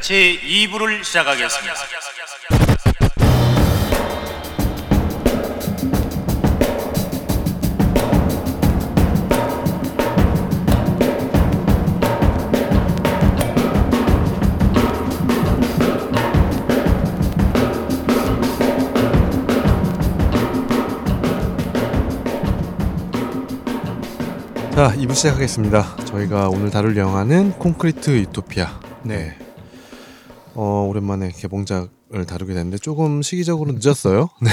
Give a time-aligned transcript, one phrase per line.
[0.00, 1.74] 제 2부를 시작하겠습니다.
[24.74, 25.96] 자, 2부 시작하겠습니다.
[26.06, 28.80] 저희가 오늘 다룰 영화는 콘크리트 유토피아.
[29.02, 29.36] 네.
[30.62, 34.28] 어, 오랜만에 개봉작을 다루게 됐는데 조금 시기적으로 늦었어요.
[34.42, 34.50] 네,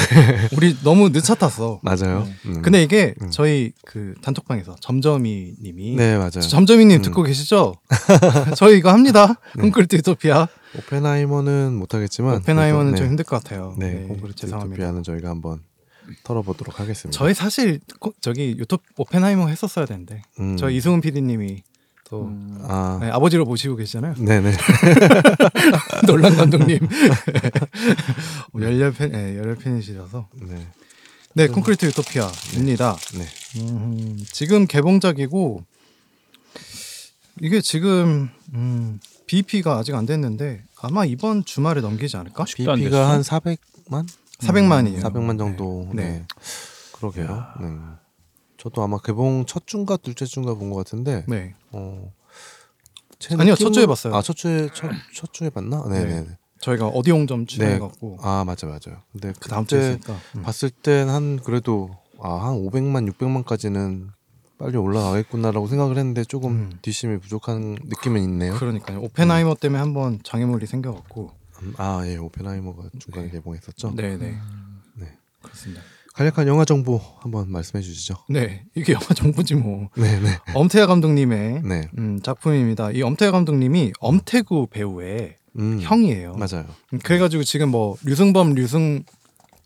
[0.56, 1.82] 우리 너무 늦췄었어.
[1.84, 2.26] 맞아요.
[2.46, 2.62] 음.
[2.62, 3.30] 근데 이게 음.
[3.30, 6.40] 저희 그 단톡방에서 점점이 님이 네, 맞아요.
[6.40, 7.02] 점점이님 음.
[7.02, 7.76] 듣고 계시죠?
[8.56, 9.36] 저희 이거 합니다.
[9.58, 9.64] 네.
[9.64, 10.48] 콘크리트 유토피아.
[10.78, 13.10] 오펜하이머는 못하겠지만 오펜하이머는 좀 네.
[13.10, 13.76] 힘들 것 같아요.
[13.78, 14.76] 네, 콘크리트 죄송합니다.
[14.76, 15.60] 유토피아는 저희가 한번
[16.24, 17.18] 털어보도록 하겠습니다.
[17.20, 20.56] 저희 사실 코- 저기 유토 오펜하이머 했었어야 되는데 음.
[20.56, 21.64] 저희 이승훈 PD님이
[22.10, 22.32] 또
[22.64, 24.16] 아, 네, 아버지로 모시고 계시잖아요.
[24.16, 24.54] 네네.
[26.08, 26.80] 놀란 감독님
[28.60, 30.68] 열렬 팬, 네, 열렬 팬이시라서 네,
[31.34, 32.96] 네 콘크리트 유토피아입니다.
[33.18, 33.26] 네.
[33.62, 35.64] 음, 지금 개봉작이고
[37.42, 42.46] 이게 지금 음, BP가 아직 안 됐는데 아마 이번 주말에 넘기지 않을까?
[42.46, 43.10] BP가?
[43.10, 44.08] 한 400만?
[44.40, 45.02] 400만이에요.
[45.02, 45.90] 400만 정도.
[45.94, 46.04] 네.
[46.04, 46.26] 네.
[46.94, 47.48] 그러게요.
[47.60, 47.68] 네.
[48.58, 51.24] 저도 아마 개봉 첫 주인가 둘째 주인가 본 것 같은데.
[51.28, 51.54] 네.
[51.72, 52.12] 어.
[53.20, 54.16] 제 아니요, 첫 주에 봤어요.
[54.16, 55.84] 아, 첫 주에 첫, 첫 주에 봤나?
[55.90, 56.22] 네, 네.
[56.22, 56.38] 네.
[56.62, 59.02] 저희가 어디용점 출연해갖고 아, 맞아 맞아요.
[59.12, 60.00] 근데 그 다음 주에
[60.36, 60.42] 음.
[60.42, 64.10] 봤을 땐 한 그래도 아, 한 500만, 600만까지는
[64.58, 66.80] 빨리 올라가겠구나라고 생각을 했는데 조금 음.
[66.82, 68.56] 뒷심이 부족한 느낌은 있네요.
[68.56, 69.02] 그러니까요.
[69.02, 72.18] 오펜하이머 때문에 한번 장애물이 생겨갖고 음, 아, 예.
[72.18, 73.96] 오펜하이머가 중간에 개봉했었죠.
[73.96, 74.18] 네네
[74.96, 75.18] 네.
[75.44, 75.82] 그렇습니다.
[76.18, 78.16] 간략한 영화 정보 한번 말씀해 주시죠.
[78.30, 80.30] 네 이게 영화 정보지 뭐 네, 네.
[80.56, 81.90] 엄태하 감독님의 네.
[82.00, 82.90] 음, 작품입니다.
[82.92, 86.34] 이 엄태하 감독님이 엄태구 배우의 음, 형이에요.
[86.36, 86.66] 맞아요.
[86.94, 89.04] 음, 그래가지고 지금 뭐 류승범 류승완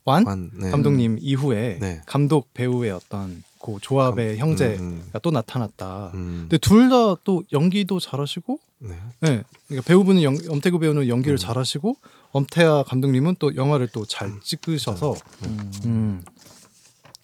[0.05, 0.69] 한, 네.
[0.71, 2.01] 감독님 이후에 네.
[2.05, 6.11] 감독 배우의 어떤 그 조합의 감- 형제가 음, 또 나타났다.
[6.15, 8.95] 음, 근데 둘 다 또 연기도 잘하시고, 네.
[9.19, 11.37] 네, 그러니까 배우분은 연, 엄태구 배우는 연기를 음.
[11.37, 11.95] 잘하시고,
[12.31, 15.13] 엄태하 감독님은 또 영화를 또 잘 찍으셔서
[15.85, 16.23] 음.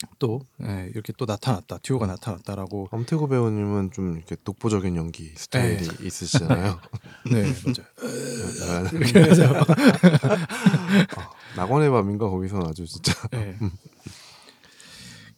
[0.03, 2.89] 음, 또 네, 이렇게 또 나타났다, 듀오가 나타났다라고.
[2.91, 6.79] 엄태구 배우님은 좀 이렇게 독보적인 연기 스타일이 있으시잖아요.
[7.31, 8.85] 네, 맞아요.
[8.85, 9.65] 아, 이렇게 해서 아,
[11.57, 13.57] 낙원의 밤인가 거기서는 아주 진짜 네.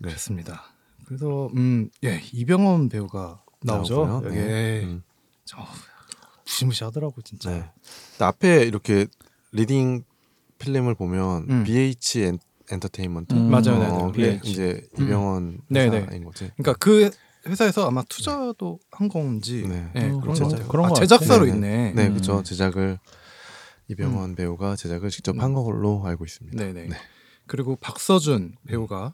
[0.02, 0.64] 그렇습니다.
[1.06, 4.22] 그래서 음, 예, 이병헌 배우가 나오죠.
[4.26, 4.84] 여기 네.
[4.84, 5.04] 음,
[5.46, 5.58] 저
[6.46, 7.50] 무시무시하더라고 진짜.
[7.50, 7.72] 네.
[8.20, 9.08] 앞에 이렇게
[9.52, 10.04] leading
[10.60, 11.64] 필름을 보면 음.
[11.64, 12.38] BH
[12.70, 13.50] 엔, 엔터테인먼트 음.
[13.50, 14.12] 맞아요, 네, 어, 네.
[14.12, 14.52] 그게 BH.
[14.52, 15.04] 이제 음.
[15.04, 16.02] 이병헌 네, 네.
[16.02, 16.52] 회사인 거지.
[16.58, 17.10] 그러니까 그
[17.48, 19.90] 회사에서 아마 투자도 한 건지 네.
[19.94, 20.68] 네, 음, 그런 거 같아요.
[20.68, 21.56] 그런 아, 거 제작사로 같아요.
[21.56, 21.94] 있네.
[21.94, 22.14] 네, 음.
[22.14, 22.44] 그렇죠.
[22.44, 23.00] 제작을
[23.88, 26.64] 이병헌 배우가 제작을 직접 한 걸로 알고 있습니다.
[26.64, 26.88] 네, 네.
[26.88, 26.96] 네.
[27.48, 29.14] 그리고 박서준 배우가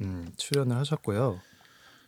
[0.00, 1.40] 음, 출연을 하셨고요.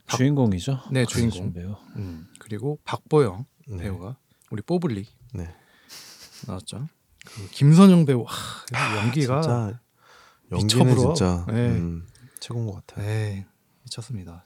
[0.06, 0.80] 박- 주인공이죠.
[0.92, 1.52] 네, 주인공.
[1.52, 1.74] 배우.
[1.96, 3.76] 음, 그리고 박보영 네.
[3.78, 4.16] 배우가
[4.50, 5.52] 우리 뽀블리 네.
[6.46, 6.86] 나왔죠.
[7.26, 9.80] 그 김선영 배우 하, 연기가 진짜
[10.52, 10.96] 연기는.
[10.96, 11.54] 진짜 네.
[11.70, 12.06] 음,
[12.40, 13.04] 최고인 것 같아요.
[13.06, 13.46] 네,
[13.84, 14.44] 미쳤습니다.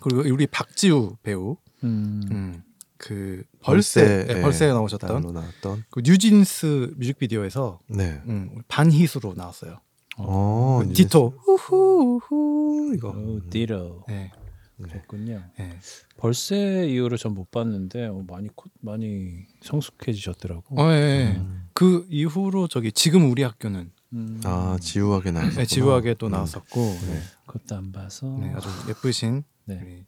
[0.00, 2.20] 그리고 우리 박지우 배우, 음.
[2.30, 2.62] 음,
[2.98, 5.84] 그 벌새, 벌새, 네, 예, 벌새에 나오셨던 나왔던.
[5.90, 8.20] 그 뉴진스 뮤직비디오에서 네.
[8.26, 9.80] 음, 반희수로 나왔어요.
[10.18, 13.10] 어, 그 이제- 디토 우후 우후 이거.
[13.10, 14.04] 오, 디로.
[14.08, 14.32] 네,
[14.76, 14.88] 네.
[14.88, 15.42] 그렇군요.
[15.58, 15.78] 네.
[16.18, 20.80] 벌새 이후로 전 못 봤는데 어, 많이 코, 많이 성숙해지셨더라고.
[20.80, 20.96] 어, 예,
[21.32, 21.36] 예.
[21.38, 21.68] 음.
[21.74, 24.40] 그 이후로 저기 지금 우리 학교는 음.
[24.44, 25.60] 아 지우하게 나왔었구나.
[25.62, 26.32] 네, 지우하게 또 음.
[26.32, 27.20] 나왔었고 네.
[27.46, 28.26] 그것도 안 봐서.
[28.40, 29.80] 네, 아주 예쁘신 네.
[29.82, 30.04] 우리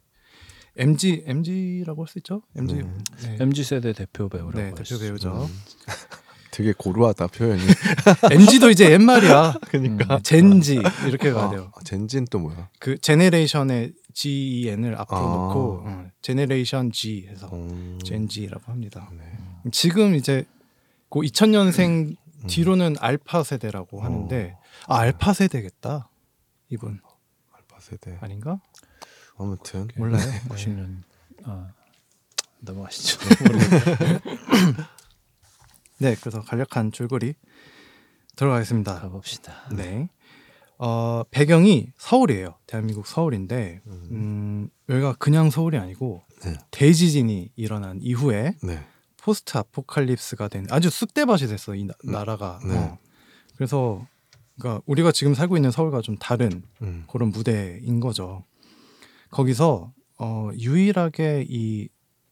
[0.77, 2.41] MG MG라고 할 수 있죠?
[2.55, 3.03] MG 음.
[3.37, 4.97] 네, 세대 대표 배우라고 네할 대표.
[4.99, 5.47] 배우죠.
[5.49, 5.59] 음.
[6.51, 7.61] 되게 고루하다 표현이.
[8.31, 9.59] MZ도 이제 옛말이야.
[9.69, 10.15] 그러니까.
[10.15, 11.71] 음, Gen Z 이렇게 가야 아, 돼요.
[11.85, 12.69] Gen Z는 또 뭐야?
[12.79, 15.21] 그 generation의 GEN을 앞으로 아.
[15.21, 17.99] 놓고 어, 제네레이션 G 해서 음.
[18.03, 19.09] Gen Z라고 합니다.
[19.15, 19.23] 네.
[19.71, 20.43] 지금 이제
[21.09, 22.15] 그 2000년생 음.
[22.47, 24.57] 뒤로는 알파 세대라고 하는데
[24.87, 26.09] 아 알파 세대겠다.
[26.69, 27.01] 이분
[27.51, 28.17] 알파 세대.
[28.21, 28.59] 아닌가?
[29.37, 30.23] 아무튼 몰라요.
[30.49, 31.01] 90년.
[31.43, 31.71] 아
[32.59, 33.19] 넘어가시죠.
[35.99, 37.33] 네, 그래서 간략한 줄거리
[38.35, 39.01] 들어가겠습니다.
[39.01, 39.69] 가봅시다.
[39.75, 40.09] 네.
[40.77, 42.55] 어, 배경이 서울이에요.
[42.65, 44.07] 대한민국 서울인데, 음.
[44.11, 46.53] 음, 여기가 그냥 서울이 아니고, 네.
[46.71, 48.87] 대지진이 일어난 이후에 네.
[49.29, 52.11] 포스트 아포칼립스가 된 아주 쑥대밭이 됐어, 이 나, 음.
[52.11, 52.59] 나라가.
[52.65, 52.75] 네.
[52.75, 52.97] 어.
[53.55, 54.03] 그래서,
[54.57, 57.05] 그러니까 우리가 지금 살고 있는 서울과 좀 다른 음.
[57.11, 58.43] 그런 무대인 거죠.
[59.29, 61.89] 거기서, 어, 유일하게 이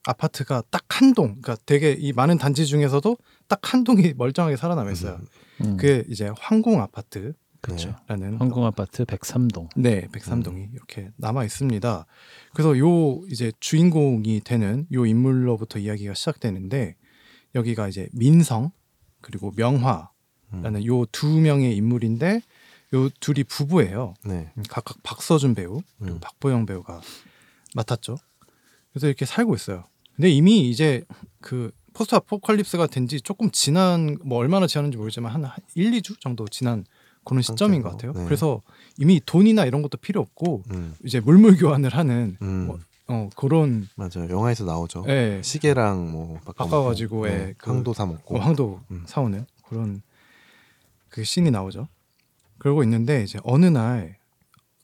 [0.08, 3.16] 아파트가 딱 한 동, 그러니까 되게 이 많은 단지 중에서도
[3.48, 5.20] 딱 한 동이 멀쩡하게 살아남아 있어요.
[5.62, 7.36] 음, 그게 이제 황공 아파트라는
[7.68, 7.96] 그렇죠.
[8.18, 8.28] 네.
[8.38, 9.68] 황궁 아파트 103동.
[9.76, 12.06] 네, 103동이 이렇게 남아 있습니다.
[12.54, 16.96] 그래서 요 이제 주인공이 되는 요 인물로부터 이야기가 시작되는데
[17.56, 18.72] 여기가 이제 민성
[19.22, 22.42] 그리고 명화라는 요두 명의 인물인데
[22.94, 24.14] 요 둘이 부부예요.
[24.26, 24.50] 네.
[24.58, 26.20] 음, 각각 박서준 배우, 그리고 음.
[26.22, 27.02] 박보영 배우가
[27.76, 28.16] 맡았죠.
[28.94, 29.84] 그래서 이렇게 살고 있어요.
[30.16, 31.04] 근데 이미 이제
[31.42, 36.48] 그 포스트 아포칼립스가 된 지 조금 지난 뭐 얼마나 지났는지 모르지만 한 1, 2주 정도
[36.48, 36.86] 지난
[37.28, 38.14] 그런 시점인 것 같아요.
[38.14, 38.24] 네.
[38.26, 38.62] 그래서
[38.98, 40.96] 이미 돈이나 이런 것도 필요 없고 음.
[41.04, 42.68] 이제 물물 교환을 하는 음.
[42.68, 44.30] 뭐, 어 그런 맞아요.
[44.30, 45.06] 영화에서 나오죠.
[45.08, 47.32] 예, 시계랑 뭐 바꿔가지고, 네.
[47.32, 48.36] 예, 그- 황도 사 먹고.
[48.36, 49.04] 어, 황도 음.
[49.08, 50.02] 사오는 그런
[51.10, 51.88] 그 씬이 나오죠.
[52.58, 54.18] 그러고 있는데 이제 어느 날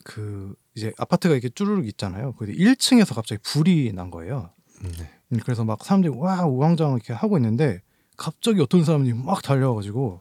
[0.06, 2.34] 그 이제 아파트가 이렇게 쭈르륵 있잖아요.
[2.34, 4.50] 그 1층에서 갑자기 불이 난 거예요.
[4.84, 5.10] 음, 네.
[5.32, 7.82] 음, 그래서 막 사람들이 와 우왕좌왕 이렇게 하고 있는데
[8.18, 10.20] 갑자기 어떤 사람이 막 달려와가지고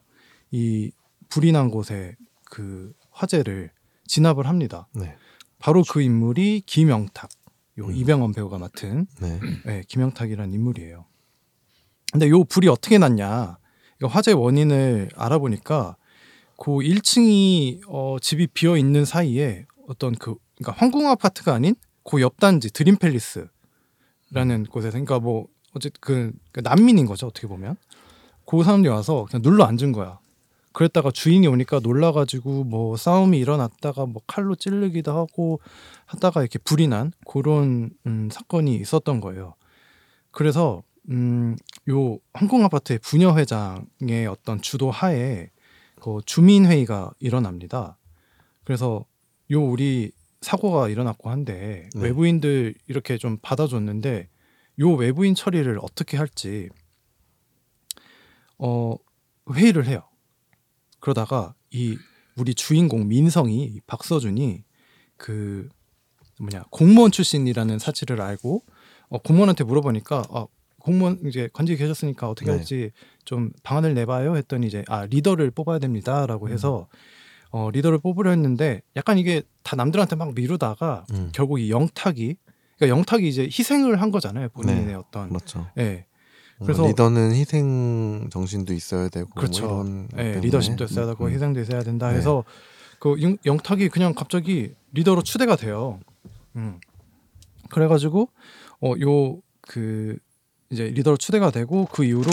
[0.52, 0.92] 이
[1.32, 2.14] 불이 난 곳에
[2.44, 3.70] 그 화재를
[4.06, 4.86] 진압을 합니다.
[4.92, 5.16] 네.
[5.58, 7.30] 바로 그 인물이 김영탁,
[7.78, 7.94] 요 음.
[7.94, 9.40] 이병헌 배우가 맡은 네.
[9.64, 11.06] 네, 김영탁이라는 인물이에요.
[12.12, 13.56] 근데 요 불이 어떻게 났냐?
[14.02, 15.96] 화재 원인을 알아보니까
[16.58, 21.74] 그 1층이 어, 집이 비어 있는 사이에 어떤 그 그러니까 황궁 아파트가 아닌
[22.04, 27.76] 그옆 단지 드림 팰리스라는 곳에서 그러니까 뭐 어쨌든 그, 그 난민인 거죠 어떻게 보면
[28.44, 30.20] 그 사람들이 와서 그냥 눌러 앉은 거야.
[30.72, 35.60] 그랬다가 주인이 오니까 놀라가지고 뭐 싸움이 일어났다가 뭐 칼로 찌르기도 하고
[36.06, 39.54] 하다가 이렇게 불이 난 그런 음, 사건이 있었던 거예요.
[40.30, 41.56] 그래서 음,
[41.90, 45.50] 요 황궁 아파트의 부녀 회장의 어떤 주도 하에
[46.00, 47.98] 그 주민 회의가 일어납니다.
[48.64, 49.04] 그래서
[49.50, 52.02] 요 우리 사고가 일어났고 한데 네.
[52.02, 54.28] 외부인들 이렇게 좀 받아줬는데
[54.80, 56.68] 요 외부인 처리를 어떻게 할지
[58.58, 58.96] 어
[59.52, 60.02] 회의를 해요.
[61.02, 61.98] 그러다가 이
[62.36, 64.62] 우리 주인공 민성이 이 박서준이
[65.18, 65.68] 그
[66.38, 68.62] 뭐냐 공무원 출신이라는 사실을 알고
[69.08, 70.46] 어, 공무원한테 물어보니까 어,
[70.78, 72.56] 공무원 이제 관직에 계셨으니까 어떻게 네.
[72.56, 72.92] 할지
[73.24, 76.88] 좀 방안을 내봐요 했더니 이제 아 리더를 뽑아야 됩니다라고 해서
[77.50, 81.30] 어, 리더를 뽑으려 했는데 약간 이게 다 남들한테 막 미루다가 음.
[81.34, 82.36] 결국 이 영탁이
[82.78, 84.94] 그러니까 영탁이 이제 희생을 한 거잖아요 본인의 네.
[84.94, 85.66] 어떤 그렇죠.
[85.78, 86.06] 예
[86.64, 89.66] 그래서- 리더는 희생 정신도 있어야 되고 그렇죠.
[89.66, 90.40] 뭐것 예, 때문에.
[90.40, 92.18] 리더십도 있어야 되고 음, 희생도 있어야 된다 네.
[92.18, 92.44] 해서
[92.98, 96.00] 그 영, 영탁이 그냥 갑자기 리더로 추대가 돼요.
[96.56, 96.78] 음.
[97.70, 98.28] 그래가지고
[98.80, 100.18] 어 요 그
[100.70, 102.30] 이제 리더로 추대가 되고 그 이후로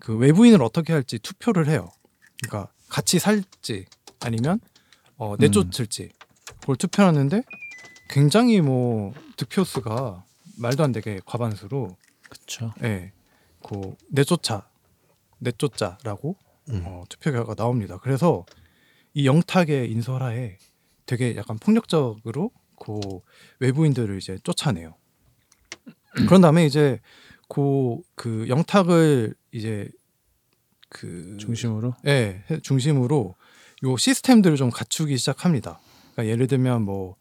[0.00, 1.88] 그 외부인을 어떻게 할지 투표를 해요.
[2.42, 3.86] 그러니까 같이 살지
[4.20, 4.58] 아니면
[5.18, 6.10] 어 내쫓을지
[6.60, 7.42] 그걸 투표하는데
[8.10, 10.24] 굉장히 뭐 득표수가
[10.56, 11.96] 말도 안 되게 과반수로
[12.28, 12.72] 그렇죠.
[12.82, 13.12] 예,
[13.62, 14.68] 그 내쫓아
[15.38, 16.36] 내쫓자라고
[16.70, 16.82] 음.
[16.84, 17.98] 어, 투표 결과 가 나옵니다.
[17.98, 18.44] 그래서
[19.14, 20.58] 이 영탁의 인설하에
[21.06, 23.00] 되게 약간 폭력적으로 그
[23.60, 24.94] 외부인들을 이제 쫓아내요.
[26.26, 27.00] 그런 다음에 이제
[27.48, 29.88] 그, 그 영탁을 이제
[30.88, 33.34] 그 중심으로 예, 해- 중심으로
[33.84, 35.80] 요 시스템들을 좀 갖추기 시작합니다.
[36.12, 37.16] 그러니까 예를 들면 뭐,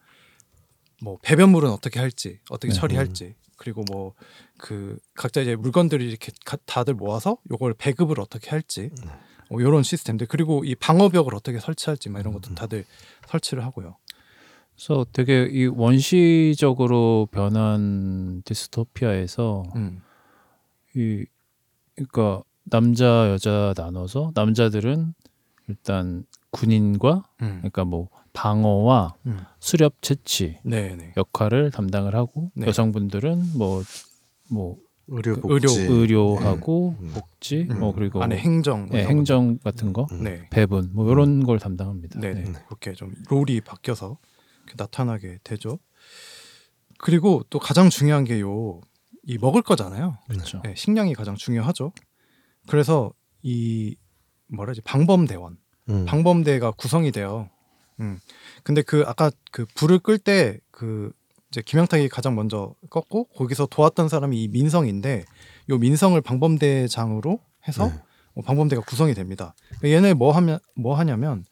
[1.02, 2.80] 뭐 배변물은 어떻게 할지, 어떻게 네.
[2.80, 4.14] 처리할지, 그리고 뭐
[4.60, 8.90] 그 각자 이제 물건들을 이렇게 가- 다들 모아서 요걸 배급을 어떻게 할지,
[9.52, 12.86] 뭐 이런 시스템들 그리고 이 방어벽을 어떻게 설치할지, 막 이런 것도 다들
[13.28, 13.98] 설치를 하고요.
[14.76, 20.02] 그래서 되게 이 원시적으로 변한 디스토피아에서 음,
[20.96, 21.26] 이
[21.96, 25.14] 그러니까 남자 여자 나눠서 남자들은
[25.68, 28.10] 일단 군인과 음, 그러니까 뭐
[28.42, 29.40] 방어와 음.
[29.60, 32.68] 수렵 채취 네, 네, 역할을 담당을 하고 네.
[32.68, 34.78] 여성분들은 뭐뭐
[35.08, 37.12] 의료 그 복지 의료- 의료하고 음.
[37.16, 40.24] 복지 음, 뭐 그리고 안에 행정, 이런 행정 같은 거 음.
[40.24, 42.20] 네, 배분 뭐 이런 걸 담당합니다.
[42.20, 42.44] 네, 네.
[42.44, 42.54] 네.
[42.68, 44.18] 그렇게 좀 롤이 바뀌어서
[44.78, 45.80] 나타나게 되죠.
[47.00, 48.82] 그리고 또 가장 중요한 게 요,
[49.24, 50.18] 이 먹을 거잖아요.
[50.28, 50.62] 그렇죠.
[50.64, 51.92] 네, 식량이 가장 중요하죠.
[52.68, 53.96] 그래서 이
[54.48, 55.58] 뭐라지 방범대원,
[55.90, 56.06] 음.
[56.06, 57.50] 방범대가 구성이 돼요.
[58.00, 58.20] 음.
[58.64, 61.12] 근데 그 아까 그 불을 끌 때 그
[61.50, 65.26] 이제 김영탁이 가장 먼저 껐고 거기서 도왔던 사람이 이 민성인데
[65.70, 68.02] 요 민성을 방범대장으로 해서 네.
[68.36, 69.56] 어, 방범대가 구성이 됩니다.
[69.80, 71.46] 그러니까 얘네 뭐 하면 뭐 하냐면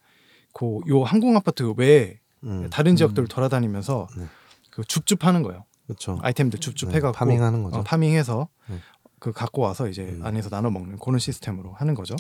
[0.54, 2.70] 그 요 항공 아파트 외에 음.
[2.70, 4.26] 다른 지역들을 돌아다니면서 네.
[4.70, 5.66] 그 줍줍하는 거예요.
[5.88, 6.20] 그렇죠.
[6.22, 7.80] 아이템들 네, 줍줍해갖고 파밍하는 거죠.
[7.80, 8.78] 어, 파밍해서 네.
[9.20, 10.26] 그 갖고 와서 이제 음.
[10.26, 12.16] 안에서 나눠 먹는 그런 시스템으로 하는 거죠.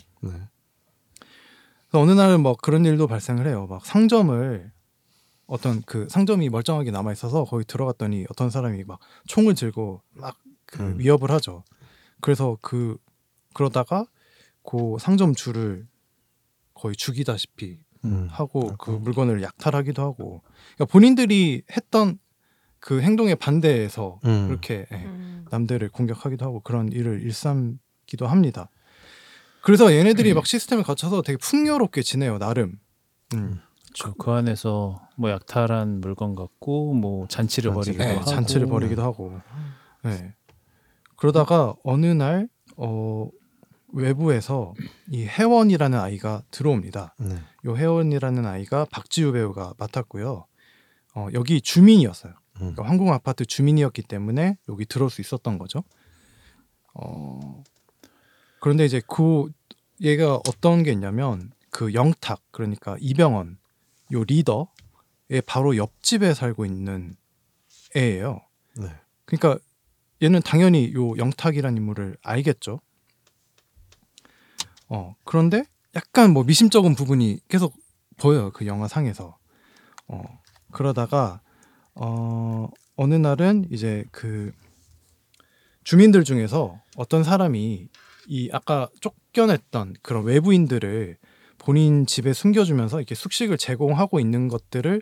[1.95, 1.99] 네.
[1.99, 3.67] 그래서 어느 날은 뭐 그런 일도 발생을 해요.
[3.69, 4.71] 막 상점을
[5.47, 10.99] 어떤 그 상점이 멀쩡하게 남아 있어서 거기 들어갔더니 어떤 사람이 막 총을 들고 막그 음.
[10.99, 11.63] 위협을 하죠.
[12.21, 12.97] 그래서 그
[13.53, 14.05] 그러다가
[14.63, 15.87] 그 상점주를
[16.73, 18.27] 거의 죽이다시피 음.
[18.29, 18.99] 하고 그 아이고.
[18.99, 20.41] 물건을 약탈하기도 하고
[20.75, 22.19] 그러니까 본인들이 했던
[22.79, 24.47] 그 행동에 반대해서 음.
[24.47, 25.45] 그렇게 예, 음.
[25.49, 28.69] 남들을 공격하기도 하고 그런 일을 일삼기도 합니다.
[29.65, 32.77] 그래서 얘네들이 막 시스템을 갖춰서 되게 풍요롭게 지내요 나름.
[33.33, 33.59] 음.
[33.95, 34.13] 그렇죠.
[34.15, 39.41] 그 안에서 뭐 약탈한 물건 갖고 뭐 잔치를 잔치를 벌이기도 네, 하고 잔치를 벌이기도 하고.
[40.03, 40.35] 네.
[41.15, 43.27] 그러다가 어느 날 어,
[43.91, 44.75] 외부에서
[45.09, 47.15] 이 혜원이라는 아이가 들어옵니다.
[47.19, 47.35] 네.
[47.65, 50.45] 요 혜원이라는 아이가 박지우 배우가 맡았고요.
[51.15, 52.33] 어, 여기 주민이었어요.
[52.33, 52.59] 음.
[52.59, 55.83] 그러니까 황궁 아파트 주민이었기 때문에 여기 들어올 수 있었던 거죠.
[56.93, 57.63] 어,
[58.65, 59.51] 그런데 이제 그
[60.01, 63.59] 얘가 어떤 게 있냐면 그 영탁 그러니까 이병헌
[64.13, 67.15] 요 리더의 바로 옆집에 살고 있는
[67.95, 68.41] 애예요.
[68.75, 68.87] 네.
[69.25, 69.63] 그러니까
[70.23, 72.79] 얘는 당연히 요 영탁이라는 인물을 알겠죠.
[74.89, 75.63] 어 그런데
[75.95, 77.75] 약간 뭐 미심쩍은 부분이 계속
[78.17, 79.37] 보여요 그 영화 상에서.
[80.07, 80.23] 어
[80.71, 81.39] 그러다가
[81.93, 84.51] 어 어느 날은 이제 그
[85.83, 87.89] 주민들 중에서 어떤 사람이
[88.27, 91.17] 이 아까 쫓겨냈던 그런 외부인들을
[91.57, 95.01] 본인 집에 숨겨주면서 이렇게 숙식을 제공하고 있는 것들을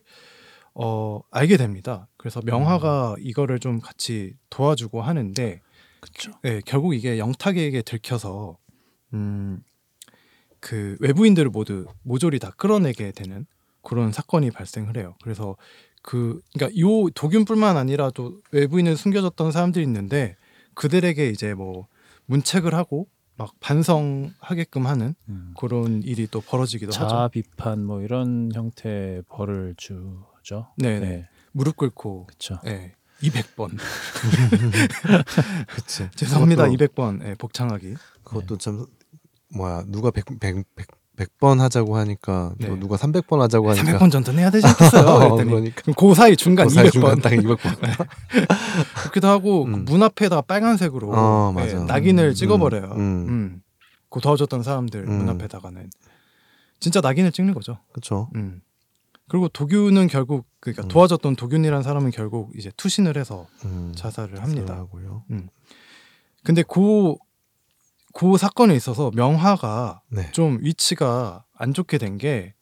[0.76, 2.08] 어 알게 됩니다.
[2.18, 5.62] 그래서 명화가 이거를 좀 같이 도와주고 하는데
[6.00, 6.32] 그렇죠.
[6.42, 8.58] 네, 결국 이게 영탁에게 들켜서
[9.14, 9.62] 음,
[10.60, 13.46] 그 외부인들을 모두 모조리 다 끌어내게 되는
[13.82, 15.16] 그런 사건이 발생을 해요.
[15.22, 15.56] 그래서
[16.02, 20.36] 그 그러니까 요 도균뿐만 아니라 또 외부인을 숨겨졌던 사람들이 있는데
[20.74, 21.88] 그들에게 이제 뭐
[22.26, 25.54] 문책을 하고 막 반성하게끔 하는 음.
[25.58, 27.08] 그런 일이 또 벌어지기도 하죠.
[27.08, 30.68] 자아 비판 뭐 이런 형태의 벌을 주죠.
[30.78, 31.28] 네네.
[31.52, 32.60] 무릎 꿇고 그렇죠.
[32.66, 32.94] 예.
[33.22, 33.72] 200번
[35.76, 36.10] 그치.
[36.16, 36.66] 죄송합니다.
[36.68, 37.96] 그것도- 200번 예, 복창하기.
[38.24, 38.86] 그것도 참
[39.56, 40.40] 뭐야 누가 100, 100,
[40.76, 40.88] 100,
[41.40, 42.80] 번 하자고 하니까 또 네.
[42.80, 45.06] 누가 300번 하자고 하니까 300번 전도 해야 되지 않겠어요?
[45.34, 45.82] 어, 그러니까.
[45.82, 47.58] 그럼 그 사이 중간 그 사이 200번 중간 딱 200번.
[48.98, 49.86] 그렇기도 하고 음.
[49.86, 51.84] 그문 앞에다 빨간색으로 어, 예, 맞아.
[51.84, 52.94] 낙인을 음, 찍어버려요.
[52.96, 53.00] 음.
[53.00, 53.62] 음.
[54.10, 55.30] 그 도와줬던 사람들 문 음.
[55.30, 55.90] 앞에다가는
[56.80, 57.78] 진짜 낙인을 찍는 거죠.
[57.92, 58.30] 그렇죠.
[58.36, 58.62] 음.
[59.28, 60.88] 그리고 도균은 결국 그러니까 음.
[60.88, 63.94] 도와줬던 도균이라는 사람은 결국 이제 투신을 해서 음.
[63.96, 64.86] 자살을 합니다.
[66.44, 67.16] 근데 그,
[68.14, 70.32] 그 사건에 있어서 명화가 네.
[70.32, 72.54] 좀 위치가 안 좋게 된 게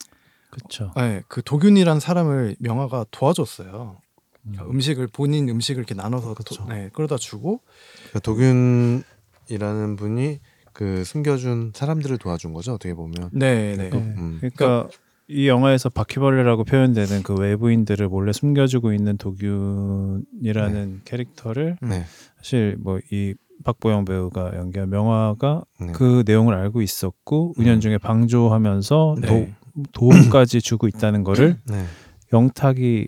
[0.50, 0.91] 그렇죠.
[0.98, 4.01] 네, 그 도균이란 사람을 명화가 도와줬어요.
[4.43, 4.51] 음.
[4.51, 6.34] 그러니까 음식을 본인 음식을 이렇게 나눠서.
[6.34, 7.62] 도, 네, 끌어다 주고
[8.10, 10.39] 그러니까 도균이라는 분이
[10.74, 12.74] 그 숨겨준 사람들을 도와준 거죠.
[12.74, 13.29] 어떻게 보면.
[13.31, 13.89] 네, 네.
[13.89, 13.98] 네.
[13.98, 14.38] 음.
[14.39, 14.89] 그러니까
[15.27, 22.05] 이 영화에서 바퀴벌레라고 표현되는 그 외부인들을 몰래 숨겨주고 있는 도균이라는 캐릭터를 네.
[22.38, 25.91] 사실 뭐 이 박보영 배우가 연기한 명화가 네.
[25.94, 29.27] 그 내용을 알고 있었고 은연중에 방조하면서 네.
[29.27, 29.48] 도,
[29.94, 31.86] 도움까지 주고 있다는 거를 네.
[32.34, 33.08] 영탁이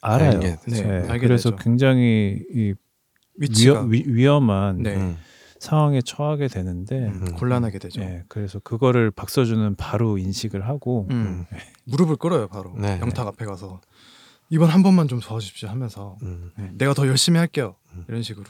[0.00, 0.32] 알아요.
[0.32, 1.62] 알게 네, 네, 알게 그래서 되죠.
[1.62, 2.74] 굉장히 이
[3.36, 4.96] 위치가 위험, 위, 위험한 네.
[4.96, 5.16] 음.
[5.58, 7.34] 상황에 처하게 되는데 음, 음.
[7.36, 8.00] 곤란하게 되죠.
[8.00, 11.46] 네, 그래서 그거를 박서준은 바로 인식을 하고 음,
[11.84, 12.98] 무릎을 꿇어요 바로 네.
[13.00, 13.80] 영탁 앞에 가서
[14.50, 16.50] 이번 한 번만 좀 도와주십시오 하면서 음.
[16.58, 18.04] 네, 내가 더 열심히 할게요 음.
[18.08, 18.46] 이런 식으로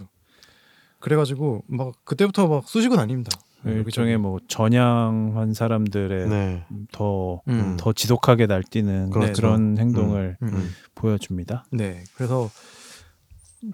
[1.03, 3.31] 그래가지고 막 그때부터 막 쑤시고 다닙니다.
[3.65, 6.65] 일종의 뭐 전향한 사람들의 네.
[6.93, 7.77] 더, 음.
[7.79, 9.33] 더 지독하게 날뛰는 그렇죠.
[9.35, 10.49] 그런 행동을 음.
[10.49, 10.71] 음.
[10.95, 11.65] 보여줍니다.
[11.73, 12.49] 네, 그래서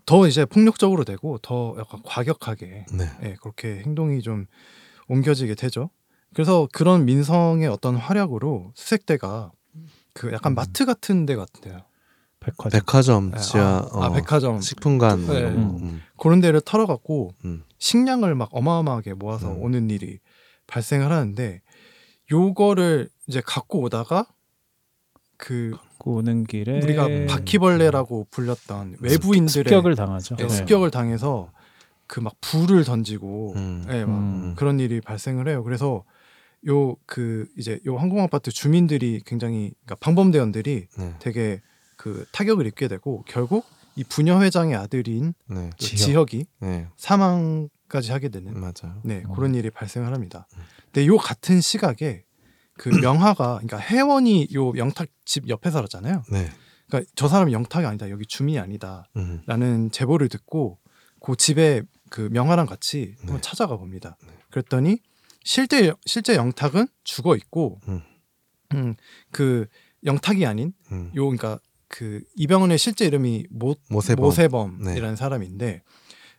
[0.05, 3.11] 더 이제 폭력적으로 되고 더 약간 과격하게 네.
[3.23, 4.47] 예, 그렇게 행동이 좀
[5.09, 5.91] 옮겨지게 되죠.
[6.35, 9.53] 그래서 그런 민성의 어떤 활약으로 수색대가
[10.13, 10.55] 그 약간 음.
[10.55, 11.83] 마트 같은 데 같아요.
[12.51, 12.81] 백화점.
[12.81, 15.45] 백화점 네, 지하 아, 어, 아, 백화점 식품관 뭐 네.
[15.45, 15.79] 음.
[15.83, 16.03] 음.
[16.17, 17.63] 그런 데를 털어갖고 음.
[17.79, 19.63] 식량을 막 어마어마하게 모아서 음.
[19.63, 20.19] 오는 일이
[20.67, 21.63] 발생을 하는데
[22.31, 24.27] 요거를 이제 갖고 오다가
[25.37, 30.37] 그 갖고 오는 길에 우리가 바퀴벌레라고 불렸던 외부인들의 습격을 당하죠.
[30.37, 30.49] 네, 네.
[30.49, 31.51] 습격을 당해서
[32.09, 33.85] 그 막 불을 던지고 음.
[33.91, 34.55] 예, 막 음.
[34.57, 35.63] 그런 일이 발생을 해요.
[35.63, 36.05] 그래서
[36.67, 41.15] 요그 이제 요 항공 아파트 주민들이 굉장히 그러니까 방범대원들이 네.
[41.21, 41.61] 되게
[41.99, 45.71] 그 타격을 입게 되고 결국 이 부녀 회장의 아들인 네.
[45.71, 45.97] 그 지혁.
[46.31, 46.89] 지혁 이 네.
[46.97, 49.03] 사망까지 하게 되는 맞아요.
[49.05, 49.35] 네 어.
[49.35, 50.47] 그런 일이 발생을 합니다.
[50.57, 50.63] 음.
[50.85, 52.25] 근데 요 같은 시각에
[52.75, 56.23] 그 명화가 그러니까 혜원이 요 영탁 집 옆에 살았잖아요.
[56.31, 56.49] 네.
[56.87, 59.11] 그러니까 저 사람은 영탁이 아니다 여기 주민이 아니다.
[59.17, 59.43] 음.
[59.47, 60.79] 라는 제보를 듣고
[61.21, 63.41] 그 집에 그 명화랑 같이 한번 네.
[63.43, 64.17] 찾아가 봅니다.
[64.51, 64.99] 그랬더니
[65.43, 68.03] 실제 실제 영탁은 죽어 있고, 음.
[68.75, 68.95] 음,
[69.33, 69.67] 그
[70.05, 71.11] 영탁이 아닌 음.
[71.17, 71.59] 요 그러니까
[71.89, 74.25] 그 이병헌의 실제 이름이 모, 모세범.
[74.25, 75.17] 모세범이라는 네.
[75.17, 75.83] 사람인데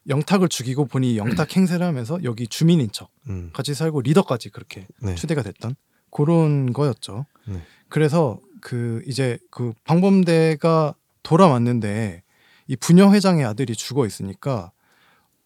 [0.07, 3.49] 영탁을 죽이고 본인이 영탁 행세를 하면서 여기 주민인 척 음.
[3.53, 5.15] 같이 살고 리더까지 그렇게 네.
[5.15, 5.75] 추대가 됐던
[6.11, 7.25] 그런 거였죠.
[7.47, 7.61] 네.
[7.89, 12.23] 그래서 그 이제 그 방범대가 돌아왔는데
[12.67, 14.71] 이 부녀 회장의 아들이 죽어 있으니까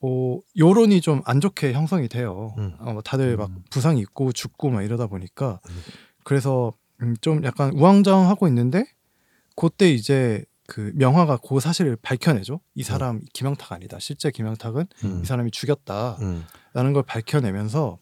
[0.01, 2.53] 어 여론이 좀 안 좋게 형성이 돼요.
[2.57, 2.75] 음.
[2.79, 3.63] 어, 다들 막 음.
[3.69, 5.81] 부상 이 있고 죽고 막 이러다 보니까 음.
[6.23, 8.85] 그래서 음, 좀 약간 우왕좌왕하고 있는데
[9.55, 12.59] 그때 이제 그 명화가 그 사실을 밝혀내죠.
[12.75, 13.99] 이 사람 김영탁 아니다.
[13.99, 15.21] 실제 김영탁은 음.
[15.21, 16.17] 이 사람이 죽였다.
[16.21, 16.45] 음.
[16.73, 17.99] 라는 걸 밝혀내면서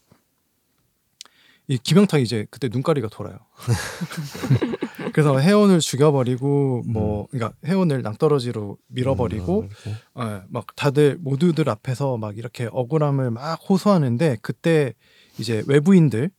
[1.68, 3.38] 이 김영탁이 이제 그때 눈가리가 돌아요.
[5.14, 9.98] 그래서 해원을 죽여버리고 뭐 그러니까 해원을 낭떠러지로 밀어버리고 음.
[10.20, 14.94] 예, 막 다들 모두들 앞에서 막 이렇게 억울함을 막 호소하는데 그때
[15.40, 16.30] 이제 외부인들이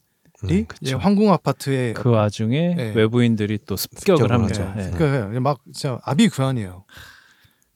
[0.44, 0.64] 음.
[0.66, 0.98] 그쵸.
[0.98, 2.92] 황궁 아파트에 그 와중에 네.
[2.94, 4.70] 외부인들이 또 습격을 습격을 합니다.
[4.76, 4.80] 하죠.
[4.86, 4.90] 예.
[4.96, 6.84] 그러니까 막 진짜 아비규환이에요.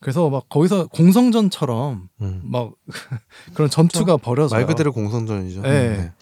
[0.00, 2.40] 그래서 막 거기서 공성전처럼 음.
[2.44, 2.73] 막
[3.54, 4.58] 그런 전투가 벌어져요.
[4.61, 5.62] 말 그대로 공성전이죠.
[5.62, 6.12] 네.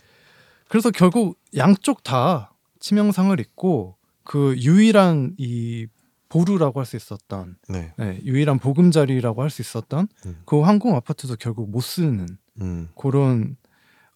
[0.68, 5.86] 그래서 결국 양쪽 다 치명상을 입고 그 유일한 이
[6.28, 7.92] 보루라고 할 수 있었던 네.
[7.96, 10.36] 네, 유일한 보금자리라고 할 수 있었던 음.
[10.46, 12.26] 그 항공 아파트도 결국 못 쓰는
[12.60, 12.88] 음.
[12.96, 13.56] 그런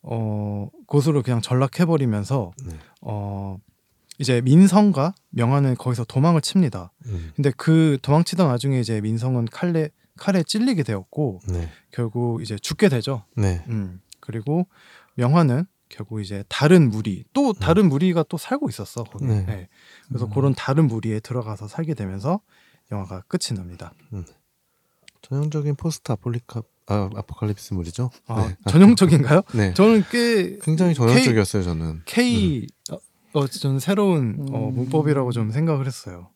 [0.02, 2.74] 어 곳으로 그냥 전락해 버리면서 네.
[3.02, 3.58] 어
[4.18, 6.92] 이제 민성과 명화는 거기서 도망을 칩니다.
[7.06, 7.32] 음.
[7.36, 11.68] 근데 그 도망치던 와중에 이제 민성은 칼에 칼에 찔리게 되었고 네.
[11.90, 13.24] 결국 이제 죽게 되죠.
[13.36, 13.64] 네.
[13.68, 14.00] 음.
[14.20, 14.66] 그리고
[15.14, 19.26] 명화는 결국 이제 다른 무리 또 다른 무리가 또 살고 있었어 거기.
[19.26, 19.46] 네.
[19.46, 19.68] 네.
[20.08, 20.30] 그래서 음.
[20.30, 22.40] 그런 다른 무리에 들어가서 살게 되면서
[22.90, 23.92] 영화가 끝이 납니다.
[25.22, 28.10] 전형적인 post 아폴리카 아, 아포칼립스물이죠.
[28.26, 28.56] 아, 네.
[28.70, 29.42] 전형적인가요?
[29.54, 29.74] 네.
[29.74, 32.02] 저는 꽤 굉장히 전형적이었어요, 저는.
[32.06, 32.98] K 어,
[33.34, 34.74] 어, 저는 새로운 어, 음.
[34.74, 36.30] 문법이라고 좀 생각을 했어요.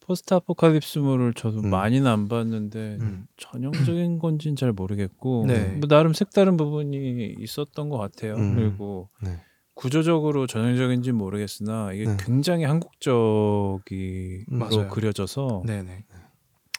[0.00, 1.70] 포스트 아포칼립스물을 저도 음.
[1.70, 3.26] 많이는 안 봤는데 음.
[3.36, 5.76] 전형적인 건지는 잘 모르겠고 네.
[5.78, 8.34] 뭐 나름 색다른 부분이 있었던 것 같아요.
[8.36, 8.54] 음.
[8.54, 9.38] 그리고 네.
[9.74, 12.16] 구조적으로 전형적인지 는 모르겠으나 이게 네.
[12.18, 13.80] 굉장히 한국적으로.
[14.90, 16.04] 그려져서 네네.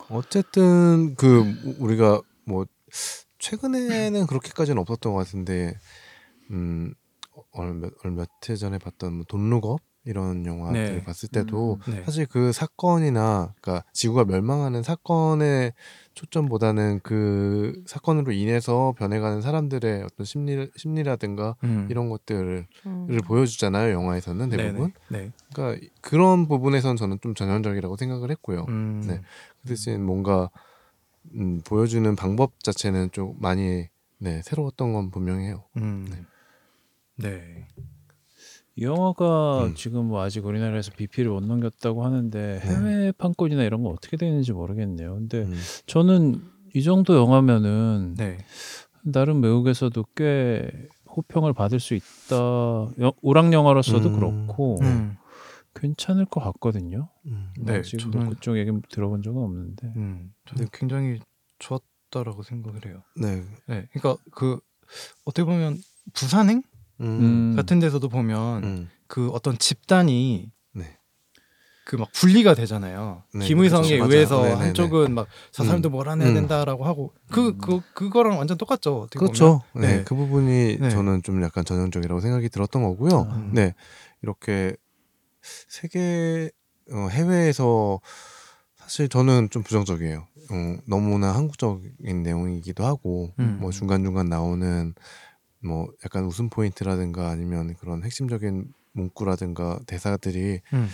[0.09, 1.45] 어쨌든 그
[1.79, 2.65] 우리가 뭐
[3.39, 5.77] 최근에는 그렇게까지는 없었던 것 같은데
[6.51, 6.93] 음
[7.51, 11.03] 얼마 몇해 전에 봤던 뭐 돈룩업 이런 영화들 네.
[11.03, 12.03] 봤을 때도 네.
[12.03, 15.73] 사실 그 사건이나 그러니까 지구가 멸망하는 사건의
[16.13, 21.87] 초점보다는 그 사건으로 인해서 변해가는 사람들의 어떤 심리 심리라든가 음.
[21.91, 23.17] 이런 것들을 음.
[23.25, 24.93] 보여주잖아요 영화에서는 대부분.
[25.09, 25.31] 네.
[25.53, 29.03] 그러니까 그런 부분에선 저는 좀 전형적이라고 생각을 했고요 음.
[29.05, 29.21] 네.
[29.61, 30.49] 그 대신 뭔가
[31.35, 33.87] 음, 보여주는 방법 자체는 좀 많이
[34.17, 35.63] 네, 새로웠던 건 분명해요.
[35.77, 36.07] 음.
[37.15, 37.67] 네.
[38.75, 39.75] 이 영화가 음.
[39.75, 42.65] 지금 뭐 아직 우리나라에서 BP를 못 넘겼다고 하는데 네.
[42.65, 45.15] 해외 판권이나 이런 거 어떻게 되는지 모르겠네요.
[45.15, 45.53] 근데 음,
[45.85, 46.41] 저는
[46.73, 48.37] 이 정도 영화면은 네.
[49.13, 50.69] 다른 외국에서도 꽤
[51.15, 52.35] 호평을 받을 수 있다.
[53.01, 54.15] 여- 오락 영화로서도 음.
[54.15, 55.15] 그렇고 음.
[55.79, 57.09] 괜찮을 것 같거든요.
[57.27, 59.93] 음, 네, 아직 저는- 뭐 그쪽 얘기 들어본 적은 없는데.
[59.95, 60.33] 음.
[60.47, 61.19] 저는 굉장히
[61.59, 63.03] 좋았다라고 생각을 해요.
[63.15, 63.43] 네.
[63.67, 63.87] 네.
[63.93, 64.59] 그러니까 그
[65.25, 65.77] 어떻게 보면
[66.13, 66.63] 부산행
[67.01, 67.55] 음, 음.
[67.55, 70.97] 같은 데서도 보면 음, 그 어떤 집단이 네.
[71.85, 73.23] 그막 분리가 되잖아요.
[73.33, 74.11] 네, 김의성에 그렇죠.
[74.13, 74.61] 의해서 네네네.
[74.65, 76.35] 한쪽은 막 저 사람들 뭘 해야 음.
[76.35, 79.07] 된다라고 하고 그그 그거랑 완전 똑같죠.
[79.15, 79.63] 그렇죠.
[79.73, 79.87] 보면.
[79.87, 79.97] 네.
[79.97, 80.03] 네.
[80.03, 80.89] 그 부분이 네.
[80.89, 83.21] 저는 좀 약간 전형적이라고 생각이 들었던 거고요.
[83.31, 83.51] 음.
[83.53, 83.73] 네.
[84.21, 84.75] 이렇게
[85.67, 86.51] 세계
[86.91, 87.99] 어, 해외에서
[88.75, 90.27] 사실 저는 좀 부정적이에요.
[90.51, 93.59] 어, 너무나 한국적인 내용이기도 하고 음.
[93.61, 94.93] 뭐 중간 중간 나오는
[95.63, 100.89] 뭐 약간 웃음 포인트라든가 아니면 그런 핵심적인 문구라든가 대사들이 음.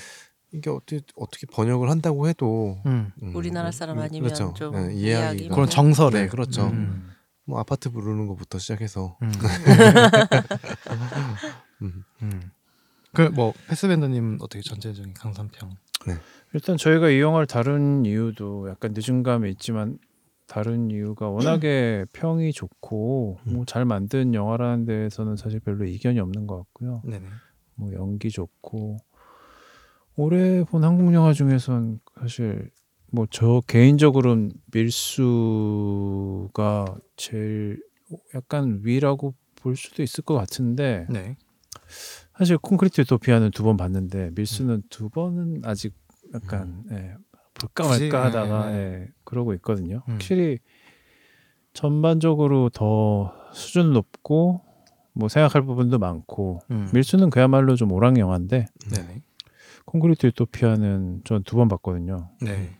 [0.51, 3.11] 이게 어떻게 어떻게 번역을 한다고 해도 음.
[3.21, 4.53] 음, 우리나라 사람 음, 아니면 그렇죠.
[4.55, 5.71] 좀 네, 이해하기 그런 네.
[5.71, 6.67] 정서를 네, 그렇죠.
[6.67, 7.11] 음.
[7.45, 9.31] 뭐 아파트 부르는 것부터 시작해서 음.
[11.81, 12.51] 음, 음.
[13.15, 15.71] 그 뭐 패스밴더님 어떻게 전체적인 강산평?
[16.53, 19.97] 일단 저희가 이 영화를 다룬 이유도 약간 늦은 감이 있지만
[20.47, 23.53] 다른 이유가 워낙에 평이 좋고 음.
[23.53, 27.01] 뭐잘 만든 영화라는 데에서는 사실 별로 이견이 없는 것 같고요.
[27.03, 27.25] 네네.
[27.75, 28.97] 뭐 연기 좋고
[30.15, 32.69] 올해 본 한국 영화 중에선 사실
[33.11, 37.81] 뭐 저 개인적으로는 밀수가 제일
[38.33, 41.37] 약간 위라고 볼 수도 있을 것 같은데 네.
[42.37, 45.93] 사실 콘크리트 유토피아는 두 번 봤는데 밀수는 두 번은 아직
[46.33, 47.13] 약간 예,
[47.53, 50.01] 볼까 말까 하다가 예, 예, 그러고 있거든요.
[50.07, 50.13] 음.
[50.13, 50.59] 확실히
[51.73, 54.61] 전반적으로 더 수준 높고
[55.13, 56.89] 뭐 생각할 부분도 많고 음.
[56.93, 59.21] 밀수는 그야말로 좀 오락 영화인데 네네.
[59.85, 62.31] 콘크리트 유토피아는 전 두 번 봤거든요.
[62.41, 62.75] 네.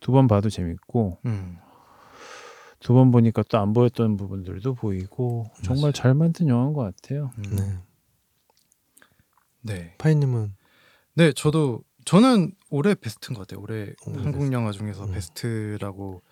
[0.00, 1.56] 두 번 봐도 재밌고 음.
[2.80, 7.30] 두번 보니까 또 안 보였던 부분들도 보이고 정말 잘 만든 영화인 것 같아요.
[7.38, 7.56] 음.
[7.56, 7.78] 네.
[9.66, 9.94] 네.
[9.98, 10.54] 파이님은
[11.14, 13.62] 네, 저도 저는 올해 베스트인 것 같아요.
[13.62, 15.12] 올해 오, 한국 영화 중에서 음.
[15.12, 16.22] 베스트라고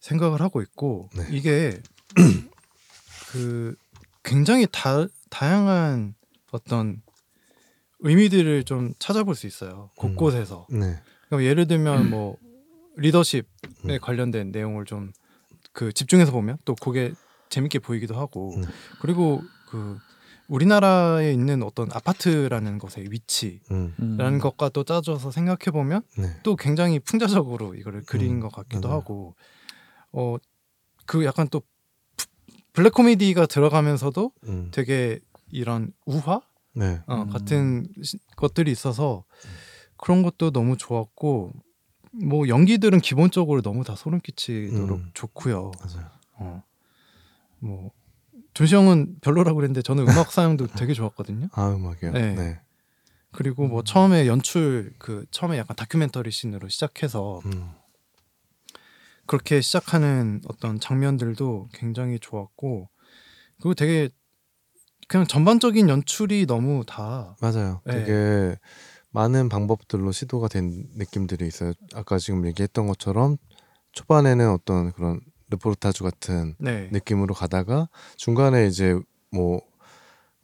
[0.00, 1.26] 생각을 하고 있고 네.
[1.30, 1.80] 이게
[3.30, 3.74] 그
[4.22, 6.14] 굉장히 다 다양한
[6.50, 7.02] 어떤
[8.00, 9.90] 의미들을 좀 찾아볼 수 있어요.
[9.96, 10.66] 곳곳에서.
[10.70, 11.00] 네.
[11.28, 12.36] 그럼 예를 들면 뭐
[12.96, 13.42] 리더십에
[13.84, 13.98] 음.
[14.00, 15.12] 관련된 내용을 좀
[15.76, 17.12] 그 집중해서 보면 또 그게
[17.50, 18.64] 재밌게 보이기도 하고 음.
[18.98, 19.98] 그리고 그
[20.48, 23.94] 우리나라에 있는 어떤 아파트라는 것의 위치라는 음.
[24.00, 24.38] 음.
[24.38, 26.28] 것과 또 짜줘서 생각해 보면 네.
[26.42, 29.00] 또 굉장히 풍자적으로 이거를 그린 음, 것 같기도 맞아요.
[29.00, 29.34] 하고
[30.12, 30.36] 어
[31.08, 31.60] 그 약간 또
[32.16, 32.26] 부-
[32.72, 34.70] 블랙 코미디가 들어가면서도 음.
[34.72, 35.20] 되게
[35.52, 36.40] 이런 우화
[36.74, 37.00] 네.
[37.06, 37.28] 어, 음.
[37.30, 39.24] 같은 시- 것들이 있어서
[39.98, 41.52] 그런 것도 너무 좋았고
[42.24, 45.10] 뭐 연기들은 기본적으로 너무 다 소름 끼치도록 음.
[45.14, 45.70] 좋고요.
[45.80, 46.10] 맞아요.
[46.38, 46.62] 어.
[47.60, 47.90] 뭐
[48.56, 51.48] 존시 형은 별로라고 그랬는데 저는 음악 사용도 되게 좋았거든요.
[51.52, 52.12] 아 음악이요.
[52.12, 52.34] 네.
[52.34, 52.60] 네.
[53.32, 57.68] 그리고 뭐 처음에 연출 그 처음에 약간 다큐멘터리 씬으로 시작해서 음.
[59.26, 62.88] 그렇게 시작하는 어떤 장면들도 굉장히 좋았고
[63.58, 64.08] 그리고 되게
[65.06, 67.82] 그냥 전반적인 연출이 너무 다 맞아요.
[67.84, 67.92] 네.
[67.92, 68.56] 되게
[69.10, 71.74] 많은 방법들로 시도가 된 느낌들이 있어요.
[71.94, 73.36] 아까 지금 얘기했던 것처럼
[73.92, 76.88] 초반에는 어떤 그런 르포르타주 같은 네.
[76.92, 78.98] 느낌으로 가다가 중간에 이제
[79.30, 79.60] 뭐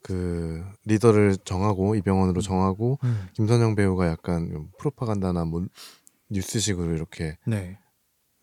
[0.03, 3.29] 그 리더를 정하고 이병헌으로 정하고 음.
[3.35, 5.65] 김선영 배우가 약간 프로파간다나 뭐
[6.29, 7.79] 뉴스식으로 이렇게 네.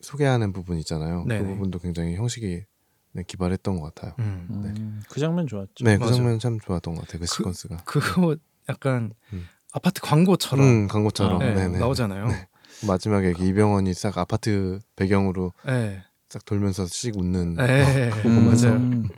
[0.02, 1.24] 소개하는 부분 있잖아요.
[1.24, 1.44] 그 네네.
[1.46, 2.64] 부분도 굉장히 형식이
[3.12, 4.14] 네, 기발했던 것 같아요.
[4.20, 4.48] 음.
[4.52, 5.84] 음, 그 장면 좋았죠.
[5.84, 6.14] 네, 그.
[6.14, 7.20] 장면 참 좋았던 것 같아요.
[7.20, 7.84] 그 그- 시퀀스가.
[7.84, 8.38] 그거
[8.70, 9.46] 약간 음.
[9.74, 11.80] 아파트 광고처럼 음, 광고처럼 네, 네네.
[11.80, 12.28] 나오잖아요.
[12.28, 12.48] 네.
[12.88, 16.02] 마지막에 이렇게 이병헌이 싹 아파트 배경으로 네.
[16.30, 18.12] 싹 돌면서 씩 웃는 네.
[18.26, 18.46] 음.
[18.46, 18.76] 맞아요.
[18.76, 19.10] 음.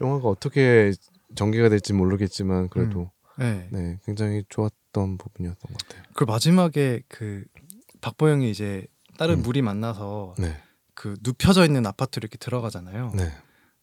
[0.00, 0.92] 영화가 어떻게
[1.34, 3.68] 전개가 될지 모르겠지만 그래도 네.
[3.70, 6.02] 네 굉장히 좋았던 부분이었던 것 같아요.
[6.14, 7.44] 그 마지막에 그
[8.00, 8.86] 박보영이 이제
[9.18, 9.42] 다른 음.
[9.42, 10.56] 물이 만나서 네,
[10.94, 13.12] 그 눕혀져 있는 아파트로 이렇게 들어가잖아요.
[13.14, 13.30] 네.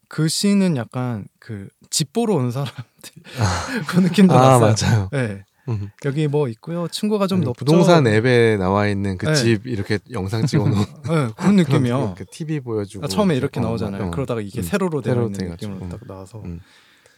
[0.07, 2.77] 그 씬은 약간 그 집 보러 온 사람들
[3.89, 4.75] 그 느낌도 아 났어요.
[4.93, 5.09] 맞아요.
[5.11, 5.43] 네.
[5.69, 5.89] 음.
[6.05, 6.87] 여기 뭐 있고요.
[6.87, 7.65] 친구가 좀 아니, 높죠.
[7.65, 9.35] 부동산 앱에 나와 있는 그 네.
[9.35, 10.73] 집 이렇게 영상 찍어놓은
[11.07, 12.13] 네, 그런 느낌이요.
[12.17, 14.05] 이렇게 TV 보여주고 아, 처음에 이렇게 어, 나오잖아요.
[14.07, 14.11] 어.
[14.11, 14.63] 그러다가 이게 음.
[14.63, 15.49] 세로로 되어 있는.
[15.51, 16.59] 느낌으로 딱 나와서 음.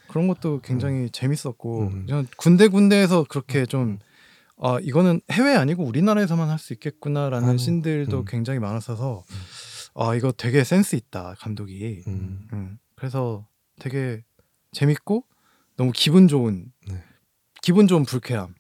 [0.08, 2.28] 그런 것도 굉장히 재밌었고 음.
[2.38, 4.00] 군데 군데에서 그렇게 좀
[4.64, 8.26] 아, 이거는 해외 아니고 우리나라에서만 할 수 있겠구나라는 아, 씬들도 음.
[8.28, 9.24] 굉장히 많아서서
[9.96, 12.04] 아 이거 되게 센스 있다 감독이.
[12.08, 12.48] 음.
[12.54, 13.48] 음, 그래서
[13.80, 14.22] 되게
[14.74, 15.24] 재밌고
[15.78, 17.04] 너무 기분 좋은 네.
[17.62, 18.54] 기분 좋은 불쾌함,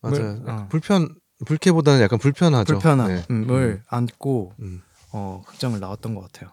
[0.00, 0.42] 맞아요.
[0.46, 0.66] 어.
[0.68, 1.08] 불편
[1.44, 2.74] 불쾌보다는 약간 불편하죠.
[2.74, 3.80] 불편함을 네.
[3.88, 4.82] 안고 음.
[5.12, 6.52] 어, 극장을 나왔던 것 같아요.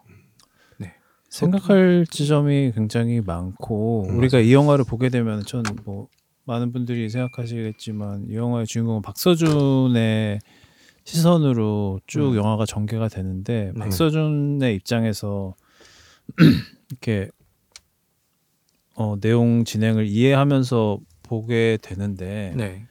[1.35, 6.07] 생각할 지점이 굉장히 많고 음, 우리가 이 영화를 보게 되면 전뭐
[6.45, 10.39] 많은 분들이 생각하시겠지만 이 영화의 주인공은 박서준의
[11.03, 12.35] 시선으로 쭉 음.
[12.37, 13.79] 영화가 전개가 되는데 네.
[13.79, 15.55] 박서준의 입장에서
[16.89, 17.29] 이렇게
[18.95, 22.85] 어, 내용 진행을 이해하면서 보게 되는데 네,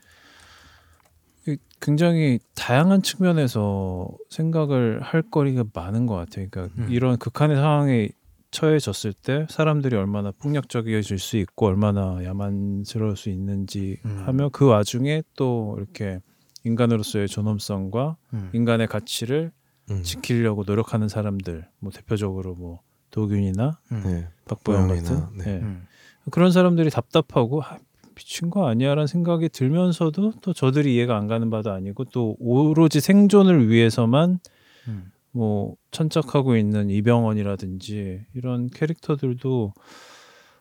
[1.46, 6.46] 이- 굉장히 다양한 측면에서 생각을 할 거리가 많은 것 같아요.
[6.50, 6.88] 그러니까 음.
[6.90, 8.08] 이런 극한의 상황에
[8.50, 14.22] 처해졌을 때 사람들이 얼마나 폭력적이어질 수 있고 얼마나 야만스러울 수 있는지 음.
[14.26, 16.20] 하며 그 와중에 또 이렇게
[16.62, 18.50] 인간으로서의 존엄성과 음.
[18.52, 19.50] 인간의 가치를
[19.90, 20.02] 음.
[20.02, 24.02] 지키려고 노력하는 사람들, 뭐 대표적으로 뭐 도균이나 음.
[24.06, 24.28] 네.
[24.46, 25.44] 박보영 같은 네.
[25.46, 25.50] 예.
[25.58, 25.84] 음.
[26.30, 27.76] 그런 사람들이 답답하고 아,
[28.14, 33.68] 미친 거 아니야라는 생각이 들면서도 또 저들이 이해가 안 가는 바도 아니고 또 오로지 생존을
[33.68, 34.40] 위해서만
[34.88, 35.12] 음.
[35.32, 39.72] 뭐 천착하고 있는 이병헌이라든지 이런 캐릭터들도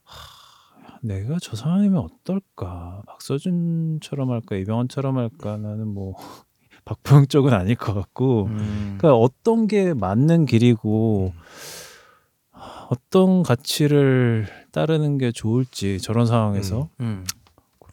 [0.04, 6.16] 하, 내가 저 사람이면 어떨까 박서준처럼 할까 이병헌처럼 할까 나는 뭐
[6.86, 8.98] 박보영 쪽은 아닐 것 같고 음.
[8.98, 11.34] 그러니까 어떤 게 맞는 길이고
[12.50, 17.24] 하, 어떤 가치를 따르는 게 좋을지 저런 상황에서 음.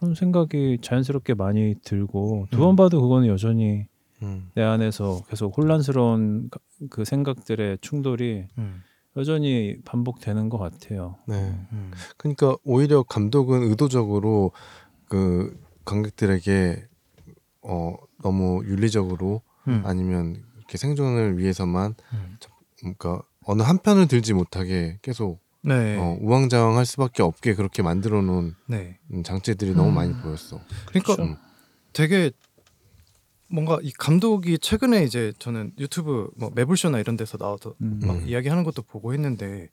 [0.01, 2.61] 그런 생각이 자연스럽게 많이 들고 두 음.
[2.61, 3.87] 번 봐도 그거는 여전히
[4.23, 4.51] 음.
[4.55, 6.59] 내 안에서 계속 혼란스러운 가-
[6.89, 8.83] 그 생각들의 충돌이 음.
[9.17, 11.17] 여전히 반복되는 것 같아요.
[11.27, 11.35] 네.
[11.73, 11.91] 음.
[12.17, 14.53] 그러니까 오히려 감독은 의도적으로
[15.07, 16.83] 그 관객들에게
[17.63, 19.83] 어 너무 윤리적으로 음.
[19.85, 22.37] 아니면 이렇게 생존을 위해서만 음.
[22.79, 25.97] 그러니까 어느 한 편을 들지 못하게 계속 네.
[25.99, 28.99] 어, 우왕좌왕할 수밖에 없게 그렇게 만들어 놓은 네.
[29.13, 30.61] 음, 장치들이 너무 많이 보였어.
[30.87, 31.37] 그러니까 음.
[31.93, 32.31] 되게
[33.49, 38.01] 뭔가 이 감독이 최근에 이제 저는 유튜브 뭐 매불쇼나 이런 데서 나와서 음.
[38.03, 38.29] 막 음.
[38.29, 39.69] 이야기하는 것도 보고 했는데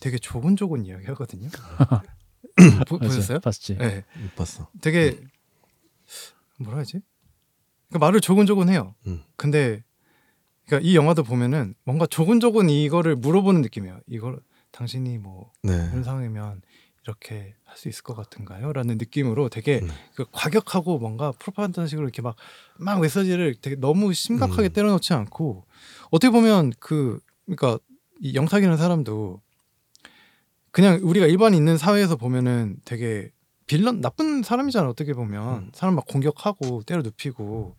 [0.00, 1.48] 되게 조곤조곤 이야기하거든요.
[2.88, 3.40] 보, 맞아, 보셨어요?
[3.40, 3.76] 봤지.
[3.76, 4.68] 네, 못 봤어.
[4.80, 5.18] 되게
[6.58, 7.00] 뭐라 하지?
[7.88, 8.94] 그러니까 말을 조곤조곤 해요.
[9.06, 9.22] 음.
[9.36, 9.82] 근데
[10.66, 14.00] 그러니까 이 영화도 보면은 뭔가 조곤조곤 이거를 물어보는 느낌이에요.
[14.08, 14.40] 이걸
[14.72, 15.72] 당신이 뭐 네.
[15.74, 16.62] 이런 상황이면
[17.04, 18.72] 이렇게 할 수 있을 것 같은가요?
[18.72, 19.88] 라는 느낌으로 되게 네.
[20.14, 22.36] 그 과격하고 뭔가 프로파간다식으로 이렇게 막
[22.80, 24.72] 막 메시지를 되게 너무 심각하게 음.
[24.72, 25.64] 때려놓지 않고
[26.10, 27.78] 어떻게 보면 그 그러니까
[28.20, 29.40] 이 영탁이라는 사람도
[30.70, 33.30] 그냥 우리가 일반 있는 사회에서 보면은 되게
[33.66, 35.70] 빌런 나쁜 사람이잖아 어떻게 보면 음.
[35.74, 37.76] 사람 막 공격하고 때려 눕히고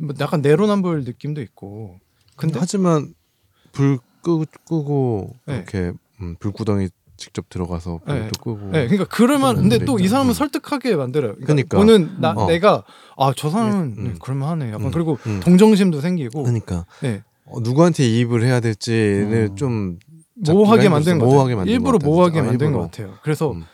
[0.00, 2.00] 뭐 약간 내로남불 느낌도 있고
[2.36, 3.14] 근데 하지만
[3.72, 5.56] 불 끄, 끄고 네.
[5.56, 8.30] 이렇게 음, 불구덩이 직접 들어가서 불도 네.
[8.38, 10.38] 끄고 네, 그러니까 그럴만 근데 또 이 사람은 있죠.
[10.38, 11.34] 설득하게 만들어요.
[11.34, 11.78] 그러니까, 그러니까.
[11.78, 12.46] 보는 나 어.
[12.46, 12.84] 내가
[13.16, 14.04] 아 저 사람은 음.
[14.04, 14.68] 네, 그럴만하네.
[14.72, 14.90] 약간 음.
[14.92, 15.40] 그리고 음.
[15.40, 19.56] 동정심도 생기고 그러니까 네, 어, 누구한테 이입을 해야 될지를 음.
[19.56, 19.98] 좀
[20.36, 21.64] 모호하게 만든 것 같아요.
[21.64, 22.38] 일부러 모호하게.
[22.40, 22.72] 아, 만든.
[22.72, 23.14] 것 같아요.
[23.24, 23.64] 그래서 음.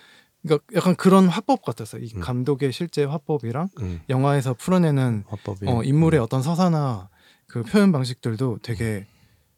[0.43, 2.03] 그러니까 약간 그런 화법 같았어요.
[2.03, 2.21] 이 음.
[2.21, 5.25] 감독의 실제 화법이랑 음, 영화에서 풀어내는
[5.67, 6.25] 어, 인물의 음.
[6.25, 7.11] 어떤 서사나
[7.47, 9.07] 그 표현 방식들도 되게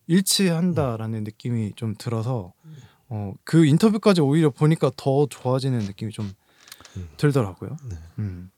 [0.06, 2.52] 일치한다라는 느낌이 좀 들어서
[3.08, 6.32] 어, 그 인터뷰까지 오히려 보니까 더 좋아지는 느낌이 좀
[6.96, 7.08] 음.
[7.16, 7.76] 들더라고요.
[7.88, 7.96] 네.
[8.18, 8.50] 음.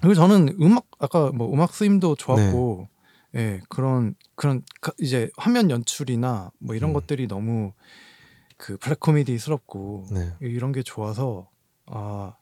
[0.00, 2.88] 그리고 저는 음악 아까 뭐 음악 쓰임도 좋았고,
[3.32, 3.40] 네.
[3.40, 6.94] 예 그런 그런 가- 이제 화면 연출이나 뭐 이런 음.
[6.94, 7.72] 것들이 너무
[8.56, 10.34] 그 블랙 코미디스럽고 네.
[10.40, 11.48] 이런 게 좋아서
[11.86, 12.34] 아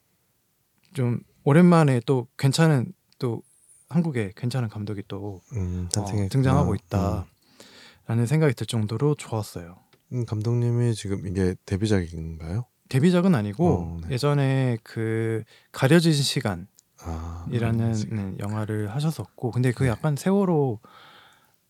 [0.95, 3.43] 좀 오랜만에 또 괜찮은 또
[3.89, 6.05] 한국에 괜찮은 감독이 또 음, 어.
[6.29, 7.27] 등장하고 있다
[8.11, 9.77] 라는 생각이 들 정도로 좋았어요.
[10.13, 12.65] 음, 감독님이 지금 이게 데뷔작인가요?
[12.89, 14.15] 데뷔작은 아니고 어, 네.
[14.15, 16.67] 예전에 그 가려진 시간이라는
[16.99, 17.47] 아,
[18.11, 19.91] 음, 영화를 하셨었고 근데 그 네.
[19.91, 20.81] 약간 세월호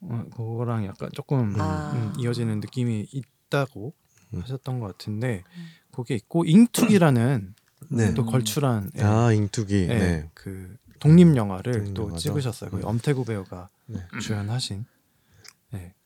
[0.00, 1.92] 어, 그거랑 약간 조금 아.
[1.92, 3.92] 음, 이어지는 느낌이 있다고
[4.32, 4.40] 음.
[4.40, 5.44] 하셨던 것 같은데
[5.92, 7.54] 그게 있고 잉투기라는
[7.90, 8.14] 네.
[8.14, 9.88] 또 걸출한 예, 아, 잉투기.
[9.90, 10.30] 예, 네.
[10.32, 12.18] 그 독립 영화를 독립 또 영화죠.
[12.30, 12.70] 찍으셨어요.
[12.70, 12.84] 그 음.
[12.86, 14.00] 엄태구 배우가 네.
[14.22, 14.86] 주연하신.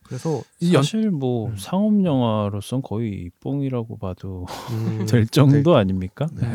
[0.05, 0.09] 네.
[0.09, 1.57] 그래서 사실 뭐 음.
[1.57, 6.27] 상업 영화로선 거의 뽕이라고 봐도 음, 될 정도 아닙니까?
[6.33, 6.53] 네.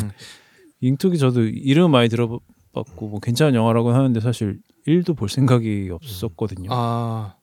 [0.81, 6.69] 잉투기 저도 이름 많이 들어봤고 뭐 괜찮은 영화라고 하는데 사실 1도 볼 생각이 없었거든요.
[6.71, 7.35] 아,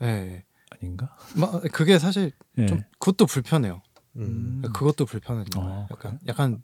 [0.00, 0.44] 네.
[0.70, 1.14] 아닌가?
[1.36, 2.66] 마, 그게 사실 예.
[2.66, 3.82] 좀 그것도 불편해요.
[4.16, 4.62] 음.
[4.74, 5.86] 그것도 불편한 아.
[5.90, 6.62] 약간 약간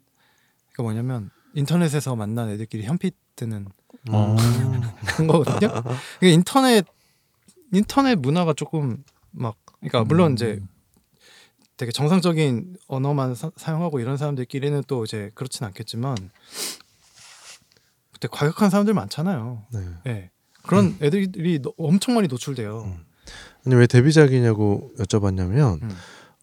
[0.73, 3.67] 그 뭐냐면 인터넷에서 만난 애들끼리 현피 뜨는
[4.11, 4.35] 어.
[5.07, 5.69] 그런 거거든요.
[6.21, 6.85] 이게 인터넷
[7.73, 10.61] 인터넷 문화가 조금 막 그러니까 물론 이제
[11.77, 16.15] 되게 정상적인 언어만 사, 용하고 이런 사람들끼리는 또 이제 그렇진 않겠지만
[18.11, 19.63] 그때 과격한 사람들 많잖아요.
[19.73, 19.79] 네.
[20.07, 20.31] 예.
[20.63, 22.81] 그런 애들이 너- 엄청 많이 노출돼요.
[22.83, 23.05] 음.
[23.65, 25.89] 아니 왜 데뷔작이냐고 여쭤봤냐면 음.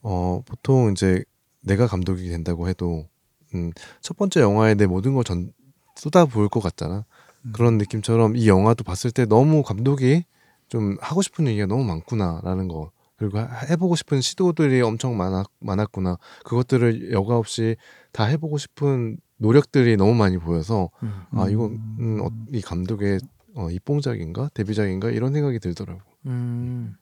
[0.02, 1.24] 어 보통 이제
[1.60, 3.08] 내가 감독이 된다고 해도
[3.54, 5.52] 음, 첫 번째 영화에 내 모든 걸 전
[5.96, 7.04] 쏟아 부을 것 같잖아.
[7.42, 7.52] 음.
[7.54, 10.24] 그런 느낌처럼 이 영화도 봤을 때 너무 감독이
[10.68, 16.18] 좀 하고 싶은 얘기가 너무 많구나라는 거 그리고 하- 해보고 싶은 시도들이 엄청 많았, 많았구나
[16.44, 17.76] 그것들을 여과 없이
[18.12, 21.22] 다 해보고 싶은 노력들이 너무 많이 보여서 음.
[21.32, 23.20] 아 이거 음, 어, 이 감독의
[23.54, 26.00] 어, 입봉작인가 데뷔작인가 이런 생각이 들더라고.
[26.26, 26.94] 음.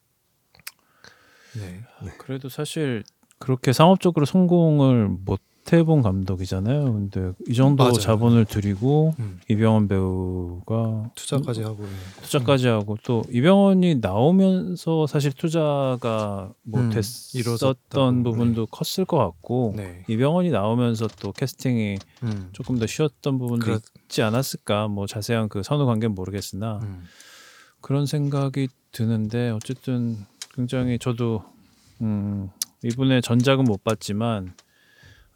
[1.54, 1.82] 네.
[2.18, 3.04] 그래도 사실
[3.38, 6.84] 그렇게 상업적으로 성공을 못 해본 감독이잖아요.
[6.92, 7.94] 근데 이 정도 맞아요.
[7.94, 9.40] 자본을 들이고 음.
[9.48, 11.84] 이병헌 배우가 투자까지 하고
[12.22, 18.22] 투자까지 하고 또 이병헌이 나오면서 사실 투자가 뭐 음, 됐었던.
[18.22, 20.04] 부분도 컸을 것 같고 네.
[20.08, 22.48] 이병헌이 나오면서 또 캐스팅이 음.
[22.52, 27.04] 조금 더 쉬웠던 부분도 그렇- 있지 않았을까 뭐 자세한 그 선후 관계는 모르겠으나 음.
[27.80, 30.18] 그런 생각이 드는데 어쨌든
[30.54, 31.44] 굉장히 저도
[32.02, 32.50] 음,
[32.84, 34.52] 이분의 전작은 못 봤지만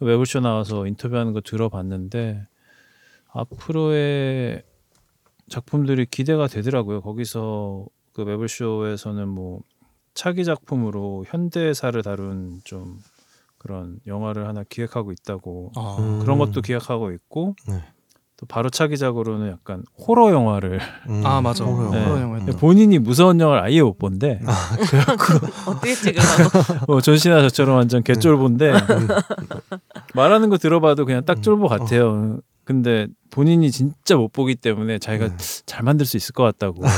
[0.00, 2.46] 웨블쇼 나와서 인터뷰하는 거 들어봤는데
[3.28, 4.62] 앞으로의
[5.48, 7.00] 작품들이 기대가 되더라고요.
[7.00, 9.60] 거기서 그 웨블쇼에서는 뭐
[10.14, 12.98] 차기 작품으로 현대사를 다룬 좀
[13.58, 15.96] 그런 영화를 하나 기획하고 있다고 아.
[15.98, 16.20] 음.
[16.20, 17.82] 그런 것도 기획하고 있고 네.
[18.38, 21.64] 또 바로 차기작으로는 약간 호러 영화를 음, 아, 맞아.
[21.64, 22.04] 호러 네.
[22.04, 22.36] 호러 영화.
[22.38, 22.46] 음.
[22.58, 24.40] 본인이 무서운 영화를 아예 못 본데
[25.66, 26.84] 어떻게 찍으려고?
[26.86, 28.72] 뭐 전시나 저처럼 완전 개쫄보인데
[30.14, 32.40] 말하는 거 들어봐도 그냥 딱 쫄보 같아요.
[32.64, 35.36] 근데 본인이 진짜 못 보기 때문에 자기가 네.
[35.66, 36.82] 잘 만들 수 있을 것 같다고.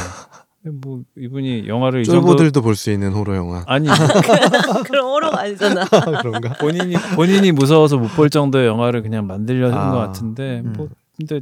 [0.83, 3.62] 뭐 이분이 영화를 이 정도 쫄보들도 볼수 있는 호러 영화.
[3.66, 3.88] 아니
[4.87, 5.85] 그럼 호러가 아니잖아.
[5.85, 6.55] 그런가?
[6.55, 9.92] 본인이 본인이 무서워서 못 볼 정도의 영화를 그냥 만들려는 아.
[9.92, 10.72] 것 같은데 음.
[10.77, 11.40] 뭐 근데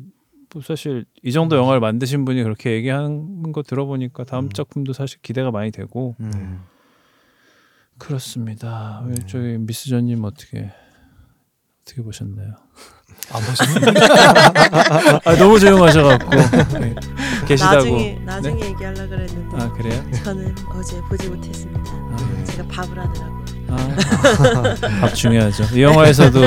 [0.49, 4.49] 또 사실 이 정도 영화를 만드신 분이 그렇게 얘기하는 거 들어보니까 다음 음.
[4.51, 6.61] 작품도 사실 기대가 많이 되고 음.
[7.99, 9.03] 그렇습니다.
[9.07, 10.73] 왜 저희 미스전님 어떻게
[11.83, 12.55] 어떻게 보셨나요?
[13.33, 13.95] 안 보시는
[15.25, 16.31] 아 너무 조용하셔갖고
[16.81, 16.95] 네.
[17.47, 17.77] 계시다고.
[17.77, 20.03] 나중에 나중에 얘기하려 그랬는데 아 그래요?
[20.25, 21.81] 저는 어제 보지 못했습니다.
[21.93, 23.36] 아, 제가 밥을 하느라고.
[23.68, 25.64] 아, 밥 중요하죠.
[25.74, 26.40] 이 영화에서도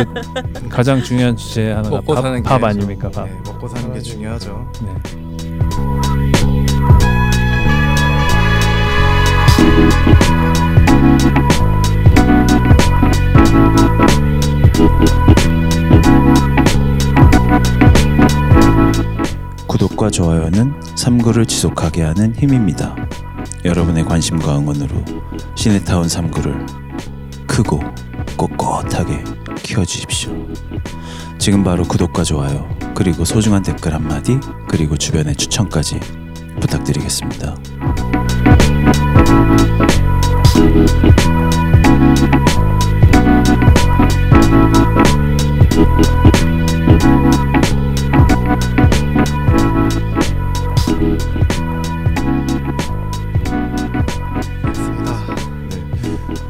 [0.69, 3.09] 가장 중요한 주제 하나가 먹고 밥, 사는 게밥 좀- 아닙니까?
[3.11, 3.25] 밥.
[3.25, 4.71] 네, 먹고 사는 게 중요하죠.
[4.81, 5.99] 네.
[19.67, 22.95] 구독과 좋아요는 삼구를 지속하게 하는 힘입니다.
[23.65, 24.95] 여러분의 관심과 응원으로
[25.55, 26.88] 시네타운 3구를
[27.63, 27.81] 크고
[28.37, 29.21] 꼿꼿하게
[29.57, 30.31] 키워주십시오.
[31.37, 35.99] 지금 바로 구독과 좋아요 그리고 소중한 댓글 한마디 그리고 주변의 추천까지
[36.61, 37.55] 부탁드리겠습니다.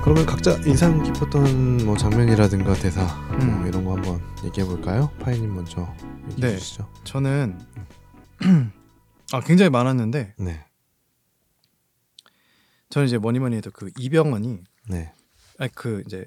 [0.10, 3.60] 그러면 각자 인상 깊었던 뭐 장면이라든가 대사 음.
[3.60, 5.12] 뭐 이런 거 한번 얘기해 볼까요?
[5.20, 5.88] 파이님 먼저
[6.32, 6.58] 얘기해 네.
[6.58, 6.92] 주시죠.
[7.04, 7.60] 저는
[9.32, 10.66] 아 굉장히 많았는데 네,
[12.90, 15.14] 저는 이제 뭐니 뭐니 해도 그 이병헌이 네,
[15.60, 16.26] 아니 그 이제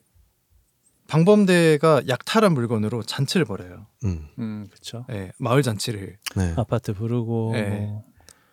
[1.09, 3.89] 방범대가 약탈한 물건으로 잔치를 벌여요.
[4.05, 5.07] 음, 음 그렇죠.
[5.11, 6.19] 예, 마을 잔치를.
[6.37, 6.55] 네.
[6.57, 7.69] 아파트 부르고 네.
[7.69, 8.05] 뭐.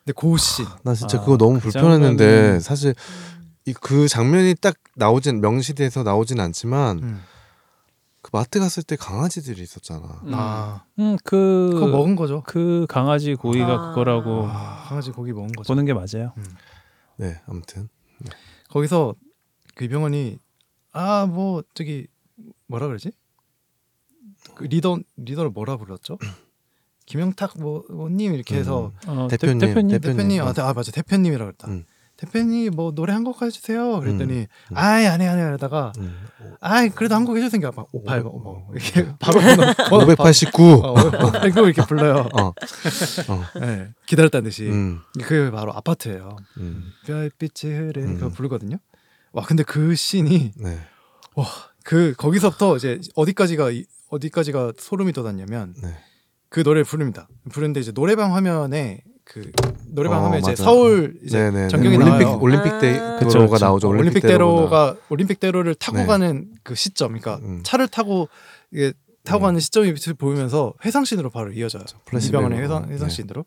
[0.04, 0.66] 근데 그 씬.
[0.84, 3.39] 나 진짜 아, 그거 너무 그 불편했는데 장면은- 사실 이
[3.74, 7.22] 그 장면이 딱 나오진 명시돼서 나오진 않지만 음.
[8.22, 10.22] 그 마트 갔을 때 강아지들이 있었잖아.
[10.26, 10.32] 음.
[10.34, 12.44] 아 음 그 그거 먹은 거죠.
[12.46, 13.90] 그 강아지 고기가 아.
[13.90, 15.68] 그거라고 아, 강아지 고기 먹은 거죠.
[15.68, 16.34] 보는 게 맞아요.
[17.18, 17.88] 네, 아무튼
[18.70, 19.16] 거기서
[19.76, 20.38] 그 이병헌이
[20.92, 22.08] 아 뭐 저기
[22.68, 23.12] 뭐라 그러지?
[24.56, 26.18] 그 리더 리더를 뭐라 불렀죠?
[27.06, 30.54] 김영탁 뭐 뭐님 이렇게 해서 어, 대표님, 대, 대표님 대표- 대표님 아, 음.
[30.54, 31.68] 대- 아 맞아 대표님이라 그랬다.
[32.22, 32.26] 음.
[32.26, 34.00] 대표님 뭐 노래 한 곡 해주세요.
[34.00, 34.76] 그랬더니 음.
[34.78, 36.26] 아이 안해 안해 이러다가 음,
[36.60, 37.72] 아이 그래도 한 곡 해주세요.
[37.76, 39.40] 막 오팔 오- 뭐 오- 이렇게 바로
[39.90, 40.64] 번호 589.
[40.84, 42.28] 어, 589 이렇게 불러요.
[42.34, 46.36] 어, 어, 네, 기다렸다는 듯이 음, 그 바로 아파트예요.
[46.58, 48.16] 음, 별빛이 흐르 음.
[48.16, 48.78] 그거 부르거든요.
[49.32, 50.80] 와 근데 그 씬이 네,
[51.84, 55.96] 그 거기서부터 이제 어디까지가 이- 어디까지가 소름이 돋았냐면 네.
[56.50, 57.28] 그 노래를 부릅니다.
[57.52, 59.52] 부르는데 이제 노래방 화면에 그
[59.86, 60.64] 노래방 어, 화면 이제 맞아.
[60.64, 61.68] 서울 이제 네, 네, 네.
[61.68, 62.40] 전경이 올림픽 나와요.
[62.42, 63.20] 올림픽 대 아.
[63.20, 63.66] 도로가 그쵸.
[63.66, 63.88] 나오죠.
[63.88, 66.06] 어, 올림픽 대로가 올림픽 대로를 타고 네.
[66.08, 67.62] 가는 그 시점, 그러니까 음.
[67.64, 68.28] 차를 타고
[68.72, 68.92] 이게
[69.24, 69.46] 타고 음.
[69.46, 71.84] 가는 시점이 보이면서 회상신으로 바로 이어져요.
[72.06, 72.48] 플래시백으로.
[72.48, 72.94] 이병헌의 회상 네.
[72.96, 73.46] 회상신으로.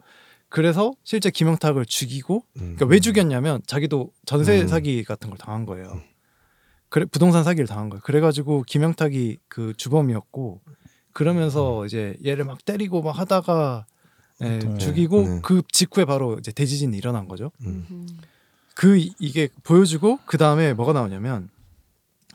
[0.48, 2.60] 그래서 실제 김영탁을 죽이고 음.
[2.60, 4.68] 그러니까 왜 죽였냐면 자기도 전세 음.
[4.68, 6.00] 사기 같은 걸 당한 거예요.
[6.90, 8.02] 그래 부동산 사기를 당한 거예요.
[8.04, 10.60] 그래가지고 김영탁이 그 주범이었고
[11.12, 13.91] 그러면서 이제 얘를 막 때리고 막 하다가 예,
[14.48, 14.78] 네.
[14.78, 15.40] 죽이고 네.
[15.42, 17.50] 그 직후에 바로 이제 대지진이 일어난 거죠.
[17.66, 17.86] 음.
[17.90, 18.08] 음.
[18.74, 21.48] 그 이- 이게 보여주고 그 다음에 뭐가 나오냐면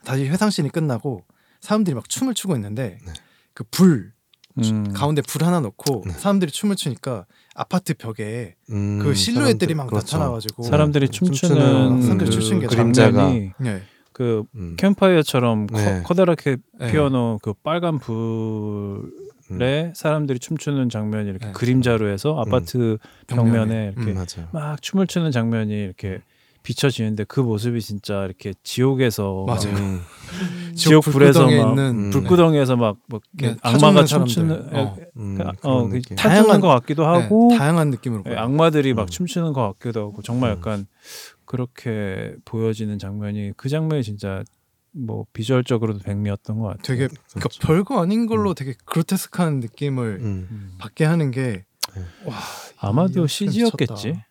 [0.05, 1.23] 다시 회상씬이 끝나고
[1.61, 3.13] 사람들이 막 춤을 추고 있는데 네.
[3.53, 4.11] 그불
[4.59, 4.91] 음.
[4.93, 6.13] 가운데 불 하나 놓고 네.
[6.13, 10.17] 사람들이 춤을 추니까 아파트 벽에 음, 그 실루엣들이 막 그렇죠.
[10.17, 13.11] 나타나가지고 사람들이 춤추는 춤추는 사람들이 그게 그림자가.
[13.17, 13.81] 장면이 네.
[14.13, 14.75] 그 음.
[14.77, 16.01] 캠파이어처럼 네.
[16.03, 16.91] 커, 다랗게 네.
[16.91, 19.11] 피워놓은 그 빨간 불
[19.61, 21.51] 에 사람들이 춤추는 장면이 이렇게 네.
[21.53, 24.15] 그림자로 해서 아파트 벽면에 이렇게 음.
[24.15, 24.49] 맞아요.
[24.51, 26.19] 막 춤을 추는 장면이 이렇게
[26.63, 29.77] 비춰지는데 그 모습이 진짜 이렇게 지옥에서 막 맞아요.
[29.77, 30.01] 음.
[30.75, 32.09] 지옥 불에서 막 있는 음.
[32.11, 34.03] 불구덩이에서 막, 막 네, 이렇게 악마가.
[34.03, 34.95] 춤추는 어.
[35.15, 38.35] 음, 그, 그런 어, 그 다양한- 것 같기도 네, 하고 다양한 느낌으로 예.
[38.35, 39.07] 악마들이 막 음.
[39.07, 40.57] 춤추는 것 같기도 하고 정말 음.
[40.57, 40.85] 약간
[41.45, 44.43] 그렇게 보여지는 장면이 그 장면이 진짜
[44.97, 46.81] 뭐 비주얼적으로도 백미였던 것 같아요.
[46.83, 50.47] 되게 그러니까 별거 아닌 걸로 되게 그로테스크한 느낌을 음.
[50.49, 50.75] 음.
[50.79, 52.01] 받게 하는 게 네.
[52.25, 52.35] 와,
[52.79, 54.21] 아마도 이 CG였겠지.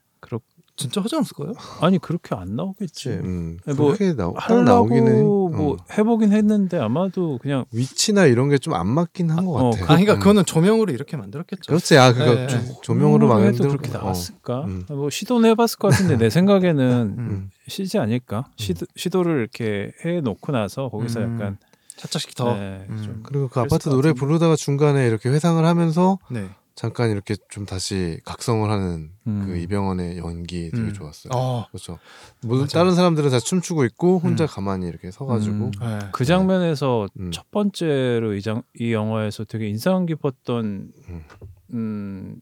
[0.77, 1.55] 진짜 하지 않았을까요?
[1.81, 3.09] 아니 그렇게 안 나오겠지.
[3.09, 3.59] 음.
[3.77, 4.31] 뭐 그렇게 나,
[4.63, 5.77] 나오기는 뭐 어.
[5.97, 9.85] 해보긴 했는데 아마도 그냥 위치나 이런 게 좀 안 맞긴 한것 어, 같아.
[9.85, 10.19] 아, 그러니까 음.
[10.19, 11.63] 그거는 조명으로 이렇게 만들었겠죠.
[11.67, 11.97] 그렇지.
[11.97, 12.47] 아 그거 네.
[12.49, 14.01] 조- 조명으로 막 해도 만들- 그렇게 어.
[14.03, 14.65] 나왔을까?
[14.65, 14.85] 음.
[14.89, 17.51] 뭐 시도는 해봤을 것 같은데 내 생각에는 음.
[17.69, 18.45] CG 아닐까?
[18.57, 21.35] 시도, 시도를 이렇게 해놓고 나서 거기서 음.
[21.35, 21.59] 약간
[21.97, 22.55] 차차씩 더.
[22.55, 23.03] 네, 음.
[23.03, 24.13] 좀 그리고 그 아파트 것 노래.
[24.13, 26.51] 부르다가 중간에 이렇게 회상을 하면서 네.
[26.77, 29.47] 잠깐 이렇게 좀 다시 각성을 하는 음.
[29.47, 30.93] 그 이병헌의 연기 되게 음.
[30.93, 31.31] 좋았어요.
[31.35, 31.67] 어.
[31.71, 31.99] 그렇죠.
[32.43, 32.67] 모든.
[32.67, 34.47] 다른 사람들은 다 춤추고 있고 혼자 음.
[34.47, 35.71] 가만히 이렇게 서가지고 음.
[35.81, 35.99] 네.
[36.13, 37.31] 그 장면에서 음.
[37.33, 41.25] 첫 번째로 이, 장, 이 영화에서 되게 인상 깊었던 음.
[41.73, 42.41] 음,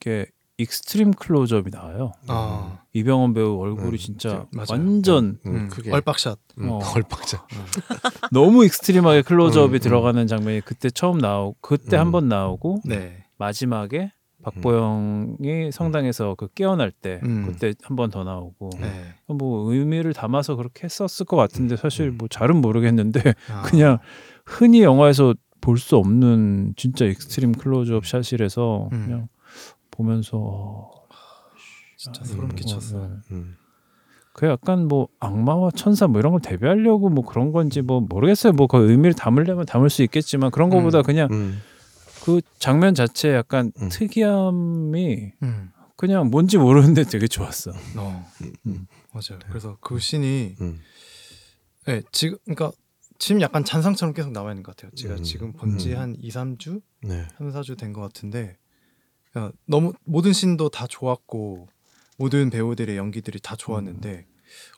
[0.00, 0.26] 게
[0.60, 2.10] extreme 클로즈업이 나와요.
[2.26, 4.66] 아, 이병헌 배우 얼굴이 음, 진짜 맞아요.
[4.70, 6.36] 완전 음, 음, 크게 얼빡샷.
[6.58, 6.80] 음, 어.
[6.96, 7.46] 얼빡샷.
[8.32, 9.78] 너무 extreme하게 클로즈업이.
[9.78, 12.00] 들어가는 장면이 그때 처음 나오고 그때 음.
[12.00, 13.24] 한번 나오고 네.
[13.38, 14.12] 마지막에
[14.42, 17.46] 박보영이 성당에서 그 깨어날 때 음.
[17.46, 19.14] 그때 한 번 더 나오고 네.
[19.26, 22.18] 뭐 의미를 담아서 그렇게 했었을 것 같은데 사실 음.
[22.18, 23.20] 뭐 잘은 모르겠는데
[23.50, 23.98] 아, 그냥
[24.46, 29.04] 흔히 영화에서 볼 수 없는 진짜 extreme 클로즈업 샷이라서 음.
[29.04, 29.28] 그냥
[29.90, 30.90] 보면서 어,
[31.96, 32.98] 진짜 아, 소름 어, 끼쳤어.
[33.08, 33.14] 네.
[33.32, 33.56] 음.
[34.32, 38.52] 그 약간 뭐 악마와 천사 뭐 이런 걸 대비하려고 뭐 그런 건지 뭐 모르겠어요.
[38.52, 41.02] 뭐 그 의미를 담으려면 담을 수 있겠지만 그런 거보다 음.
[41.02, 41.58] 그냥 음.
[42.28, 43.88] 그 장면 자체 약간 음.
[43.88, 45.72] 특이함이 음.
[45.96, 47.70] 그냥 뭔지 모르는데 되게 좋았어.
[47.96, 48.30] 어.
[48.66, 48.86] 음.
[49.12, 49.38] 맞아요.
[49.48, 50.78] 그래서 그 씬이 음.
[51.86, 52.70] 네, 지금 그러니까
[53.18, 54.90] 지금 약간 잔상처럼 계속 나와 있는 것 같아요.
[54.94, 55.22] 제가 음.
[55.22, 55.98] 지금 본지 음.
[55.98, 57.26] 한 2, 3주, 네.
[57.38, 58.58] 3, 4주 된 것 같은데
[59.32, 61.66] 그냥 너무 모든 씬도 다 좋았고
[62.18, 64.26] 모든 배우들의 연기들이 다 좋았는데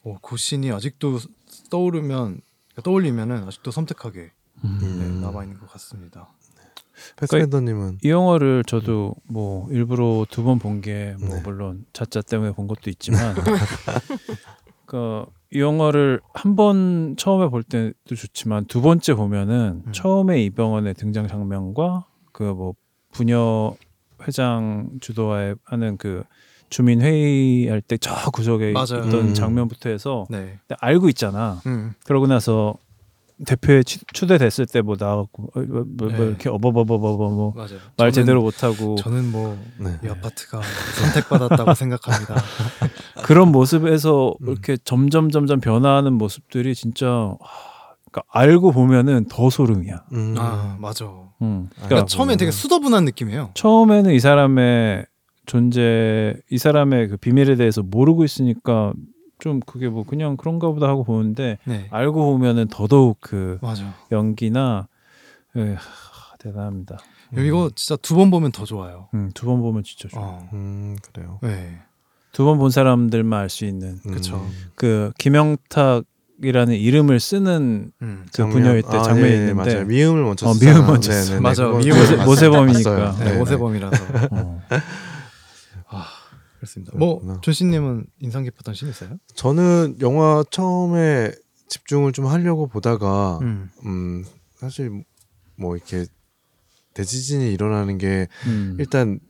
[0.05, 1.19] 어, 그 씬이 아직도
[1.69, 2.43] 떠오르면
[2.85, 4.31] 떠올리면은 아직도 섬뜩하게
[4.65, 4.79] 음.
[4.81, 5.21] 네, 음.
[5.21, 6.33] 남아 있는 것 같습니다.
[7.17, 11.41] 패스맨더님은 이 영화를 저도 뭐 일부러 두 번 본 게뭐 네.
[11.45, 13.35] 물론 자자 때문에 본 것도 있지만
[14.87, 19.93] 그이 영화를 한 번 처음에 볼 때도 좋지만 두 번째 보면은 음.
[19.93, 22.75] 처음에 이병헌의 등장 장면과 그 뭐
[23.13, 23.75] 부녀
[24.27, 26.23] 회장 주도하에 하는 그
[26.69, 29.05] 주민 회의할 때 저 구석에 맞아요.
[29.07, 29.35] 있던 음.
[29.35, 30.59] 장면부터 해서 네.
[30.81, 31.61] 알고 있잖아.
[31.67, 31.95] 음.
[32.05, 32.75] 그러고 나서
[33.47, 36.25] 대표에 추- 추대됐을 때뭐 나왔고 어, 뭐, 뭐, 뭐 네.
[36.27, 37.81] 이렇게 어버버버버버 뭐말 맞아요.
[37.97, 39.57] 저는- 제대로 못하고 저는 뭐이
[40.03, 40.09] 네.
[40.11, 40.61] 아파트가
[41.01, 42.35] 선택받았다고 생각합니다.
[43.25, 44.49] 그런 모습에서 음.
[44.49, 47.37] 이렇게 점점 점점 변화하는 모습들이 진짜 하,
[48.11, 50.05] 그러니까 알고 보면은 더 소름이야.
[50.13, 50.35] 음.
[50.39, 51.05] 아 맞아.
[51.07, 51.69] 음.
[51.71, 53.51] 그러니까 그러니까 처음엔 되게 수더분한 느낌이에요.
[53.55, 55.07] 처음에는 이 사람의
[55.47, 58.93] 존재, 이 사람의 그 비밀에 대해서 모르고 있으니까
[59.41, 61.87] 좀 그게 뭐 그냥 그런가 보다 하고 보는데 네.
[61.91, 63.95] 알고 보면은 더더욱 그 맞아.
[64.13, 64.87] 연기나
[65.57, 66.99] 예, 하, 대단합니다.
[67.37, 69.09] 이거 진짜 두 번 보면 더 좋아요.
[69.15, 70.23] 음, 두 번 보면 진짜 좋아.
[70.23, 70.49] 어.
[70.53, 71.39] 음, 그래요.
[71.43, 71.79] 네.
[72.33, 73.99] 두 번 본 사람들만 알 수 있는.
[74.07, 74.71] 음.
[74.75, 76.05] 그 김영탁
[76.43, 78.27] 이라는 이름을 쓰는 음.
[78.33, 79.85] 그 부녀일 때 아, 장면이 예, 있는데 맞아요.
[79.87, 80.55] 미음을 먼저 어.
[80.59, 81.27] 미음을 먼저 네네네.
[81.37, 81.41] 써.
[81.41, 82.17] 맞아, 그건 미음을 봤어요.
[82.19, 83.17] 모세- 모세범이니까.
[83.19, 83.41] 네, 네네.
[83.41, 84.61] 오세범이라서 어.
[86.61, 86.93] 그렇습니다.
[86.95, 87.41] 뭐.
[87.41, 89.17] 존씨님은 인상 깊었던 씬 있어요?
[89.35, 91.33] 저는 영화 처음에
[91.69, 93.71] 집중을 좀 하려고 보다가 음.
[93.87, 94.25] 음,
[94.57, 95.03] 사실
[95.57, 96.05] 뭐 이렇게
[96.93, 98.77] 대지진이 일어나는 게 음.
[98.79, 99.21] 일단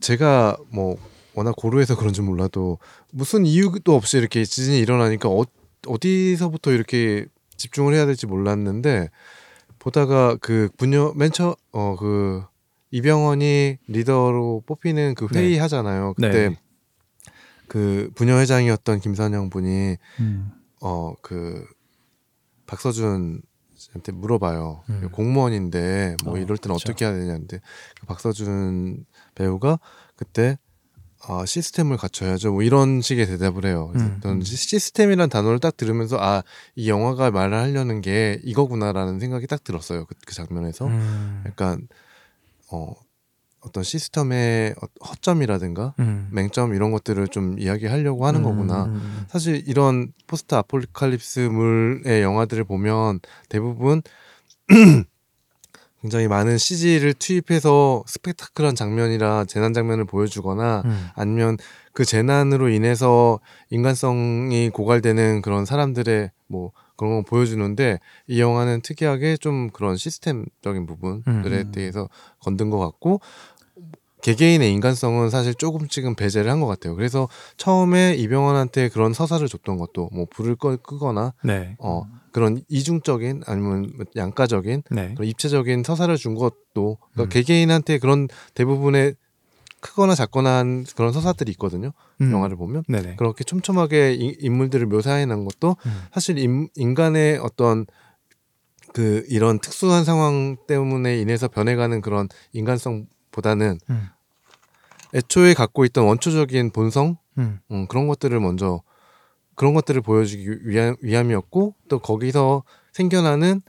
[0.00, 0.96] 제가 뭐
[1.34, 2.78] 워낙 고루해서 그런지 몰라도
[3.12, 5.44] 무슨 이유도 없이 이렇게 지진이 일어나니까 어,
[5.86, 7.26] 어디서부터 이렇게
[7.56, 9.10] 집중을 해야 될지 몰랐는데
[9.78, 12.42] 보다가 그 분녀 맨처 어그
[12.90, 15.58] 이병헌이 리더로 뽑히는 그 회의 네.
[15.60, 16.14] 하잖아요.
[16.14, 16.56] 그때 네.
[17.70, 20.50] 그 부녀 회장이었던 김선영 분이 음.
[20.80, 21.64] 어그
[22.66, 23.42] 박서준
[23.76, 24.82] 씨한테 물어봐요.
[24.90, 25.08] 음.
[25.12, 26.74] 공무원인데 뭐 어, 이럴 땐 그쵸.
[26.74, 27.60] 어떻게 해야 되냐는데
[28.00, 29.06] 그 박서준
[29.36, 29.78] 배우가
[30.16, 30.58] 그때
[31.22, 32.50] 아 시스템을 갖춰야죠.
[32.50, 33.86] 뭐 이런 식의 대답을 해요.
[33.92, 34.20] 그래서 음.
[34.20, 36.42] 저는 시스템이란 단어를 딱 들으면서 아
[36.74, 40.06] 이 영화가 말을 하려는 게 이거구나라는 생각이 딱 들었어요.
[40.06, 41.44] 그, 그 장면에서 음.
[41.46, 41.86] 약간
[42.72, 42.94] 어
[43.60, 46.28] 어떤 시스템의 어- 허점이라든가 음.
[46.32, 48.84] 맹점 이런 것들을 좀 이야기하려고 하는 음, 거구나.
[48.86, 54.02] 음, 사실 이런 포스트 아포칼립스물의 영화들을 보면 대부분
[56.00, 61.08] 굉장히 많은 CG를 투입해서 스펙타클한 장면이라 재난 장면을 보여주거나 음.
[61.14, 61.58] 아니면
[61.92, 69.70] 그 재난으로 인해서 인간성이 고갈되는 그런 사람들의 뭐 그런 걸 보여주는데 이 영화는 특이하게 좀
[69.70, 71.72] 그런 시스템적인 부분들에 음.
[71.72, 73.22] 대해서 건든 것 같고
[74.20, 76.94] 개개인의 인간성은 사실 조금씩은 배제를 한 것 같아요.
[76.94, 77.26] 그래서
[77.56, 81.74] 처음에 이병헌한테 그런 서사를 줬던 것도 뭐 불을 꺼, 끄거나 네.
[81.78, 85.14] 어 그런 이중적인 아니면 양가적인 네.
[85.14, 87.28] 그런 입체적인 서사를 준 것도 그러니까 음.
[87.30, 89.14] 개개인한테 그런 대부분의
[89.80, 91.92] 크거나 작거나 한 그런 서사들이 있거든요.
[92.20, 92.32] 음.
[92.32, 93.16] 영화를 보면 네네.
[93.16, 96.02] 그렇게 촘촘하게 이- 인물들을 묘사해 놓은 것도 음.
[96.12, 97.86] 사실 인, 인간의 어떤
[98.92, 104.08] 그 이런 특수한 상황 때문에 인해서 변해가는 그런 인간성보다는 음.
[105.14, 107.60] 애초에 갖고 있던 원초적인 본성 음.
[107.70, 108.82] 음, 그런 것들을 먼저
[109.54, 113.62] 그런 것들을 보여주기 위함, 위함이었고 또 거기서 생겨나는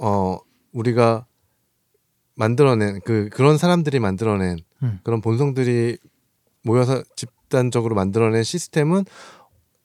[0.00, 0.38] 어
[0.72, 1.26] 우리가
[2.34, 5.00] 만들어낸 그 그런 사람들이 만들어낸 음.
[5.02, 5.98] 그런 본성들이
[6.64, 9.04] 모여서 집단적으로 만들어낸 시스템은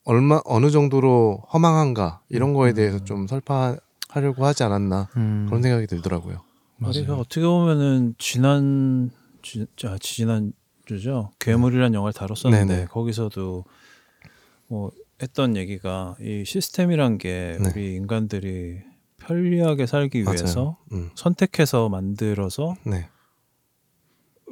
[0.03, 5.45] 얼마 어느 정도로 허망한가 이런 거에 대해서 좀 설파하려고 하지 않았나 음.
[5.47, 6.41] 그런 생각이 들더라고요.
[6.77, 7.15] 맞아요.
[7.15, 9.09] 어떻게 보면은 지난
[9.41, 10.53] 지, 아, 지난
[10.85, 11.31] 주죠.
[11.39, 12.85] 괴물이라는 영화를 다뤘었는데 네네.
[12.85, 13.65] 거기서도
[14.67, 14.91] 뭐
[15.21, 17.69] 했던 얘기가 이 시스템이란 게 네.
[17.69, 18.79] 우리 인간들이
[19.17, 20.77] 편리하게 살기 위해서.
[20.93, 21.09] 음.
[21.15, 23.09] 선택해서 만들어서 네.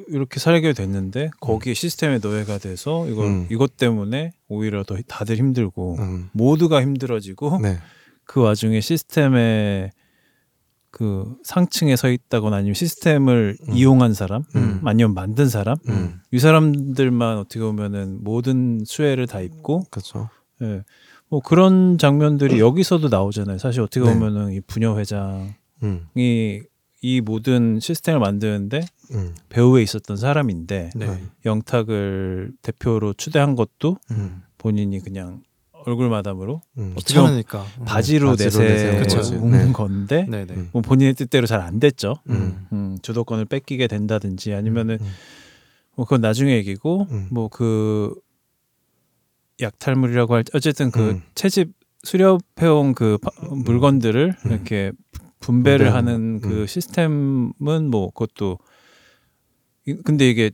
[0.10, 3.48] 이렇게 살게 됐는데 거기에 시스템의 노예가 돼서 이걸 음.
[3.50, 6.30] 이것 때문에 오히려 더 다들 힘들고 음.
[6.34, 7.78] 모두가 힘들어지고 네.
[8.26, 9.92] 그 와중에 시스템의
[10.92, 13.74] 그 상층에 서 있다거나 아니면 시스템을 음.
[13.74, 14.82] 이용한 사람 음.
[14.86, 16.22] 아니면 만든 사람 음.
[16.32, 20.30] 이 사람들만 어떻게 보면은 모든 수혜를 다 입고 그렇죠.
[20.62, 20.84] 예.
[21.28, 23.58] 뭐 그런 장면들이 여기서도 나오잖아요.
[23.58, 24.14] 사실 어떻게 네.
[24.14, 26.08] 보면은 이 부녀 회장이 음.
[26.16, 29.36] 이 모든 시스템을 만드는데 음.
[29.50, 31.24] 배후에 있었던 사람인데 네.
[31.46, 34.42] 영탁을 대표로 추대한 것도 음.
[34.58, 35.42] 본인이 그냥
[35.86, 36.94] 얼굴 마담으로 음.
[36.98, 37.64] 어떻게 보면 귀찮으니까.
[37.86, 38.36] 바지로, 바지로
[38.66, 39.52] 내세운.
[39.52, 39.66] 네.
[39.66, 39.72] 네.
[39.72, 40.54] 건데 네네.
[40.54, 40.70] 음.
[40.74, 42.16] 뭐 본인의 뜻대로 잘 안 됐죠.
[42.30, 42.66] 음.
[42.74, 45.08] 음, 주도권을 뺏기게 된다든지 아니면은 음.
[45.96, 47.28] 뭐 그건 나중에 얘기고 음.
[47.32, 48.16] 뭐그
[49.62, 51.22] 약탈물이라고 할 어쨌든 그 음.
[51.36, 51.72] 채집
[52.04, 54.52] 수렵해온 그 바- 물건들을 음.
[54.52, 54.92] 이렇게
[55.40, 56.50] 분배를 하는 거.
[56.50, 56.68] 그 음.
[56.68, 58.75] 시스템은 뭐 그것도 이-
[60.04, 60.52] 근데 이게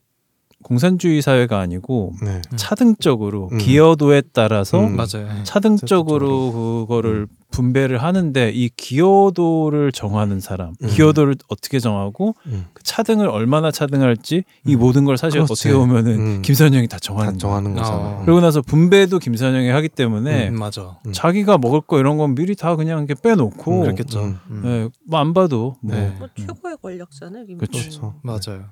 [0.63, 2.35] 공산주의 사회가 아니고 네.
[2.51, 2.55] 음.
[2.55, 3.57] 차등적으로 음.
[3.57, 4.95] 기여도에 따라서 음.
[4.95, 5.43] 맞아요.
[5.43, 10.87] 차등적으로 그거를 분배를 하는데 이 기여도를 정하는 사람, 음.
[10.87, 12.67] 기여도를 어떻게 정하고 음.
[12.73, 14.79] 그 차등을 얼마나 차등할지 이 음.
[14.79, 15.51] 모든 걸 사실 그렇지.
[15.51, 16.41] 어떻게 보면은 음.
[16.41, 17.39] 김선영이 다 정하는 다.
[17.39, 17.97] 정하는 거잖아.
[17.97, 18.21] 어.
[18.21, 20.99] 그러고 나서 분배도 김선영이 하기 때문에 음, 맞아.
[21.05, 21.11] 음.
[21.11, 24.21] 자기가 먹을 거 이런 건 미리 다 그냥 이렇게 빼놓고 음, 그렇겠죠.
[24.21, 24.39] 음.
[24.49, 24.61] 음.
[24.65, 26.15] 예, 뭐안 봐도 뭐 네.
[26.19, 27.45] 뭐 최고의 권력자네.
[27.47, 27.79] 김 그쵸.
[27.79, 28.13] 그렇죠.
[28.21, 28.65] 맞아요.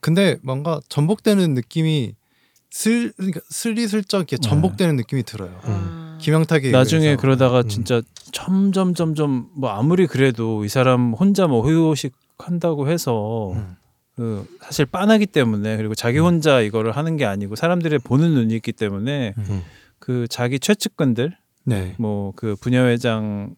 [0.00, 2.14] 근데 뭔가 전복되는 느낌이
[2.70, 4.48] 슬 그러니까 스리슬쩍 이렇게 네.
[4.48, 5.58] 전복되는 느낌이 들어요.
[5.62, 6.18] 아.
[6.20, 7.20] 김영탁이 나중에 의해서.
[7.20, 7.68] 그러다가 음.
[7.68, 13.76] 진짜 점점 점점 뭐 아무리 그래도 이 사람 혼자 뭐 호요식 한다고 해서 음.
[14.16, 18.72] 그 사실 빤하기 때문에 그리고 자기 혼자 이거를 하는 게 아니고 사람들의 보는 눈이 있기
[18.72, 19.62] 때문에 음.
[19.98, 21.36] 그 자기 최측근들
[21.68, 21.94] 네.
[21.98, 23.54] 뭐그 부녀회장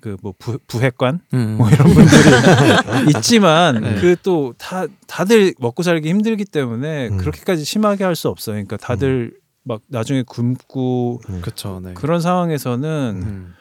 [0.00, 0.34] 그 뭐
[0.66, 1.56] 부회관 음.
[1.58, 4.00] 뭐 이런 분들이 있지만 네.
[4.00, 7.16] 그또 다 다들 먹고 살기 힘들기 때문에 음.
[7.18, 8.54] 그렇게까지 심하게 할 수 없어요.
[8.54, 11.80] 그러니까 다들 막 나중에 굶고 그렇죠.
[11.82, 11.94] 네.
[11.94, 13.54] 그런 상황에서는 음.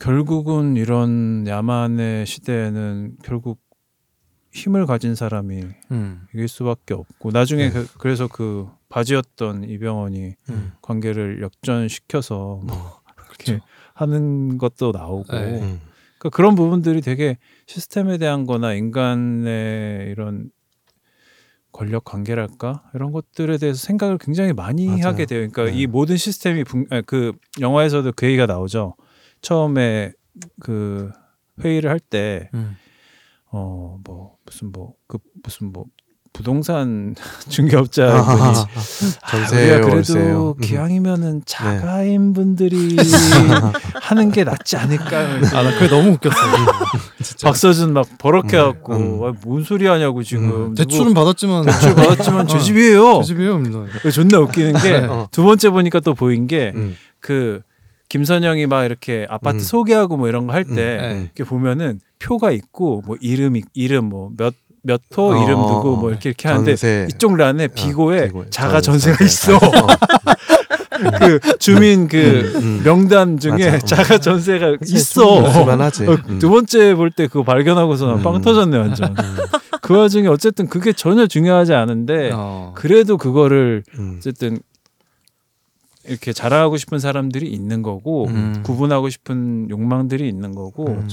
[0.00, 3.60] 결국은 이런 야만의 시대에는 결국
[4.52, 6.22] 힘을 가진 사람이 음.
[6.34, 7.72] 이길 수밖에 없고 나중에 네.
[7.72, 10.72] 그, 그래서 그 바지였던 이병헌이 음.
[10.82, 13.64] 관계를 역전시켜서 뭐 그렇게 그렇죠.
[13.94, 15.60] 하는 것도 나오고 네.
[15.60, 15.80] 음.
[16.18, 20.50] 그러니까 그런 부분들이 되게 시스템에 대한 거나 인간의 이런
[21.72, 25.02] 권력 관계랄까 이런 것들에 대해서 생각을 굉장히 많이 맞아요.
[25.02, 25.40] 하게 돼요.
[25.50, 25.72] 그러니까 네.
[25.82, 28.96] 이 모든 시스템이 분, 아, 그 영화에서도 그 얘기가 나오죠.
[29.42, 30.12] 처음에
[30.60, 31.10] 그
[31.62, 32.76] 회의를 할때 음.
[33.50, 35.86] 어뭐 무슨 뭐 그 무슨 뭐
[36.36, 37.14] 부동산
[37.48, 38.40] 중개업자 분이
[39.22, 40.54] 아, 전세 우리가 그래도.
[40.58, 40.60] 음.
[40.60, 42.94] 기왕이면은 자가인 분들이
[44.02, 45.18] 하는 게 낫지 않을까.
[45.54, 46.36] 아, 나 그게 너무 웃겼어.
[47.22, 47.48] 진짜.
[47.48, 49.24] 박서준 막 버럭해갖고 음.
[49.24, 50.74] 아, 뭔 소리 하냐고 지금 음.
[50.74, 52.60] 대출은 받았지만 대출 받았지만 제 어.
[52.60, 53.20] 집이에요.
[53.22, 53.58] 제 집이에요.
[53.58, 53.86] 뭐.
[54.12, 55.28] 존나 웃기는 게 어.
[55.30, 56.96] 두 번째 보니까 또 보인 게 음.
[57.20, 57.62] 그
[58.10, 59.60] 김선영이 막 이렇게 아파트 음.
[59.60, 61.20] 소개하고 뭐 이런 거 할때 네.
[61.24, 64.54] 이렇게 보면은 표가 있고 뭐 이름 이- 이름 뭐 몇
[64.86, 65.96] 몇호 어, 이름 어, 누구 어.
[65.96, 67.06] 뭐 이렇게 이렇게 하는데 전세.
[67.10, 69.24] 이쪽 란에 비고에 비고에 자가 전세, 전세가 전세.
[69.52, 69.56] 있어.
[69.56, 69.86] 어.
[71.18, 72.80] 그 주민 그 음.
[72.84, 73.74] 명단 중에 맞아.
[73.76, 73.80] 음.
[73.84, 75.46] 자가 전세가 그치, 있어.
[75.48, 76.06] 있을만하지.
[76.06, 76.38] 어, 음.
[76.38, 78.40] 두 번째 볼 때 그거 발견하고서 난빵 음.
[78.42, 79.14] 터졌네 완전.
[79.82, 82.72] 그 와중에 어쨌든 그게 전혀 중요하지 않은데 어.
[82.74, 84.14] 그래도 그거를 음.
[84.16, 84.58] 어쨌든
[86.08, 88.62] 이렇게 자랑하고 싶은 사람들이 있는 거고 음.
[88.64, 91.08] 구분하고 싶은 욕망들이 있는 거고 음.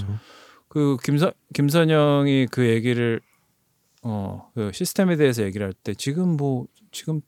[0.70, 3.20] 그 김선 김선영이 그 얘기를
[4.04, 7.22] 어 그 시스템에 대해서 얘기를 할 때 지금 뭐 지금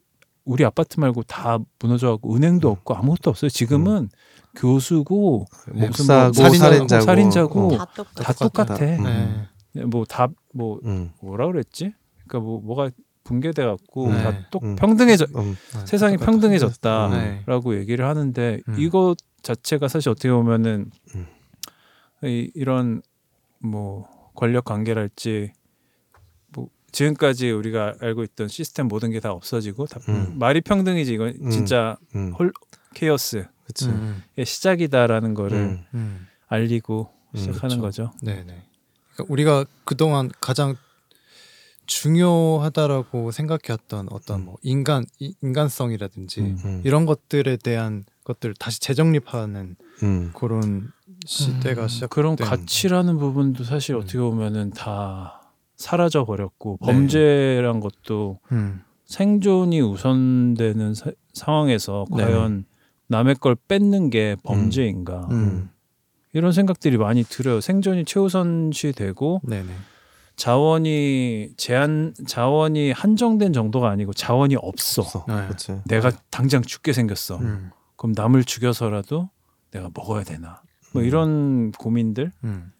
[0.45, 3.49] 우리 아파트 말고 다 무너져갖고 은행도 없고 아무것도 없어요.
[3.49, 4.09] 지금은
[4.55, 7.77] 교수고 목사고 무슨 뭐 살인자고, 살인자고 어.
[7.77, 8.23] 다 똑같아.
[8.23, 8.75] 다 똑같아.
[8.85, 9.47] 음.
[9.73, 9.83] 네.
[9.85, 11.11] 뭐다뭐 음.
[11.21, 11.93] 뭐라 그랬지?
[12.27, 12.91] 그러니까 뭐 뭐가
[13.23, 14.21] 붕괴돼 갖고 네.
[14.23, 14.75] 다똑 음.
[14.75, 15.57] 평등해져 음.
[15.85, 16.17] 세상이.
[16.17, 17.79] 평등해졌다라고 네.
[17.79, 18.75] 얘기를 하는데 음.
[18.77, 21.25] 이거 자체가 사실 어떻게 보면은 음.
[22.23, 23.01] 이, 이런
[23.59, 25.54] 뭐 권력 관계랄지 뭐
[26.95, 30.35] 지금까지 우리가 알고 있던 시스템 모든 게 다 없어지고 다 음.
[30.39, 31.49] 말이 평등이지 이건 음.
[31.49, 32.31] 진짜 음.
[32.39, 32.53] 홀
[32.93, 33.87] 케이오스의 그치.
[33.89, 34.23] 음.
[34.41, 35.79] 시작이다라는 거를.
[36.47, 37.81] 알리고 음, 시작하는 그렇죠.
[37.81, 38.11] 거죠.
[38.21, 38.63] 네 네.
[39.13, 40.75] 그러니까 우리가 그동안 가장
[41.87, 44.45] 중요하다라고 생각해왔던 어떤 음.
[44.45, 46.57] 뭐 인간 이- 인간성이라든지 음.
[46.65, 46.81] 음.
[46.83, 50.31] 이런 것들에 대한 것들을 다시 재정립하는 음.
[50.35, 50.91] 그런
[51.25, 52.09] 시대가 음, 시작.
[52.09, 54.01] 그런 된- 가치라는 부분도 사실 음.
[54.01, 55.34] 어떻게 보면은 다
[55.77, 56.91] 사라져 버렸고 네.
[56.91, 58.81] 범죄란 것도 음.
[59.05, 62.23] 생존이 우선되는 사- 상황에서 네.
[62.23, 62.65] 과연
[63.07, 65.69] 남의 걸 뺏는 게 범죄인가 음.
[66.33, 67.61] 이런 생각들이 많이 들어요.
[67.61, 69.69] 생존이 최우선시 되고 네네.
[70.35, 75.01] 자원이 제한 자원이 한정된 정도가 아니고 자원이 없어.
[75.01, 75.25] 없어.
[75.27, 75.45] 네.
[75.47, 75.81] 그렇지.
[75.87, 77.37] 내가 당장 죽게 생겼어.
[77.37, 77.71] 음.
[77.95, 79.29] 그럼 남을 죽여서라도
[79.71, 80.61] 내가 먹어야 되나?
[80.93, 81.07] 뭐 음.
[81.07, 82.31] 이런 고민들.
[82.43, 82.71] 음.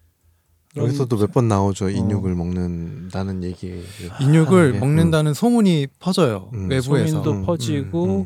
[0.76, 1.48] 여기서도 몇번 어.
[1.48, 1.90] 나오죠.
[1.90, 3.82] 인육을 먹는다는 얘기.
[4.20, 4.80] 인육을 하는 게.
[4.80, 6.70] 먹는다는 소문이 퍼져요 음.
[6.70, 7.08] 외부에서.
[7.08, 8.26] 소민도 음, 퍼지고 음, 음.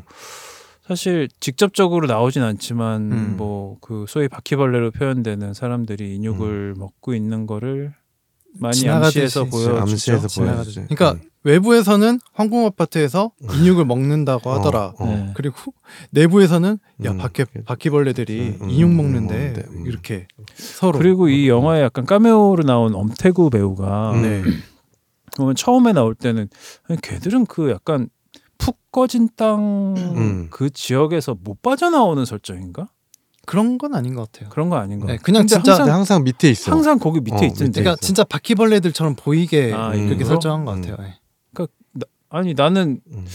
[0.86, 3.34] 사실 직접적으로 나오진 않지만 음.
[3.36, 7.94] 뭐그 소위 바퀴벌레로 표현되는 사람들이 인육을 먹고 있는 거를
[8.58, 9.78] 많이 암시해서 보여주죠.
[9.78, 10.40] 암시해서.
[10.40, 10.86] 보여주지.
[10.88, 14.94] 그러니까 외부에서는 황궁 아파트에서 인육을 먹는다고 하더라.
[14.98, 15.06] 어, 어.
[15.06, 15.30] 네.
[15.34, 15.56] 그리고
[16.10, 17.18] 내부에서는 야 음.
[17.18, 19.86] 밖에 바퀴벌레들이 음, 인육 음, 먹는데 먹는데, 음.
[19.86, 24.22] 이렇게 서로 그리고 이 영화에 약간 카메오로 나온 엄태구 배우가 음.
[24.22, 24.42] 네.
[25.36, 26.48] 보면 처음에 나올 때는
[27.02, 28.08] 걔들은 그 약간
[28.58, 30.70] 푹 꺼진 땅그 음.
[30.74, 32.88] 지역에서 못 빠져나오는 설정인가?
[33.50, 34.48] 그런 건 아닌 것 같아요.
[34.50, 35.08] 그런 거 아닌 거.
[35.08, 36.70] 네, 그냥 진짜 항상, 항상 밑에 있어.
[36.70, 37.80] 항상 거기 밑에 어, 있던데.
[37.80, 38.00] 그러니까 있어.
[38.00, 40.24] 진짜 바퀴벌레들처럼 보이게 아, 그렇게?
[40.24, 40.82] 설정한 것 음.
[40.82, 40.96] 같아요.
[41.04, 41.14] 네.
[42.32, 43.26] 아니 나는 음.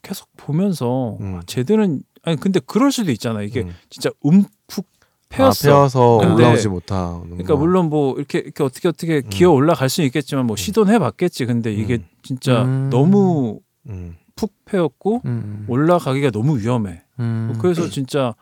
[0.00, 1.34] 계속 보면서 음.
[1.34, 3.42] 아, 쟤들은 아니 근데 그럴 수도 있잖아.
[3.42, 3.74] 이게 음.
[3.90, 5.68] 진짜 움푹 아, 패였어.
[5.68, 7.22] 펴서 근데- 올라오지 못하는.
[7.30, 7.56] 그러니까 거.
[7.56, 11.46] 물론 뭐 이렇게 이렇게 어떻게 어떻게 기어 올라갈 수는 있겠지만 뭐 시도는 해봤겠지.
[11.46, 12.06] 근데 이게 음.
[12.22, 12.90] 진짜 음.
[12.90, 13.58] 너무
[13.88, 14.14] 음.
[14.36, 15.64] 푹 패였고 음.
[15.68, 17.02] 올라가기가 너무 위험해.
[17.18, 17.58] 음.
[17.60, 18.36] 그래서 진짜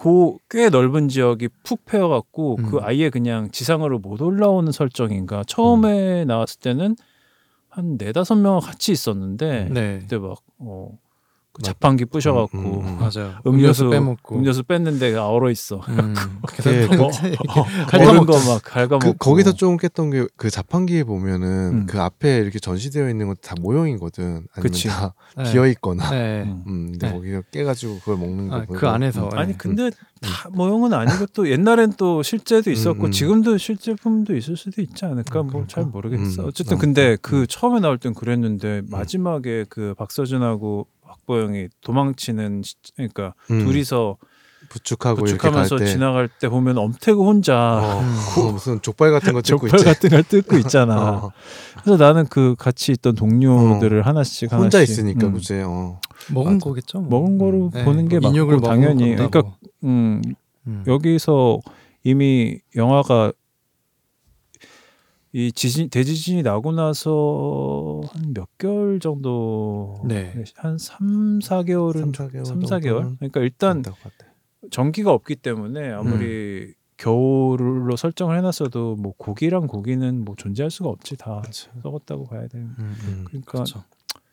[0.00, 2.70] 고꽤 넓은 지역이 푹 패여갖고 음.
[2.70, 5.44] 그 아예 그냥 지상으로 못 올라오는 설정인가.
[5.46, 6.96] 처음에 나왔을 때는
[7.68, 9.98] 한 네다섯 명 같이 있었는데 네.
[10.00, 10.98] 그때 막 어,
[11.52, 12.98] 그 자판기 부셔갖고 음, 음, 음.
[12.98, 13.34] 맞아요.
[13.46, 14.36] 음료수 음료수 빼먹고.
[14.36, 15.80] 음료수 뺐는데 얼어 있어.
[15.88, 16.14] 음.
[16.46, 17.10] 그게 어,
[17.88, 18.10] 갉아먹죠.
[18.10, 18.98] 얼은 거막.
[19.00, 21.48] 그, 거기서 좀 깼던 게 그 자판기에 보면은
[21.82, 21.86] 음.
[21.86, 24.24] 그 앞에 이렇게 전시되어 있는 건 다 모형이거든.
[24.24, 24.88] 아니면 그치.
[24.88, 25.50] 다 네.
[25.50, 26.08] 비어 있거나.
[26.10, 26.42] 네.
[26.42, 26.62] 음.
[26.66, 27.12] 음, 근데 네.
[27.14, 28.56] 거기서 깨가지고 그걸 먹는 거.
[28.56, 29.38] 아, 그 안에서 음.
[29.38, 29.58] 아니 네.
[29.58, 29.90] 근데
[30.20, 33.10] 다 모형은 아니고 또 옛날엔 또 실제도 있었고 음, 음.
[33.10, 35.90] 지금도 실제품도 있을 수도 있지 않을까 뭐잘 그럴까?
[35.90, 36.42] 모르겠어.
[36.42, 37.16] 음, 어쨌든 음, 근데 음.
[37.22, 40.86] 그 처음에 나올 땐 그랬는데 마지막에 그 박서준하고
[41.30, 43.64] 박보 영이 도망치는 시, 그러니까 음.
[43.64, 44.16] 둘이서
[44.68, 45.86] 부축하고 부축하면서 때.
[45.86, 48.02] 지나갈 때 보면 엄태구 혼자 어,
[48.34, 49.84] 그거 무슨 족발 같은 거 뜯고 족발 있지.
[49.84, 50.96] 같은 걸 뜯고 있잖아.
[51.24, 51.32] 어,
[51.82, 55.62] 그래서 나는 그 같이 있던 동료들을 하나씩 혼자 하나씩, 있으니까 음, 그지.
[55.64, 56.00] 어.
[56.32, 56.64] 먹은 맞아.
[56.64, 57.00] 거겠죠.
[57.00, 57.20] 뭐.
[57.20, 59.30] 먹은 거로 네, 보는 게뭐 인육을 맞고 먹은 당연히 건다고.
[59.30, 60.22] 그러니까 음,
[60.66, 60.84] 음.
[60.86, 61.60] 여기서
[62.04, 63.32] 이미 영화가
[65.32, 70.42] 이 지진 대지진이 나고 나서 한 몇 개월 정도 네.
[70.56, 73.16] 한 3, 4개월은 3, 4개월 3, 4개월.
[73.18, 73.82] 그러니까 일단.
[74.70, 81.40] 전기가 없기 때문에 아무리 겨울로 설정을 해놨어도 뭐 고기랑 고기는 뭐 존재할 수가 없지 다
[81.44, 81.68] 그치.
[81.82, 82.58] 썩었다고 봐야 돼.
[82.58, 82.74] 음.
[82.78, 83.24] 음.
[83.26, 83.84] 그러니까 그렇죠.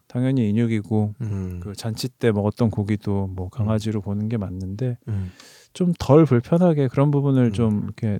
[0.07, 1.59] 당연히 인육이고 음.
[1.63, 5.31] 그 잔치 때 먹었던 고기도 뭐 강아지로 보는 게 맞는데 음.
[5.73, 7.53] 좀덜 불편하게 그런 부분을 음.
[7.53, 8.19] 좀 이렇게 어.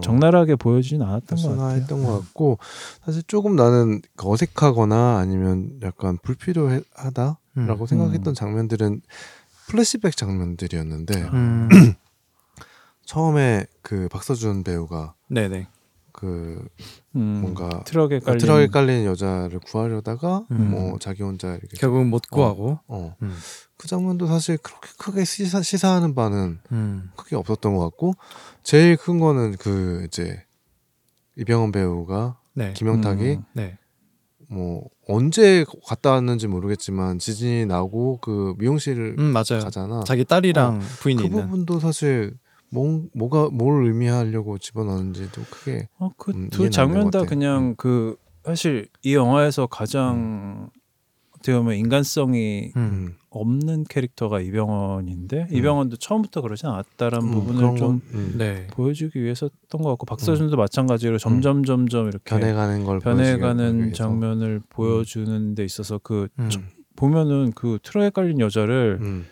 [0.00, 1.56] 적나라하게 보여주진 않았던 것 같아요.
[1.56, 2.58] person화했던 것 같고
[3.04, 7.86] 사실 조금 나는 그 어색하거나 아니면 약간 불필요하다라고 음.
[7.86, 8.34] 생각했던 음.
[8.34, 9.02] 장면들은
[9.68, 11.68] 플래시백 장면들이었는데 음.
[13.04, 15.66] 처음에 그 박서준 배우가 네네.
[16.12, 16.64] 그
[17.16, 20.70] 음, 뭔가 트럭에 깔린 트럭에 깔린 여자를 구하려다가 음.
[20.70, 22.80] 뭐 자기 혼자 이렇게 결국은 못 구하고.
[22.86, 23.16] 어.
[23.22, 23.36] 음.
[23.76, 27.10] 그 장면도 사실 그렇게 크게 시사, 시사하는 바는 음.
[27.16, 28.14] 크게 없었던 것 같고
[28.62, 30.44] 제일 큰 거는 그 이제
[31.36, 32.72] 이병헌 배우가 네.
[32.74, 33.44] 김영탁이 음.
[33.54, 33.78] 네.
[34.48, 39.64] 뭐 언제 갔다 왔는지 모르겠지만 지진이 나고 그 미용실을 음 맞아요.
[39.64, 40.04] 가잖아.
[40.04, 41.42] 자기 딸이랑 부인이 그 있는.
[41.42, 42.34] 부분도 사실
[42.72, 47.24] 뭐, 뭐가 뭘 의미하려고 집어넣는지도 크게 어, 그 음, 두 장면 다.
[47.24, 50.70] 그냥 그 사실 이 영화에서 가장
[51.36, 52.80] 어떻게 보면 인간성이 음.
[52.80, 58.66] 음, 없는 캐릭터가 이병헌인데 이병헌도 처음부터 그러지 않았다라는 음, 부분을 좀 건, 음, 네.
[58.68, 63.92] 보여주기 위해서 했던 것 같고 박서준도 마찬가지로 점점 점점 이렇게 변해가는 걸 변해가는.
[63.92, 66.48] 장면을 보여주는 데 있어서 그 음.
[66.96, 69.26] 보면은 그 트럭에 깔린 여자를 음,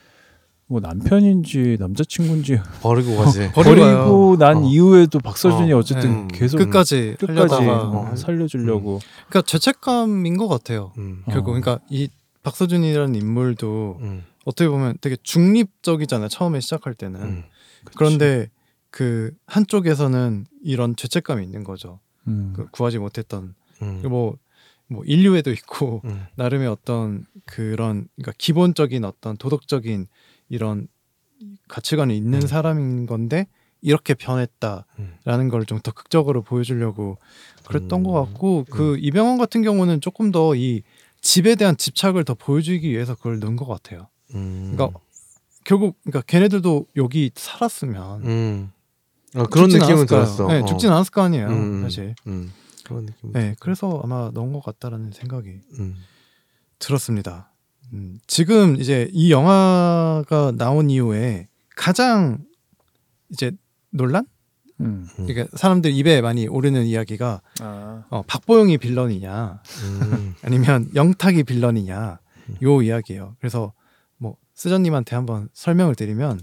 [0.71, 3.51] 뭐 남편인지 남자친구인지 버리고 가지.
[3.51, 4.61] 버리고 버리고 난 어.
[4.63, 5.79] 이후에도 박서준이 어.
[5.79, 5.83] 어.
[5.83, 6.39] 쨌든 네.
[6.39, 10.93] 계속 끝까지 끝까지 하려다가 어, 살려주려고 그러니까 죄책감인 것 같아요.
[10.97, 11.33] 음, 어.
[11.33, 12.09] 결국 그러니까 이
[12.45, 16.29] 박서준이라는 인물도 음, 어떻게 보면 되게 중립적이잖아요.
[16.29, 17.21] 처음에 시작할 때는.
[17.21, 17.45] 음,
[17.97, 18.49] 그런데
[18.91, 21.99] 그 한쪽에서는 이런 죄책감이 있는 거죠.
[22.29, 22.53] 음.
[22.55, 24.37] 그 구하지 못했던 음, 뭐,
[24.87, 30.07] 뭐 인류에도 있고 음, 나름의 어떤 그런 그러니까 기본적인 어떤 도덕적인
[30.51, 30.87] 이런
[31.69, 32.47] 가치관이 있는 음.
[32.47, 33.47] 사람인 건데
[33.81, 37.17] 이렇게 변했다라는 걸 좀 더 극적으로 보여주려고
[37.67, 38.05] 그랬던 음.
[38.05, 40.83] 것 같고 그 이병헌 같은 경우는 조금 더 이
[41.23, 44.09] 집에 대한 집착을 더 보여주기 위해서 그걸 넣은 것 같아요.
[44.35, 44.73] 음.
[44.75, 44.99] 그러니까
[45.65, 48.73] 결국 그러니까 걔네들도 여기 살았으면 음.
[49.35, 50.07] 아, 그런 느낌은 않았을.
[50.07, 50.47] 들었어.
[50.49, 50.65] 네, 어.
[50.67, 52.15] 죽진 않았을 거 아니에요, 음, 사실.
[52.27, 52.53] 음.
[52.85, 53.33] 그런 느낌.
[53.33, 55.97] 네, 그래서 아마 넣은 것 같다라는 생각이 음.
[56.79, 57.50] 들었습니다.
[57.93, 62.39] 음, 지금 이제 이 영화가 나온 이후에 가장
[63.31, 63.53] 이제
[63.91, 64.27] 논란?
[64.81, 65.07] 음.
[65.19, 65.27] 음.
[65.27, 70.35] 그러니까 사람들 입에 많이 오르는 이야기가 아, 어, 박보영이 빌런이냐 음.
[70.43, 72.21] 아니면 영탁이 빌런이냐
[72.63, 73.37] 요 이야기예요.
[73.39, 73.73] 그래서
[74.17, 76.41] 뭐 쓰전님한테 한번 설명을 드리면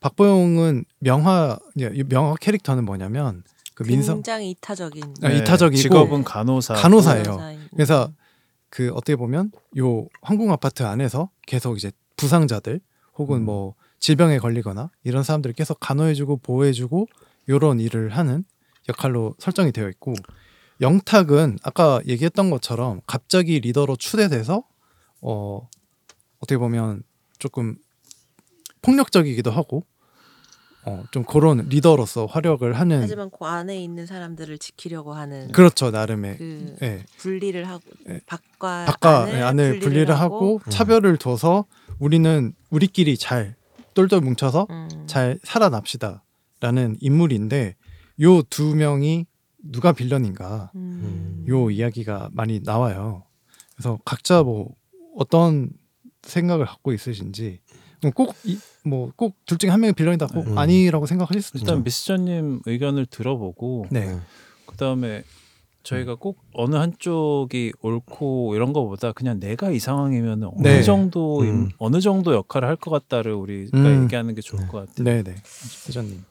[0.00, 3.42] 박보영은 명화 이 명화 캐릭터는 뭐냐면
[3.74, 6.74] 그 민성 굉장히 이타적인 아, 이타적이고 직업은 간호사.
[6.74, 7.22] 간호사예요.
[7.24, 7.60] 간호사인.
[7.72, 8.12] 그래서
[8.70, 12.80] 그 어떻게 보면 요 황궁 아파트 안에서 계속 이제 부상자들
[13.16, 17.06] 혹은 뭐 질병에 걸리거나 이런 사람들을 계속 간호해주고 보호해주고
[17.48, 18.44] 요런 일을 하는
[18.88, 20.14] 역할로 설정이 되어 있고
[20.80, 24.64] 영탁은 아까 얘기했던 것처럼 갑자기 리더로 추대돼서
[25.20, 25.68] 어
[26.38, 27.02] 어떻게 보면
[27.38, 27.76] 조금
[28.80, 29.84] 폭력적이기도 하고
[30.86, 36.38] 어 좀 그런 리더로서 활약을 하는 하지만 그 안에 있는 사람들을 지키려고 하는 그렇죠 나름의
[36.38, 37.04] 그 예.
[37.18, 38.20] 분리를 하고 네.
[38.26, 40.70] 밖과 바깥 안을, 안을 분리를 하고 음.
[40.70, 41.66] 차별을 둬서
[41.98, 43.56] 우리는 우리끼리 잘
[43.94, 44.88] 똘똘 뭉쳐서 음.
[45.06, 47.76] 잘 살아납시다라는 인물인데
[48.22, 49.26] 요 두 명이
[49.62, 51.44] 누가 빌런인가 음.
[51.48, 53.24] 요 이야기가 많이 나와요.
[53.74, 54.74] 그래서 각자 뭐
[55.16, 55.70] 어떤
[56.22, 57.60] 생각을 갖고 있으신지
[58.14, 60.56] 꼭뭐 꼭 둘 중에 한 명이 빌런이다 꼭 음.
[60.58, 61.84] 아니라고 생각하실 수도 일단 있죠.
[61.84, 64.18] 미스저님 의견을 들어보고 네.
[64.66, 65.22] 그 다음에
[65.82, 70.82] 저희가 꼭 어느 한쪽이 옳고 이런 거보다 그냥 내가 이 상황이면 어느 네.
[70.82, 71.70] 정도 음.
[71.78, 74.04] 어느 정도 역할을 할 것 같다를 우리가 음.
[74.04, 75.04] 얘기하는 게 좋을 것 같아요.
[75.04, 75.34] 네, 네.
[75.88, 76.24] 회장님.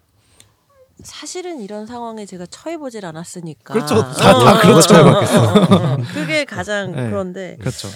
[1.04, 3.96] 사실은 이런 상황에 제가 처해보질 않았으니까 그렇죠.
[3.96, 4.96] 어, 다- 다 어, 그렇죠.
[4.96, 5.98] 어, 어.
[6.14, 7.10] 그게 가장 네.
[7.10, 7.88] 그런데 그렇죠.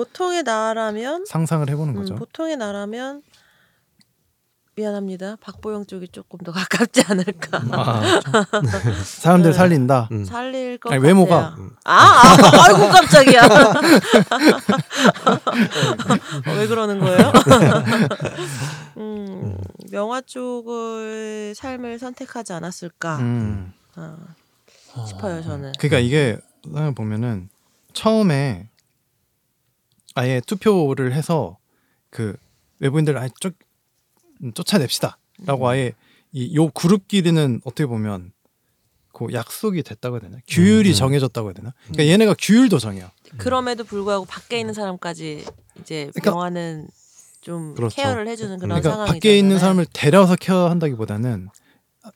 [0.00, 2.14] 보통의 나라면 상상을 해보는 음, 거죠.
[2.14, 3.20] 보통의 나라면
[4.74, 5.36] 미안합니다.
[5.42, 7.60] 박보영 쪽이 조금 더 가깝지 않을까.
[7.70, 8.00] 아,
[9.04, 9.56] 사람들 네.
[9.56, 10.08] 살린다.
[10.10, 10.24] 음.
[10.24, 11.06] 살릴 것 아니, 같아요.
[11.06, 11.54] 외모가.
[11.84, 13.42] 아, 아, 아이고 깜짝이야.
[16.46, 17.32] 어, 왜 그러는 거예요?
[18.96, 19.58] 음,
[19.92, 23.74] 명화 쪽의 삶을 선택하지 않았을까 음.
[23.96, 24.16] 어,
[25.06, 25.72] 싶어요 저는.
[25.78, 26.38] 그러니까 이게
[26.94, 27.50] 보면은
[27.92, 28.70] 처음에
[30.14, 31.58] 아예 투표를 해서
[32.10, 32.36] 그
[32.80, 33.54] 외부인들 아예 쫓
[34.42, 35.92] 음, 쫓아냅시다라고 아예
[36.32, 38.32] 이 요 그룹끼리는 어떻게 보면
[39.12, 40.94] 그 약속이 됐다고 해야 되나 규율이 음.
[40.94, 45.44] 정해졌다고 해야 되나 그러니까 얘네가 규율도 정해요 그럼에도 불구하고 밖에 있는 사람까지
[45.80, 46.88] 이제 그러니까- 명화는
[47.40, 47.96] 좀 그렇죠.
[47.96, 49.14] 케어를 해주는 그런 그러니까 상황이잖아요.
[49.18, 51.48] 밖에 있는 사람을 데려서 케어한다기보다는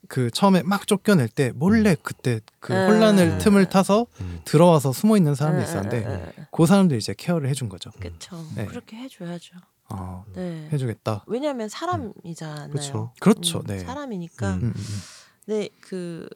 [0.07, 2.89] 그 처음에 막 쫓겨낼 때 몰래 그때 그 음.
[2.89, 4.41] 혼란을 틈을 타서 음.
[4.45, 6.45] 들어와서 숨어 있는 사람이 음, 있었는데 음, 음, 음.
[6.51, 7.91] 그 사람들 이제 케어를 해준 거죠.
[7.99, 8.45] 그쵸.
[8.55, 8.65] 네.
[8.65, 9.55] 그렇게 해줘야죠.
[9.87, 10.67] 아, 네.
[10.71, 11.25] 해주겠다.
[11.27, 13.11] 왜냐하면 사람이잖아요.
[13.19, 13.59] 그렇죠.
[13.59, 13.79] 음, 네.
[13.79, 14.55] 사람이니까.
[14.55, 14.59] 음.
[14.59, 14.99] 음, 음, 음.
[15.47, 16.27] 네, 그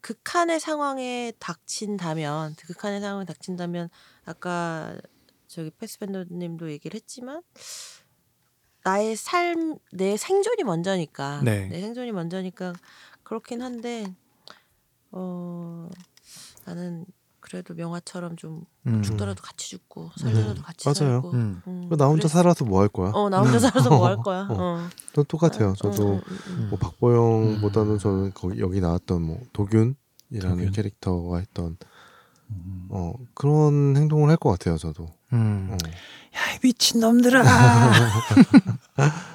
[0.00, 3.90] 극한의 상황에 닥친다면, 극한의 상황에 닥친다면
[4.24, 4.96] 아까
[5.46, 7.42] 저기 패스밴더님도 얘기를 했지만
[8.84, 11.66] 나의 삶, 내 생존이 먼저니까, 네.
[11.68, 12.72] 내 생존이 먼저니까
[13.22, 14.14] 그렇긴 한데
[15.12, 15.88] 어
[16.64, 17.04] 나는
[17.40, 19.02] 그래도 명화처럼 좀 음.
[19.02, 20.94] 죽더라도 같이 죽고 살더라도 같이 맞아요.
[21.22, 21.30] 살고.
[21.32, 21.62] 음.
[21.66, 23.10] 음, 나 혼자 그랬- 살아서 뭐 할 거야?
[23.12, 24.46] 어, 나 혼자 살아서 뭐 할 거야?
[24.50, 24.56] 어.
[24.58, 24.88] 어.
[25.14, 25.70] 저 똑같아요.
[25.70, 26.66] 어, 저도 음, 음, 음.
[26.70, 29.96] 뭐 박보영보다는 저는 거기 여기 나왔던 뭐 도균이라는
[30.30, 30.70] 도균.
[30.72, 31.76] 캐릭터가 했던
[32.50, 32.86] 음.
[32.90, 34.76] 어 그런 행동을 할 것 같아요.
[34.76, 35.08] 저도.
[35.32, 35.68] 음.
[35.70, 35.74] 어.
[35.84, 37.42] 야, 이 미친 놈들아.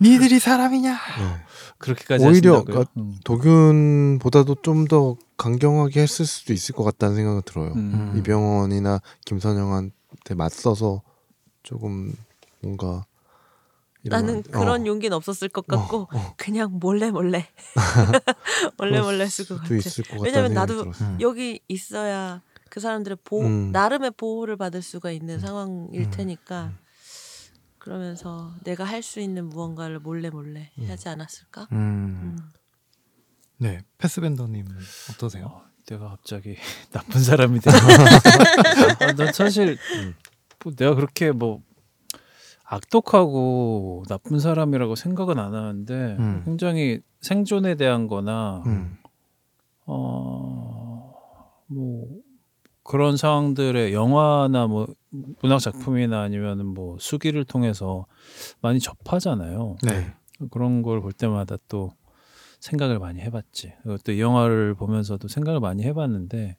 [0.00, 0.92] 니들이 사람이냐?
[0.92, 1.44] 네.
[1.78, 2.64] 그렇게까지 오히려 하신다고요?
[2.64, 3.16] 그러니까 음.
[3.24, 7.72] 도균보다도 좀 더 강경하게 했을 수도 있을 것 같다는 생각이 들어요.
[7.74, 8.14] 음.
[8.18, 11.02] 이병헌이나 김선영한테 맞서서
[11.62, 12.14] 조금
[12.60, 13.04] 뭔가
[14.02, 16.34] 나는 거- 그런 어, 용기는 없었을 것 같고 어.
[16.36, 17.48] 그냥 몰래 몰래
[18.78, 20.22] 몰래 몰래 했을 것 수도 같아.
[20.22, 21.08] 왜냐면 나도 들었어요.
[21.08, 21.18] 음.
[21.20, 22.42] 여기 있어야
[22.74, 23.70] 그 사람들의 보호 음.
[23.70, 26.10] 나름의 보호를 받을 수가 있는 상황일 음.
[26.10, 26.72] 테니까
[27.78, 30.86] 그러면서 내가 할 수 있는 무언가를 몰래 몰래 음.
[30.88, 31.68] 하지 않았을까?
[31.70, 31.76] 음.
[31.78, 32.38] 음.
[33.58, 34.66] 네, 패스밴더님
[35.12, 35.46] 어떠세요?
[35.46, 36.56] 어, 내가 갑자기
[36.90, 37.76] 나쁜 사람이 되네.
[39.06, 39.78] 아, 난 사실
[40.64, 41.62] 뭐 내가 그렇게 뭐
[42.64, 46.42] 악독하고 나쁜 사람이라고 생각은 안 하는데 음.
[46.44, 48.98] 굉장히 생존에 대한 거나 음.
[49.86, 51.14] 어,
[51.68, 52.23] 뭐
[52.84, 54.86] 그런 상황들의 영화나 뭐
[55.42, 58.06] 문학 작품이나 아니면은 뭐 수기를 통해서
[58.60, 59.76] 많이 접하잖아요.
[59.82, 60.12] 네.
[60.50, 61.92] 그런 걸 볼 때마다 또
[62.60, 63.72] 생각을 많이 해봤지.
[64.04, 66.56] 또이 영화를 보면서도 생각을 많이 해봤는데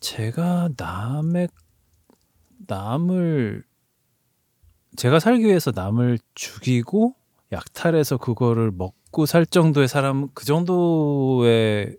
[0.00, 1.48] 제가 남의
[2.66, 3.64] 남을
[4.96, 7.14] 제가 살기 위해서 남을 죽이고
[7.50, 11.96] 약탈해서 그거를 먹고 살 정도의 사람 그 정도의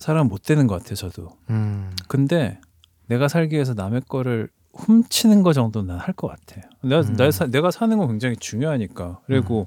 [0.00, 1.92] 사람 못 되는 것 같아요 저도 음.
[2.08, 2.60] 근데
[3.06, 6.64] 내가 살기 위해서 남의 거를 훔치는 거 정도는 할것 같아요.
[6.82, 7.16] 내가 음.
[7.16, 9.20] 나 사- 내가 사는 건 굉장히 중요하니까.
[9.26, 9.66] 그리고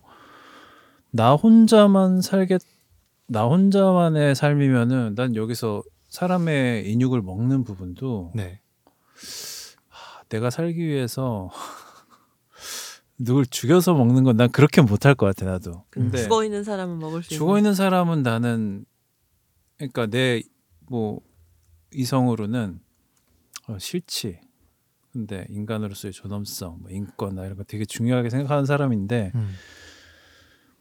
[1.12, 2.62] 나 혼자만 살겠
[3.28, 8.62] 나 혼자만의 삶이면은 난 여기서 사람의 인육을 먹는 부분도 네.
[10.30, 11.50] 내가 살기 위해서
[13.20, 15.84] 누굴 죽여서 먹는 건 난 그렇게 못할 것 같아 나도.
[15.90, 17.36] 근데 죽어 있는 사람은 먹을 수 네.
[17.36, 18.86] 죽어 있는 사람은 나는
[19.92, 20.44] 그러니까 내
[20.90, 21.22] 뭐
[21.92, 22.80] 이성으로는
[23.68, 24.40] 어, 싫지.
[25.12, 29.54] 근데 인간으로서의 존엄성, 뭐 인권나 이런 거 되게 중요하게 생각하는 사람인데 음.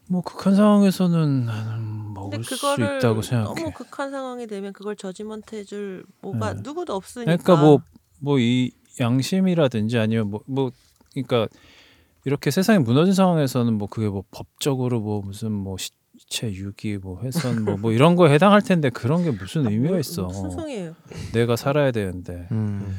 [0.09, 3.55] 뭐 극한 상황에서는 나는 먹을 수 있다고 생각해.
[3.55, 6.61] 너무 극한 상황이 되면 그걸 저지먼트 해줄 뭐가 네.
[6.63, 7.37] 누구도 없으니까.
[7.37, 7.79] 그러니까 뭐
[8.21, 10.73] 뭐 이 양심이라든지 아니면 뭐뭐
[11.13, 11.49] 그러니까
[12.25, 15.91] 이렇게 세상이 무너진 상황에서는 뭐 그게 뭐 법적으로 뭐 무슨 뭐 시
[16.29, 19.99] 체 유기 뭐 훼손 뭐, 뭐 이런 거에 해당할 텐데 그런 게 무슨 의미가 뭐-
[19.99, 20.29] 있어.
[20.29, 20.95] 소용이에요?
[21.33, 22.49] 내가 살아야 되는데.
[22.53, 22.97] 음.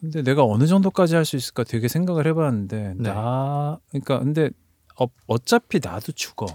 [0.00, 3.08] 근데 내가 어느 정도까지 할 수 있을까 되게 생각을 해봤는데 네.
[3.10, 4.50] 나 그러니까 근데
[5.00, 6.46] 어, 어차피 나도 죽어.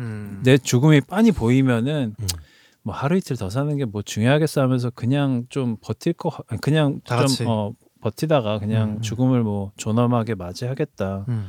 [0.00, 0.40] 음.
[0.44, 2.26] 내 죽음이 빤히 보이면은 음.
[2.82, 7.00] 뭐 하루 이틀 더 사는 게 뭐 중요하겠어 하면서 그냥 좀 버틸 거 그냥.
[7.04, 9.00] 좀 어, 버티다가 그냥 음.
[9.00, 11.24] 죽음을 뭐 존엄하게 맞이하겠다.
[11.28, 11.48] 음.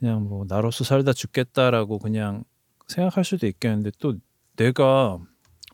[0.00, 2.42] 그냥 뭐 나로서 살다 죽겠다라고 그냥
[2.88, 4.16] 생각할 수도 있겠는데 또
[4.56, 5.18] 내가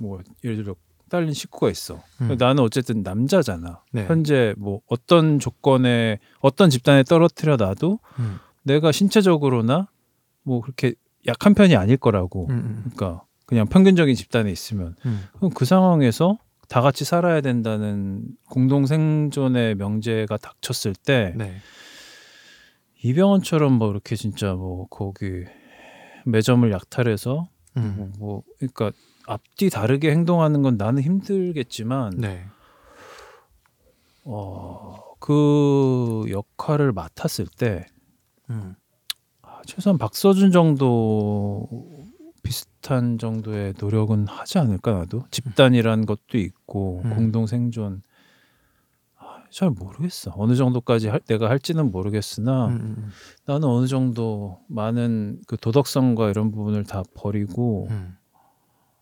[0.00, 0.74] 뭐 예를 들어
[1.08, 2.02] 딸린 식구가 있어.
[2.20, 2.36] 음.
[2.36, 3.82] 나는 어쨌든 남자잖아.
[3.92, 4.04] 네.
[4.06, 8.38] 현재 뭐 어떤 조건에 어떤 집단에 떨어뜨려 놔도 음.
[8.64, 9.88] 내가 신체적으로나
[10.42, 10.94] 뭐 그렇게
[11.26, 12.48] 약한 편이 아닐 거라고.
[12.48, 12.50] 음.
[12.50, 12.90] 음.
[12.92, 15.24] 그러니까 그냥 평균적인 집단에 있으면 음.
[15.36, 21.56] 그럼 그 상황에서 다 같이 살아야 된다는 공동 생존의 명제가 닥쳤을 때 네.
[23.02, 25.44] 이병헌처럼 뭐 이렇게 진짜 뭐 거기
[26.24, 28.12] 매점을 약탈해서 뭐, 음.
[28.18, 28.92] 뭐 그러니까
[29.26, 32.44] 앞뒤 다르게 행동하는 건 나는 힘들겠지만 네.
[34.24, 37.86] 어, 그 역할을 맡았을 때
[38.50, 38.74] 음.
[39.42, 41.68] 아, 최소한 박서준 정도
[42.42, 47.10] 비슷한 정도의 노력은 하지 않을까 나도 집단이란 것도 있고 음.
[47.10, 48.15] 공동 생존 아,
[49.50, 52.72] 잘 모르겠어 어느 정도까지 할, 내가 할지는 모르겠으나 음.
[52.98, 53.10] 음.
[53.44, 58.16] 나는 어느 정도 많은 그 도덕성과 이런 부분을 다 버리고 음.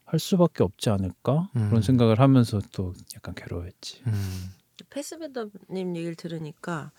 [0.05, 1.69] 할 수밖에 없지 않을까 음.
[1.69, 4.03] 그런 생각을 하면서 또 약간 괴로워했지.
[4.07, 4.51] 음.
[4.91, 6.93] 패스베더님 얘기를 들으니까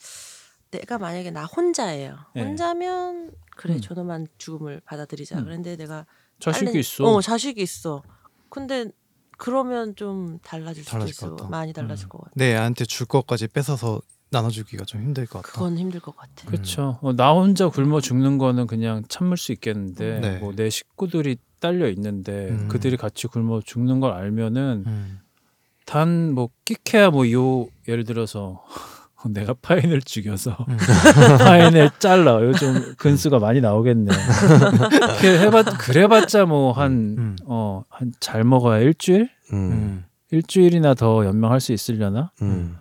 [0.72, 2.18] 내가 만약에 나 혼자예요.
[2.36, 2.42] 네.
[2.44, 3.82] 혼자면 그래 음.
[3.82, 5.40] 존엄한 죽음을 받아들이자.
[5.40, 5.46] 음.
[5.46, 6.06] 그런데 내가
[6.40, 7.06] 자식이 딸린- 있어.
[7.06, 8.04] 어 자식이 있어.
[8.50, 8.92] 근데
[9.38, 11.36] 그러면 좀 달라질 수도 달라질 것 있어.
[11.36, 11.50] 같다.
[11.50, 12.10] 많이 달라질 음.
[12.10, 12.32] 것 같아.
[12.36, 15.54] 내 애한테 줄 것까지 뺏어서 나눠주기가 좀 힘들 것 같다.
[15.54, 16.48] 그건 힘들 것 같아.
[16.48, 16.98] 그렇죠.
[17.02, 20.38] 어, 나 혼자 굶어 죽는 거는 그냥 참을 수 있겠는데 네.
[20.40, 22.68] 뭐 내 식구들이 딸려 있는데 음.
[22.68, 25.20] 그들이 같이 굶어 죽는 걸 알면은 음.
[25.86, 28.64] 단뭐 끼케야 뭐 요 예를 들어서
[29.34, 30.78] 내가 파인을 죽여서 음.
[31.40, 34.12] 파인을 잘라 요즘 근수가 많이 나오겠네.
[34.92, 37.36] 그렇게 해봤 그래봤자 뭐한 음.
[37.46, 39.56] 어한 잘 먹어야 일주일 음.
[39.72, 40.06] 음.
[40.32, 42.32] 일주일이나 더 연명할 수 있으려나?
[42.42, 42.78] 음.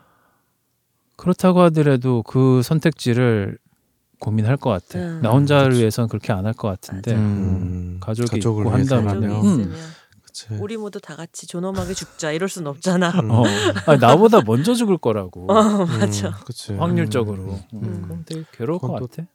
[1.16, 3.58] 그렇다고 하더라도 그 선택지를
[4.20, 4.98] 고민할 것 같아.
[4.98, 5.20] 음.
[5.22, 5.74] 나 혼자를.
[5.76, 7.14] 위해서는 그렇게 안 할 것 같은데.
[7.14, 7.98] 음.
[8.00, 8.70] 가족이 가족을 있고.
[8.76, 9.60] 한다면 가족이 음.
[9.60, 9.76] 있으면
[10.34, 10.54] 그치.
[10.60, 13.10] 우리 모두 다 같이 존엄하게 죽자 이럴 순 없잖아.
[13.20, 13.30] 음.
[13.30, 13.44] 어,
[13.86, 16.28] 아니, 나보다 먼저 죽을 거라고 어 맞아.
[16.70, 16.80] 음.
[16.80, 17.60] 확률적으로.
[17.72, 17.80] 음.
[17.82, 19.26] 음, 그럼 되게 괴로울 것 또 같아.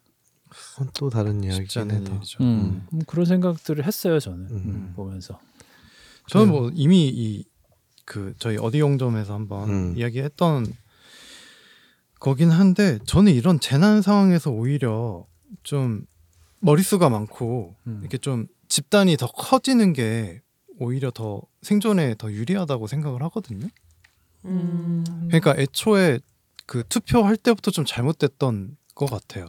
[0.50, 2.12] 그건 또 다른 이야기긴 해도.
[2.40, 4.56] 음, 음, 그런 생각들을 했어요 저는 음.
[4.56, 5.38] 음, 보면서.
[6.28, 7.44] 저는 뭐 이미 이
[8.10, 9.94] 그 저희 어디 용점에서 한번 음.
[9.96, 10.66] 이야기했던
[12.18, 15.24] 거긴 한데 저는 이런 재난 상황에서 오히려
[15.62, 16.04] 좀
[16.58, 17.98] 머릿수가 많고 음.
[18.00, 20.42] 이렇게 좀 집단이 더 커지는 게
[20.80, 23.68] 오히려 더 생존에 더 유리하다고 생각을 하거든요.
[24.46, 25.04] 음.
[25.28, 26.18] 그러니까 애초에
[26.66, 29.46] 그 투표할 때부터 좀 잘못됐던 것 같아요.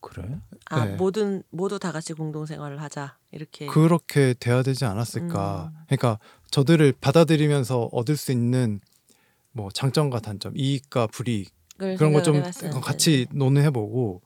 [0.00, 0.38] 그래?
[0.66, 0.94] 아 네.
[0.96, 3.66] 모든 모두 다 같이 공동 생활을 하자 이렇게.
[3.66, 5.72] 그렇게 돼야 되지 않았을까.
[5.74, 5.80] 음.
[5.86, 6.18] 그러니까
[6.50, 8.80] 저들을 받아들이면서 얻을 수 있는
[9.52, 12.42] 뭐 장점과 단점, 이익과 불이익 그런 거 좀
[12.80, 14.22] 같이 논의해보고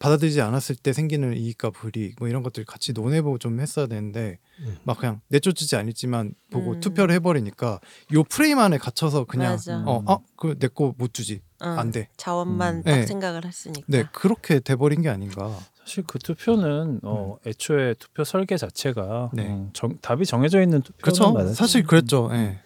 [0.00, 4.76] 받아들이지 않았을 때 생기는 이익과 불이익 뭐 이런 것들 같이 논의해보고 좀 했어야 되는데 음.
[4.82, 6.80] 막 그냥 내쫓지 않았지만 보고 음.
[6.80, 7.80] 투표를 해버리니까
[8.14, 9.84] 요 프레임 안에 갇혀서 그냥 맞아.
[9.86, 12.08] 어아그 내 거 못 주지 어, 안 돼.
[12.16, 12.82] 자원만 음.
[12.82, 13.06] 딱 네.
[13.06, 13.84] 생각을 했으니까.
[13.86, 15.54] 네 그렇게 돼버린 게 아닌가.
[15.84, 19.48] 사실 그 투표는 어, 애초에 투표 설계 자체가 네.
[19.50, 21.54] 어, 정, 답이 정해져 있는 투표는 그렇죠.
[21.54, 22.30] 사실 그랬죠.
[22.32, 22.60] 예.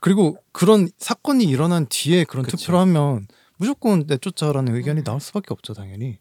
[0.00, 2.56] 그리고 그런 사건이 일어난 뒤에 그런 그치.
[2.58, 3.26] 투표를 하면
[3.56, 6.18] 무조건 내쫓자라는 의견이 나올 수밖에 없죠, 당연히.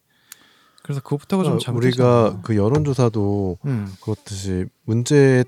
[0.86, 2.40] 그래서 그것부터가 좀 그러니까 잘못되지 우리가.
[2.44, 3.92] 그 여론조사도 음.
[4.02, 5.44] 그렇듯이 문제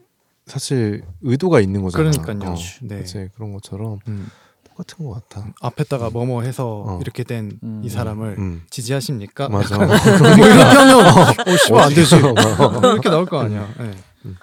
[0.47, 2.09] 사실 의도가 있는 거잖아.
[2.09, 2.53] 그러니까요.
[2.53, 2.97] 어, 네.
[2.97, 4.31] 그치 그런 것처럼 음.
[4.63, 5.45] 똑같은 것 같아.
[5.61, 6.99] 앞에다가 뭐뭐 해서 어.
[7.01, 7.87] 이렇게 된이 음.
[7.87, 8.63] 사람을 음.
[8.71, 9.47] 지지하십니까?
[9.49, 9.77] 맞아.
[9.77, 12.15] 뭐 이렇게 하면 어, 씨발 안 되지.
[12.17, 13.67] 이렇게 나올 거 아니야.
[13.79, 13.91] 예.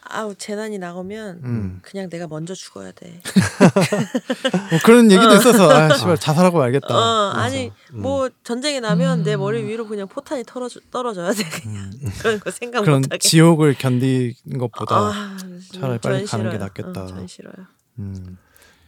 [0.03, 1.79] 아우 재난이 나오면 음.
[1.83, 3.21] 그냥 내가 먼저 죽어야 돼.
[4.71, 6.87] 뭐 그런 얘기도 있어서 아, 씨발 자살하고 말겠다.
[6.95, 8.01] 어, 아니 음.
[8.03, 11.43] 뭐 전쟁이 나면 내 머리 위로 그냥 포탄이 떨어져, 떨어져야 돼.
[11.63, 12.85] 그냥 그런 거 생각 음.
[12.85, 13.19] 그런 못하게.
[13.19, 15.37] 지옥을 견디는 것보다 아,
[15.73, 16.59] 차라리 빨리 전 가는 게.
[16.59, 17.03] 낫겠다.
[17.05, 17.55] 어, 전 싫어요.
[17.99, 18.39] 음.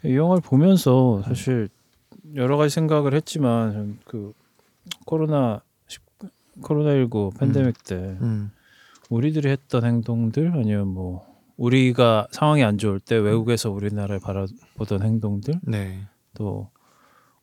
[0.05, 1.68] 이 영화를 보면서 사실
[2.34, 4.32] 여러 가지 생각을 했지만 그
[5.05, 6.28] 코로나 19
[6.62, 8.51] 코로나 19 팬데믹 때 음.
[9.11, 11.24] 우리들이 했던 행동들 아니면 뭐
[11.57, 16.00] 우리가 상황이 안 좋을 때 외국에서 우리나라를 바라보던 행동들 네.
[16.34, 16.70] 또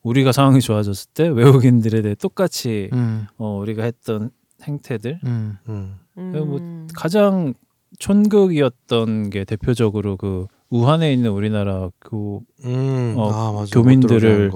[0.04, 3.26] 우리가 상황이 좋아졌을 때 외국인들에 대해 똑같이 음.
[3.38, 4.30] 어, 우리가 했던
[4.64, 5.58] 행태들 음.
[5.68, 6.00] 음.
[6.16, 6.88] 뭐 음.
[6.94, 7.54] 가장
[8.00, 13.14] 촌극이었던 게 대표적으로 그 우한에 있는 우리나라 그, 음.
[13.18, 13.80] 어, 아, 맞아.
[13.80, 14.52] 교민들을.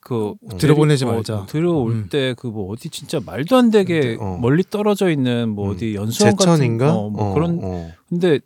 [0.00, 0.56] 그 어.
[0.58, 1.46] 들어보내지 어, 말자.
[1.46, 2.08] 들어올 음.
[2.10, 4.38] 때그 뭐 어디 진짜 말도 안 되게 어.
[4.40, 5.74] 멀리 떨어져 있는 뭐 음.
[5.74, 6.86] 어디 연수원 제천인가?
[6.86, 7.90] 같은 어, 뭐 어, 그런 어.
[8.08, 8.40] 근데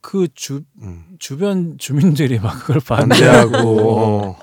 [0.00, 1.04] 그주 음.
[1.18, 3.58] 주변 주민들이 막 그걸 반대하고.
[3.90, 4.36] 어.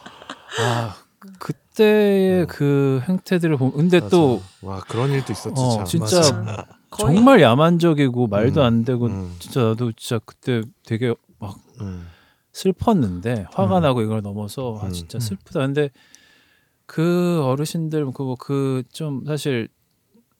[0.59, 0.95] 아
[1.39, 2.45] 그때의 어.
[2.47, 3.99] 그 행태들을 보면 근데.
[4.09, 5.85] 또 와 그런 일도 있었지 어, 참.
[5.85, 6.65] 진짜
[6.97, 8.65] 정말 야만적이고 말도 음.
[8.65, 9.35] 안 되고 음.
[9.39, 12.07] 진짜 나도 진짜 그때 되게 막 음.
[12.57, 13.81] 슬펐는데 화가 음.
[13.83, 14.91] 나고 이걸 넘어서 아 음.
[14.91, 15.19] 진짜 음.
[15.19, 15.59] 슬프다.
[15.59, 15.89] 근데
[16.85, 19.67] 그 어르신들 그거 그좀 사실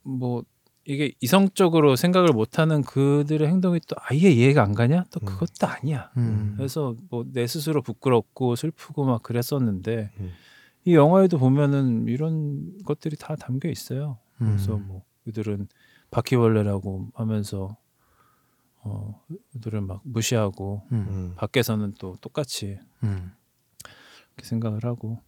[0.02, 0.44] 뭐
[0.86, 5.04] 이게 이성적으로 생각을 못하는 그들의 행동이 또 아예 이해가 안 가냐?
[5.12, 5.26] 또 음.
[5.26, 6.10] 그것도 아니야.
[6.18, 6.54] 음.
[6.58, 10.32] 그래서 뭐 내 스스로 부끄럽고 슬프고 막 그랬었는데 음.
[10.86, 14.18] 이 영화에도 보면은 이런 것들이 다 담겨 있어요.
[14.42, 14.48] 음.
[14.56, 15.68] 그래서 뭐 그들은
[16.10, 17.76] 바퀴벌레라고 하면서
[18.88, 19.22] 어
[19.52, 21.06] 그들을 막 무시하고 음.
[21.10, 21.34] 음.
[21.36, 23.34] 밖에서는 또 똑같이 음.
[24.36, 25.22] 이렇게 생각을 하고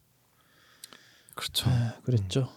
[1.36, 1.70] 그렇죠.
[2.04, 2.50] 그랬죠.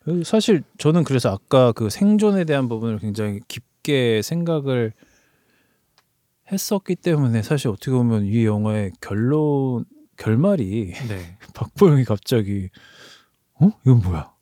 [0.00, 4.92] 그리고 사실 저는 그래서 아까 그 생존에 대한 부분을 굉장히 깊게 생각을
[6.50, 9.84] 했었기 때문에 사실 어떻게 보면 이 영화의 결론
[10.16, 11.38] 결말이 네.
[11.54, 12.70] 박보영이 갑자기
[13.60, 14.32] 어 이건 뭐야?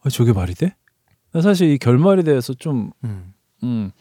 [0.00, 0.74] 아 저게 말이 돼?
[1.32, 3.34] 나 사실 이 결말에 대해서 좀 음.
[3.62, 3.92] 음,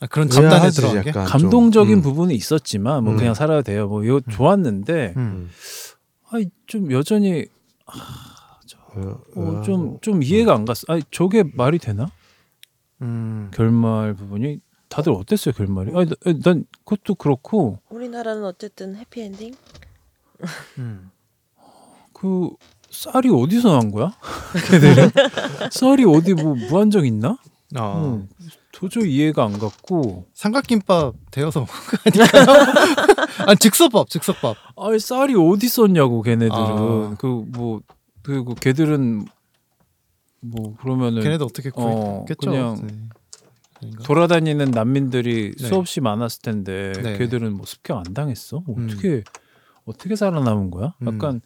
[0.00, 1.10] 아, 그런 감단에 들어간 게.
[1.10, 1.98] 감동적인 좀.
[1.98, 2.02] 음.
[2.02, 3.18] 부분이 있었지만 뭐 음.
[3.18, 3.88] 그냥 살아도 돼요.
[3.88, 5.48] 뭐 이거 좋았는데 음.
[6.30, 7.46] 아이 좀 여전히
[7.86, 9.00] 어,
[9.36, 10.84] 어, 어, 좀, 좀 이해가 안 갔어.
[10.88, 12.10] 아니, 저게 말이 되나?
[13.02, 13.50] 음.
[13.54, 15.92] 결말 부분이 다들 어땠어요 결말이?
[15.94, 19.54] 아니, 나- 난 그것도 그렇고 우리나라는 어쨌든 해피엔딩.
[20.78, 21.10] 음.
[22.12, 22.50] 그
[22.90, 24.12] 쌀이 어디서 난 거야?
[24.70, 25.10] 걔들은
[25.70, 27.36] 쌀이 어디 뭐 무한정 있나?
[27.74, 28.02] 아.
[28.02, 28.28] 응.
[28.76, 33.46] 도저히 이해가 안 갔고 삼각김밥 데워서 먹은 거 아닐까요?
[33.48, 34.54] 아 즉석밥, 즉석밥.
[34.76, 37.16] 아니 쌀이 어디 있었냐고 걔네들은 아.
[37.18, 37.80] 그뭐
[38.22, 39.24] 그리고 걔들은
[40.40, 42.50] 뭐 그러면은 걔네도 어떻게 어, 구했겠죠?
[42.50, 43.08] 그냥
[43.80, 43.90] 네.
[44.04, 45.68] 돌아다니는 난민들이 네.
[45.68, 47.16] 수없이 많았을 텐데 네.
[47.16, 48.62] 걔들은 뭐 습격 안 당했어?
[48.66, 48.88] 뭐 음.
[48.90, 49.24] 어떻게
[49.86, 50.92] 어떻게 살아남은 거야?
[51.00, 51.14] 음.
[51.14, 51.40] 약간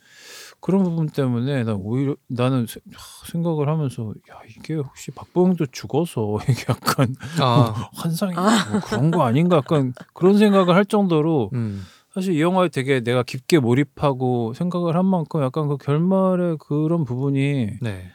[0.61, 2.81] 그런 부분 때문에 나 오히려 나는 세-
[3.27, 9.57] 생각을 하면서 야 이게 혹시 박보영도 죽어서 이게 약간 아, 환상이 뭐 그런 거 아닌가
[9.59, 11.83] 약간 그런 생각을 할 정도로 음.
[12.13, 17.79] 사실 이 영화에 되게 내가 깊게 몰입하고 생각을 한 만큼 약간 그 결말의 그런 부분이
[17.81, 18.11] 네.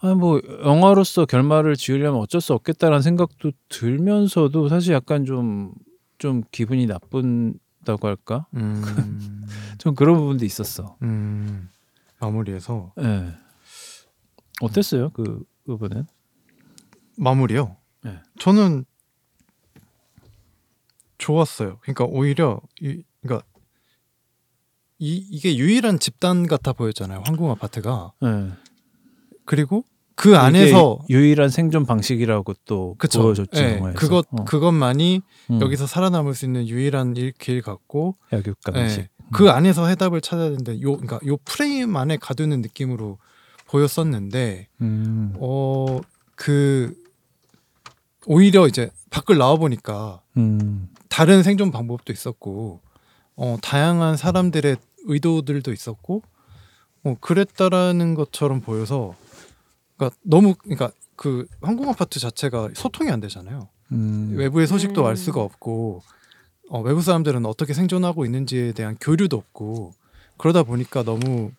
[0.00, 5.72] 아 뭐 영화로서 결말을 지으려면 어쩔 수 없겠다라는 생각도 들면서도 사실 약간 좀
[6.18, 7.54] 좀 기분이 나쁜
[7.86, 8.46] 다고 할까?
[8.54, 8.82] 음.
[9.78, 10.98] 좀 그런 부분도 있었어.
[11.02, 11.70] 음.
[12.18, 13.34] 마무리해서 예.
[14.60, 16.06] 어땠어요 그 부분은?
[17.16, 17.76] 마무리요.
[18.02, 18.20] 네.
[18.38, 18.84] 저는
[21.18, 21.78] 좋았어요.
[21.80, 23.46] 그러니까 오히려 이 그러니까
[24.98, 27.22] 이 이게 유일한 집단 같아 보였잖아요.
[27.24, 28.12] 황궁 아파트가.
[28.24, 28.52] 예.
[29.44, 29.84] 그리고
[30.16, 33.22] 그 안에서 유일한 생존 방식이라고 또 그쵸.
[33.22, 33.98] 보여줬지 예, 영화에서.
[33.98, 34.44] 그것 어.
[34.44, 35.60] 그것만이 음.
[35.60, 39.08] 여기서 살아남을 수 있는 유일한 일- 길 같고 약육가 예, 방식.
[39.32, 43.18] 그 안에서 해답을 찾아야 되는데 요 그러니까 요 프레임 안에 가두는 느낌으로
[43.66, 45.34] 보였었는데 음.
[45.38, 46.94] 어그
[48.26, 50.88] 오히려 이제 밖을 나와 보니까 음.
[51.08, 52.80] 다른 생존 방법도 있었고
[53.36, 56.22] 어 다양한 사람들의 의도들도 있었고
[57.04, 59.14] 어 그랬다라는 것처럼 보여서
[59.96, 63.68] 그러니까 너무 그러니까 그 항공 아파트 자체가 소통이 안 되잖아요.
[63.92, 64.32] 음.
[64.36, 65.06] 외부의 소식도 음.
[65.06, 66.02] 알 수가 없고
[66.68, 69.94] 어, 외부 사람들은 어떻게 생존하고 있는지에 대한 교류도 없고
[70.36, 71.52] 그러다 보니까 너무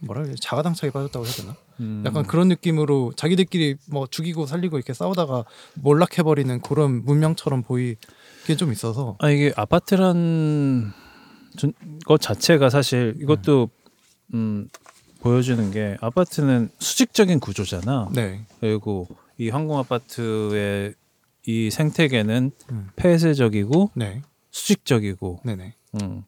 [0.00, 1.56] 뭐라 그래 자가당착에 빠졌다고 해야 되나?
[1.80, 2.02] 음.
[2.06, 5.44] 약간 그런 느낌으로 자기들끼리 뭐 죽이고 살리고 이렇게 싸우다가
[5.74, 10.92] 몰락해버리는 그런 문명처럼 보이게 좀 있어서 아 이게 아파트란
[11.56, 11.72] 전-
[12.06, 13.68] 것 자체가 사실 이것도
[14.34, 14.68] 음
[15.24, 18.10] 보여주는 게 아파트는 수직적인 구조잖아.
[18.12, 19.08] 네, 그리고
[19.38, 20.92] 이 항공 아파트의
[21.46, 22.88] 이 생태계는 음.
[22.94, 24.20] 폐쇄적이고 네,
[24.50, 26.24] 수직적이고 네네, 음,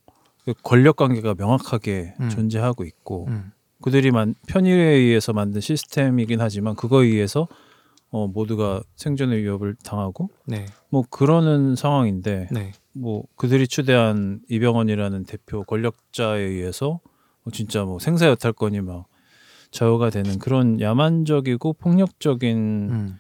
[0.47, 2.30] 그 권력 관계가 명확하게 음.
[2.30, 7.49] 존재하고 있고 음, 그들이 만, 편의에 의해서 만든 시스템이긴 하지만 그거에 의해서
[8.11, 15.64] 어, 모두가 생존의 위협을 당하고 네, 뭐 그러는 상황인데 네, 뭐 그들이 추대한 이병헌이라는 대표
[15.64, 17.16] 권력자에 의해서 뭐
[17.53, 19.07] 진짜 뭐 생사여탈권이 막
[19.70, 22.57] 저하가 되는 그런 야만적이고 폭력적인
[22.90, 23.18] 음,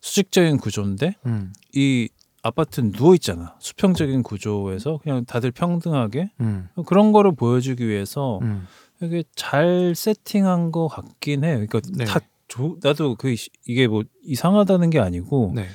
[0.00, 2.08] 수직적인 구조인데 음, 이
[2.42, 3.56] 아파트는 누워 있잖아.
[3.58, 8.66] 수평적인 구조에서 그냥 다들 평등하게 음, 그런 거를 보여주기 위해서 음,
[9.02, 11.52] 이게 잘 세팅한 것 같긴 해.
[11.54, 12.04] 그러니까 네.
[12.04, 15.66] 다 조, 나도 그 시- 이게 뭐 이상하다는 게 아니고 네,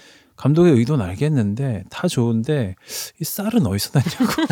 [0.44, 2.76] 감독의 의도는 알겠는데 다 좋은데
[3.22, 4.44] 이 쌀은 어디서 났냐고.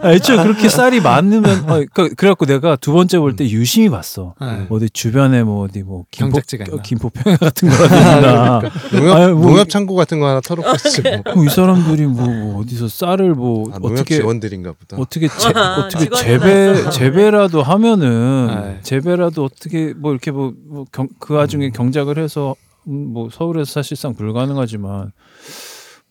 [0.02, 4.34] 아, 애초에 그렇게 쌀이 많으면 어, 그, 그래갖고 내가 두 번째 볼 때 유심히 봤어.
[4.40, 4.66] 네.
[4.70, 6.38] 어디 주변에 뭐 어디 뭐 김포?
[6.38, 8.60] 어, 김포평야 같은 있나.
[8.92, 11.22] 농협, 아니, 뭐- 농협 창고 같은 거 하나 털어봤지 뭐.
[11.34, 14.96] 뭐 이 사람들이 뭐, 뭐 어디서 쌀을 뭐 아, 어떻게 직원들인가 보다.
[15.02, 16.88] 어떻게 재, 아, 어떻게 재배.
[16.90, 18.78] 재배라도 하면은 네.
[18.82, 25.12] 재배라도 어떻게 뭐 이렇게 뭐그 와중에 경작을 해서 음, 뭐 서울에서 사실상 불가능하지만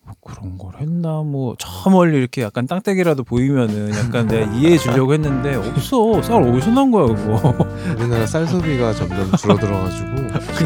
[0.06, 1.22] 뭐 그런 걸 했나?
[1.22, 6.20] 뭐 저 멀리 이렇게 약간 땅떼기라도 보이면은 약간 내가 이해해 주려고 했는데 없어.
[6.22, 7.54] 쌀 어디서 난 거야 그거?
[7.98, 10.08] 우리나라 쌀 소비가 점점 줄어들어가지고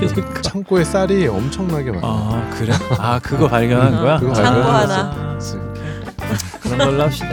[0.09, 2.07] 지금 창고에 쌀이 엄청나게 많아.
[2.07, 2.73] 아 그래?
[2.99, 4.19] 아 그거 발견한 어, 거야?
[4.19, 4.61] 그거 창고.
[4.61, 5.39] 하나.
[6.61, 7.29] 그런 걸로 합시다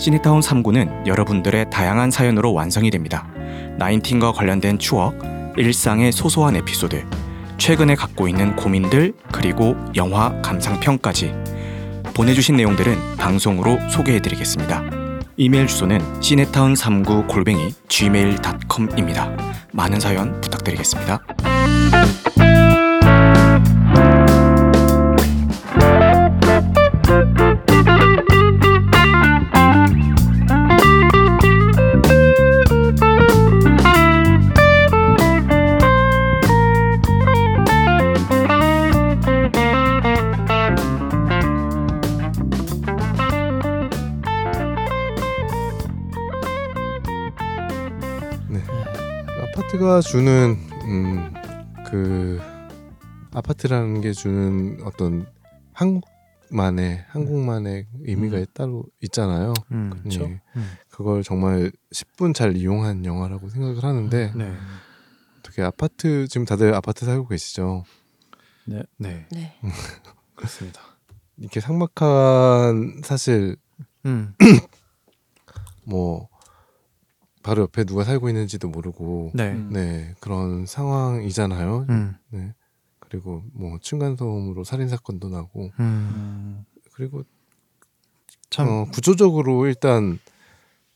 [0.00, 3.28] 시네타운 3구는 여러분들의 다양한 사연으로 완성이 됩니다.
[3.76, 5.14] 나인틴과 관련된 추억,
[5.58, 7.04] 일상의 소소한 에피소드,
[7.58, 11.34] 최근에 갖고 있는 고민들, 그리고 영화 감상평까지
[12.14, 14.84] 보내주신 내용들은 방송으로 소개해드리겠습니다.
[15.36, 19.36] 이메일 주소는 시네타운 3구 골뱅이 gmail.com입니다.
[19.72, 21.20] 많은 사연 부탁드리겠습니다.
[49.70, 51.32] 아파트가 주는 음,
[51.86, 52.40] 그
[53.32, 55.26] 아파트라는 게 주는 어떤
[55.74, 58.46] 한국만의 한국만의 의미가 음.
[58.52, 59.52] 따로 있잖아요.
[59.70, 60.26] 음, 그쵸.
[60.26, 60.40] 네.
[60.56, 60.70] 음.
[60.88, 64.52] 그걸 정말 10분 잘 이용한 영화라고 생각을 하는데 네,
[65.38, 67.84] 어떻게 아파트 지금 다들 아파트 살고 계시죠?
[68.64, 69.28] 네, 네.
[70.34, 70.80] 그렇습니다.
[71.36, 73.56] 이렇게 삭막한 사실
[74.04, 74.34] 음,
[75.86, 76.28] 뭐
[77.50, 79.70] 바로 옆에 누가 살고 있는지도 모르고 네, 음.
[79.72, 81.86] 네 그런 상황이잖아요.
[81.90, 82.54] 음, 네
[83.00, 86.64] 그리고 뭐 층간 소음으로 살인 사건도 나고 음, 음.
[86.92, 87.24] 그리고
[88.50, 90.20] 참, 어, 구조적으로 일단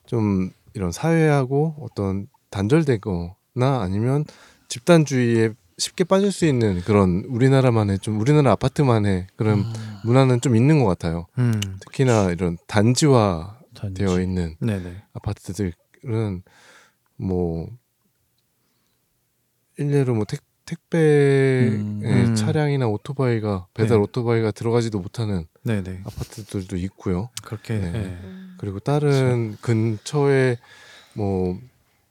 [0.07, 4.25] 좀 이런 사회하고 어떤 단절되거나 아니면
[4.69, 9.65] 집단주의에 쉽게 빠질 수 있는 그런 우리나라만의 좀 우리나라 아파트만의 그런
[10.05, 11.27] 문화는 좀 있는 것 같아요.
[11.37, 14.05] 음, 특히나 이런 단지화 단지.
[14.05, 15.73] 되어 있는 네, 네, 아파트들
[16.07, 16.43] 은
[17.17, 17.69] 뭐
[19.77, 22.01] 일례로 뭐 택, 택배 음.
[22.05, 22.35] 음.
[22.35, 24.03] 차량이나 오토바이가 배달 네.
[24.03, 27.31] 오토바이가 들어가지도 못하는 네, 네, 아파트들도 있고요.
[27.43, 27.91] 그렇게, 네.
[27.91, 27.99] 네.
[27.99, 28.57] 음.
[28.59, 30.59] 그리고 다른 근처에
[31.15, 31.59] 뭐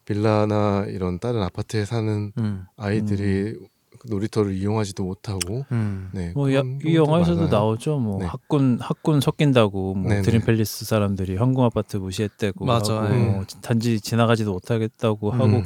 [0.05, 3.57] 빌라나 이런 다른 아파트에 사는 음, 아이들이
[4.05, 6.31] 놀이터를 이용하지도 못하고 음, 네.
[6.35, 7.51] 뭐 야, 그런 이 경우도 영화에서도 많아요.
[7.51, 7.99] 나오죠.
[7.99, 8.25] 뭐 네.
[8.25, 10.21] 학군 학군 섞인다고 뭐 네네.
[10.23, 13.17] 드림팰리스 사람들이 현금 아파트 무시했대고 맞아, 하고 예.
[13.17, 15.41] 뭐 단지 지나가지도 못하겠다고 음.
[15.41, 15.63] 하고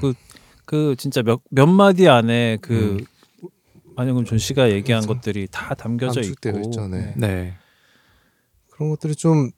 [0.65, 3.03] 그그 진짜 몇, 몇 마디 안에 그
[3.95, 5.15] 안영금 존 씨가 얘기한 그렇죠.
[5.15, 7.13] 것들이 다 담겨져 있고 있죠, 네.
[7.17, 7.55] 네,
[8.69, 9.49] 그런 것들이 좀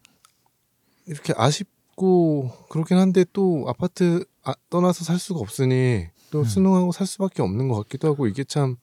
[1.05, 6.43] 이렇게 아쉽고 그렇긴 한데 또 아파트 아, 떠나서 살 수가 없으니 또 음.
[6.45, 8.75] 순응하고 살 수밖에 없는 것 같기도 하고 이게 참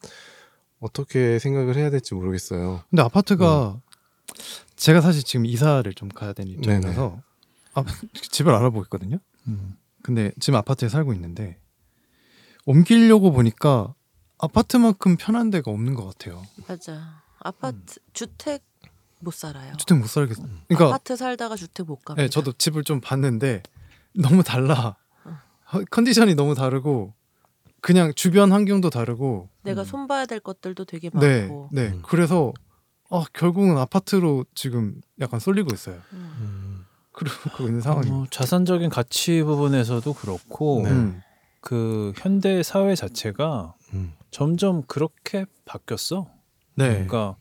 [0.81, 2.83] 어떻게 생각을 해야 될지 모르겠어요.
[2.91, 3.81] 근데 아파트가
[4.77, 7.21] 제가 사실 지금 이사를 좀 가야 되는 입장이라서
[7.75, 7.85] 아,
[8.31, 9.19] 집을 알아보고 있거든요.
[9.49, 9.77] 음.
[10.03, 11.59] 근데 지금 아파트에 살고 있는데
[12.65, 13.95] 옮기려고 보니까
[14.39, 16.43] 아파트만큼 편한 데가 없는 것 같아요.
[16.69, 17.23] 맞아.
[17.39, 18.63] 아파트 주택
[19.21, 19.73] 못 살아요.
[19.77, 20.43] 주택 못 살겠어.
[20.69, 22.23] 그러니까 아파트 살다가 주택 못 갑니다.
[22.23, 23.63] 네, 저도 집을 좀 봤는데
[24.15, 24.97] 너무 달라.
[25.73, 27.15] 허- 컨디션이 너무 다르고
[27.87, 31.69] 그냥 주변 환경도 다르고 내가 손봐야 될 것들도 되게 네, 많고.
[31.71, 31.87] 네.
[31.87, 32.03] 음.
[32.05, 32.53] 그래서
[33.11, 36.01] 아, 결국은 아파트로 지금 약간 쏠리고 있어요.
[36.13, 36.85] 음.
[37.13, 38.11] 그러고 있는 상황이.
[38.11, 40.91] 뭐 자산적인 가치 부분에서도 그렇고 네.
[40.91, 41.23] 음.
[41.61, 44.15] 그 현대 사회 자체가 음.
[44.33, 46.29] 점점 그렇게 바뀌었어.
[46.75, 46.89] 네.
[46.89, 47.37] 그러니까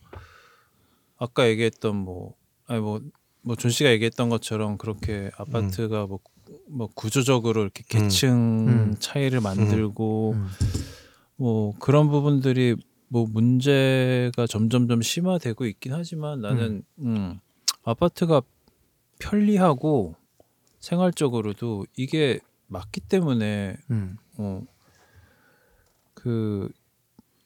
[1.18, 2.36] 아까 얘기했던 뭐
[2.68, 6.20] 아니 뭐뭐 준 씨가 얘기했던 것처럼 그렇게 아파트가 뭐,
[6.68, 8.94] 뭐 구조적으로 이렇게 계층 음.
[8.98, 10.46] 차이를 만들고 음.
[11.36, 12.76] 뭐 그런 부분들이
[13.08, 17.38] 뭐 문제가 점점점 심화되고 있긴 하지만 나는 음,
[17.84, 18.42] 아파트가
[19.18, 20.16] 편리하고
[20.80, 24.16] 생활적으로도 이게 맞기 때문에 음.
[24.38, 24.62] 어,
[26.14, 26.68] 그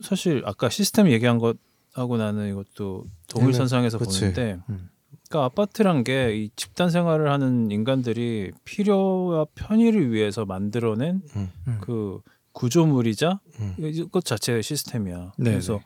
[0.00, 4.20] 사실 아까 시스템 얘기한 것하고 나는 이것도 동일선상에서 네, 그치.
[4.20, 4.88] 보는데 음.
[5.30, 11.48] 그러니까 아파트란 게 이 집단 생활을 하는 인간들이 필요와 편의를 위해서 만들어낸 음.
[11.68, 11.78] 음.
[11.80, 12.20] 그
[12.52, 13.76] 구조물이자 음.
[13.78, 15.32] 이것 자체의 시스템이야.
[15.38, 15.80] 네, 그래서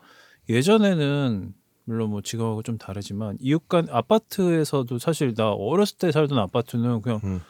[0.49, 1.53] 예전에는
[1.85, 7.41] 물론 뭐 지금하고 좀 다르지만 이웃간 아파트에서도 사실 나 어렸을 때 살던 아파트는 그냥 음.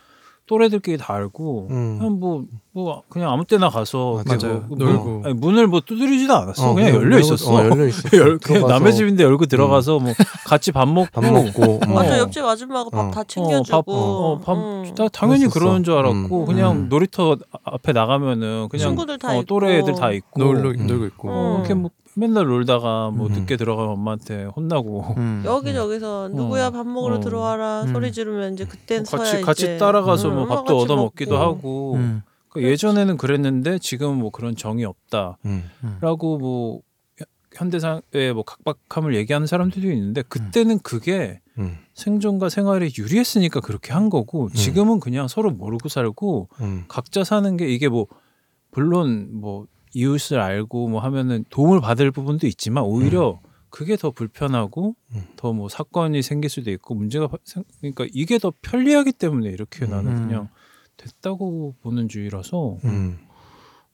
[0.47, 1.97] 또래들끼리 다 알고 음.
[1.97, 4.47] 그냥 뭐, 뭐 그냥 아무 때나 가서 맞아.
[4.47, 4.63] 맞아요.
[4.67, 5.03] 뭐 놀고.
[5.09, 6.69] 문, 아니, 문을 뭐 두드리지도 않았어.
[6.69, 7.51] 어, 그냥 그냥 열려 있었어.
[7.51, 8.09] 어, 열려 있었어.
[8.17, 10.13] 열- 그냥 남의 집인데 열고 들어가서 뭐
[10.45, 11.93] 같이 밥 먹고 밥 먹고 음.
[11.93, 12.17] 맞아 어.
[12.19, 13.11] 옆집 아줌마가 밥 어.
[13.11, 13.71] 다 어, 챙겨주고.
[13.71, 14.93] 밥, 어, 밥 음.
[14.95, 15.47] 다- 당연히.
[15.47, 16.45] 그러는 줄 알았고 음.
[16.45, 16.89] 그냥 음.
[16.89, 19.45] 놀이터 앞에 나가면은 그냥 친구들 다 어, 있고.
[19.45, 20.85] 또래 애들 다 있고 놀러 음.
[20.85, 21.29] 놀고 있고.
[21.31, 21.55] 어.
[21.59, 23.33] 이렇게 뭐 맨날 놀다가 뭐 음.
[23.33, 25.43] 늦게 들어가면 엄마한테 혼나고 음.
[25.45, 27.19] 여기저기서 누구야 밥 먹으러 어.
[27.19, 27.93] 들어와라 음.
[27.93, 30.95] 소리 지르면 이제 그땐 같이 서야 같이 이제 따라가서 음, 뭐 엄마 밥도 같이 얻어
[30.95, 31.43] 먹기도 먹고.
[31.43, 32.21] 하고 음.
[32.49, 36.39] 그러니까 예전에는 그랬는데 지금은 뭐 그런 정이 없다라고 음.
[36.39, 36.81] 뭐
[37.53, 41.77] 현대사의 뭐 각박함을 얘기하는 사람들도 있는데 그때는 그게 음.
[41.93, 46.85] 생존과 생활에 유리했으니까 그렇게 한 거고 지금은 그냥 서로 모르고 살고 음.
[46.87, 48.07] 각자 사는 게 이게 뭐
[48.71, 49.67] 물론 뭐
[49.99, 53.39] 이웃을 알고 뭐 하면은 도움을 받을 부분도 있지만 오히려
[53.69, 55.23] 그게 더 불편하고 음.
[55.37, 60.17] 더뭐 사건이 생길 수도 있고 문제가 바- 생- 그러니까 이게 더 편리하기 때문에 이렇게 나는
[60.17, 60.27] 음.
[60.27, 60.49] 그냥
[60.97, 63.19] 됐다고 보는 주의라서 음.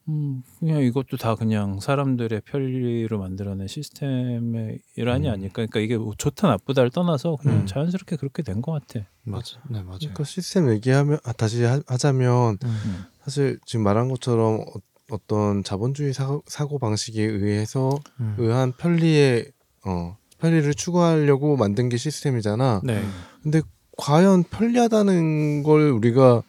[0.08, 5.32] 음 그냥 이것도 다 그냥 사람들의 편리로 만들어낸 시스템의 일환이 음.
[5.32, 7.66] 아닐까 그러니까 이게 뭐 좋다 나쁘다를 떠나서 그냥 음.
[7.66, 9.60] 자연스럽게 그렇게 된 것 같아 맞아.
[9.70, 9.98] 네, 맞아요.
[9.98, 13.04] 그러니까 시스템 얘기하면 아, 다시 하, 하자면 음.
[13.22, 14.64] 사실 지금 말한 것처럼
[15.10, 18.36] 어, 어떤 자본주의 사고, 방식에 의해서 음.
[18.38, 19.46] 의한 편리에
[19.84, 22.82] 어 편리를 추구하려고 만든 게 시스템이잖아.
[22.84, 23.02] 네.
[23.42, 23.62] 근데
[23.96, 26.42] 과연 편리하다는 걸 우리가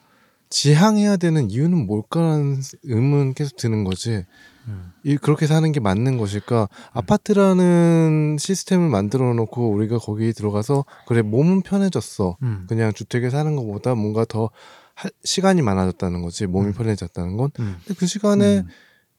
[0.50, 4.24] 지향해야 되는 이유는 뭘까라는 의문 계속 드는 거지.
[4.66, 4.92] 음.
[5.02, 6.68] 이 그렇게 사는 게 맞는 것일까?
[6.92, 12.36] 아파트라는 시스템을 만들어 놓고 우리가 거기 들어가서 그래 몸은 편해졌어.
[12.42, 12.66] 음.
[12.68, 14.50] 그냥 주택에 사는 것보다 뭔가 더
[14.94, 16.46] 할- 시간이 많아졌다는 거지.
[16.46, 16.72] 몸이 음.
[16.72, 17.50] 편해졌다는 건.
[17.60, 17.76] 음.
[17.84, 18.68] 근데 그 시간에 음.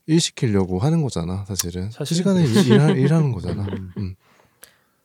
[0.06, 1.88] 일 시키려고 하는 거잖아, 사실은.
[1.88, 3.64] 그 사실은 시간에 일, 일하, 일하는 거잖아.
[3.64, 3.92] 음.
[3.96, 4.14] 음.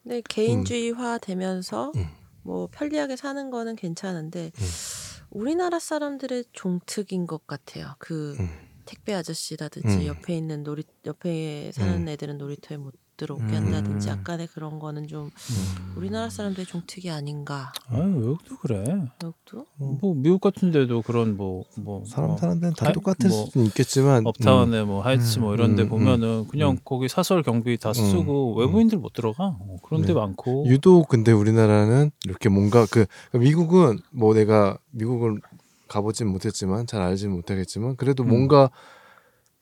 [0.03, 2.07] 근데 개인주의화 되면서 음.
[2.43, 4.65] 뭐 편리하게 사는 거는 괜찮은데 음.
[5.31, 7.95] 우리나라 사람들의 종특인 것 같아요.
[7.99, 8.49] 그 음.
[8.85, 10.05] 택배 아저씨라든지 음.
[10.07, 12.07] 옆에 있는 놀이 옆에 사는 음.
[12.09, 13.53] 애들은 놀이터에 못 들어오게 음.
[13.53, 15.93] 한다든지 약간의 그런 거는 좀 음.
[15.95, 17.71] 우리나라 사람들의 종특이 아닌가.
[17.87, 18.83] 아유 외국도 그래
[19.21, 24.83] 외국도 뭐 미국 같은데도 그런 뭐뭐 사람 사람들은 다 아, 똑같을 뭐 수는 있겠지만 업타운에
[24.83, 26.77] 뭐 하이츠 음, 뭐 이런 데 음, 보면은 그냥 음.
[26.83, 30.13] 거기 사설 경비 다 쓰고 음, 외부인들 못 들어가 어, 그런 데 네.
[30.13, 33.05] 많고 유독 근데 우리나라는 이렇게 뭔가 그
[33.37, 35.39] 미국은 뭐 내가 미국을
[35.87, 38.29] 가보진 못했지만 잘 알진 못하겠지만 그래도 음.
[38.29, 38.71] 뭔가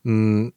[0.05, 0.51] 음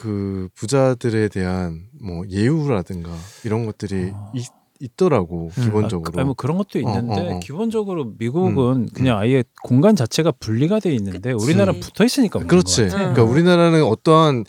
[0.00, 3.10] 그 부자들에 대한 뭐 예우라든가
[3.44, 4.32] 이런 것들이 아.
[4.34, 4.46] 있,
[4.80, 5.62] 있더라고 음.
[5.62, 6.18] 기본적으로.
[6.18, 7.40] 아, 뭐 그런 것도 있는데 어, 어.
[7.40, 11.44] 기본적으로 미국은 그냥 아예 공간 자체가 분리가 돼 있는데 그치.
[11.44, 12.82] 우리나라는 붙어 있으니까 그렇지.
[12.84, 12.96] 것 같아.
[12.98, 14.44] 그러니까 우리나라는 어떠한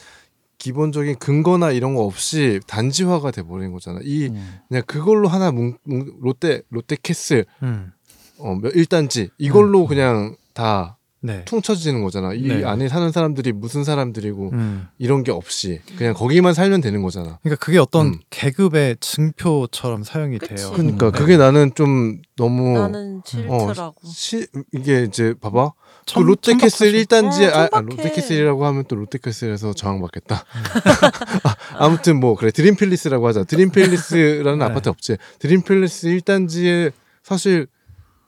[0.57, 3.99] 기본적인 근거나 이런 거 없이 단지화가 돼 버린 거잖아.
[4.03, 4.59] 이 음.
[4.69, 7.91] 그냥 그걸로 하나 뭉, 뭉- 롯데 롯데 캐슬 음.
[8.39, 11.43] 어, 몇 1단지 이걸로 그냥 다 네.
[11.45, 12.33] 퉁 쳐지는 거잖아.
[12.33, 12.63] 이 네.
[12.65, 14.87] 안에 사는 사람들이 무슨 사람들이고 음.
[14.97, 17.37] 이런 게 없이 그냥 거기만 살면 되는 거잖아.
[17.43, 18.19] 그러니까 그게 어떤 음.
[18.31, 20.55] 계급의 증표처럼 사용이 그치.
[20.55, 20.71] 돼요.
[20.71, 21.11] 그러니까 음.
[21.11, 23.95] 그게 나는 좀 너무 나는 싫더라고.
[24.05, 25.73] 시, 이게 이제 봐봐.
[25.73, 27.39] 그 천- 롯데캐슬 천박하죠.
[27.39, 27.81] 1단지 어, 아, 아.
[27.81, 30.43] 롯데캐슬이라고 하면 또 롯데캐슬에서 저항받겠다.
[31.77, 33.43] 아, 무튼 뭐 그래 드림팰리스라고 하자.
[33.43, 34.65] 드림팰리스라는 네.
[34.65, 35.17] 아파트 없지.
[35.37, 36.91] 드림팰리스 1단지에
[37.21, 37.67] 사실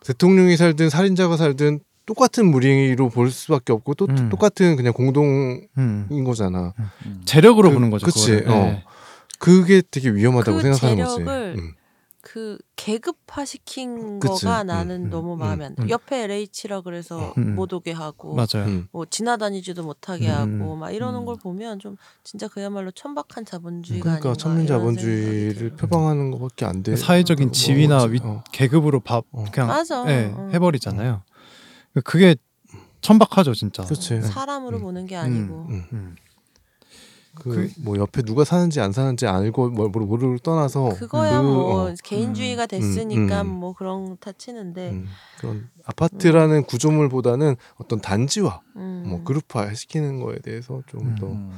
[0.06, 4.30] 대통령이 살든 살인자가 살든 똑같은 무리로 볼 수밖에 없고 또 음.
[4.30, 6.23] 똑같은 그냥 공동인 음.
[6.25, 6.73] 거잖아.
[7.25, 8.05] 재력으로 그- 보는 거죠.
[8.05, 8.34] 그치.
[8.45, 8.49] 어.
[8.49, 8.84] 네.
[9.39, 11.15] 그게 되게 위험하다고 그 생각하는 거지.
[11.17, 11.71] 재력을 음.
[12.21, 14.45] 그 계급화 시킨 그치.
[14.45, 15.84] 거가 음, 나는 음, 너무 음, 마음에 안 들.
[15.84, 15.89] 음.
[15.89, 17.55] 옆에 LH라 그래서 음.
[17.55, 18.65] 못 오게 하고 맞아요.
[18.67, 18.88] 음.
[18.93, 20.61] 뭐 지나다니지도 못하게 음.
[20.61, 21.25] 하고 막 이러는 음.
[21.25, 25.71] 걸 보면 좀 진짜 그야말로 천박한 자본주의가 그러니까 아닌가 천민 자본주의를.
[25.71, 26.95] 표방하는 것밖에 안 돼.
[26.95, 28.41] 사회적인 뭐, 지위나 어, 위, 어.
[28.53, 29.43] 계급으로 밥 어.
[29.51, 30.05] 그냥 맞아.
[30.07, 30.49] 예, 어.
[30.53, 31.23] 해버리잖아요.
[32.02, 32.36] 그게
[33.02, 33.84] 천박하죠, 진짜.
[33.84, 34.22] 그치.
[34.22, 34.82] 사람으로 음.
[34.84, 35.86] 보는 게 아니고 음.
[35.91, 36.15] 음.
[37.36, 42.68] 그뭐 옆에 누가 사는지 안 사는지 알고 뭘 모르를 떠나서 그거야 그, 뭐 어, 개인주의가
[42.68, 43.48] 됐으니까 음.
[43.48, 45.07] 뭐 그런 타 치는데 음,
[45.40, 49.03] 그런 아파트라는 구조물보다는 어떤 단지화, 음.
[49.07, 51.52] 뭐 그룹화 시키는 거에 대해서 좀더 음.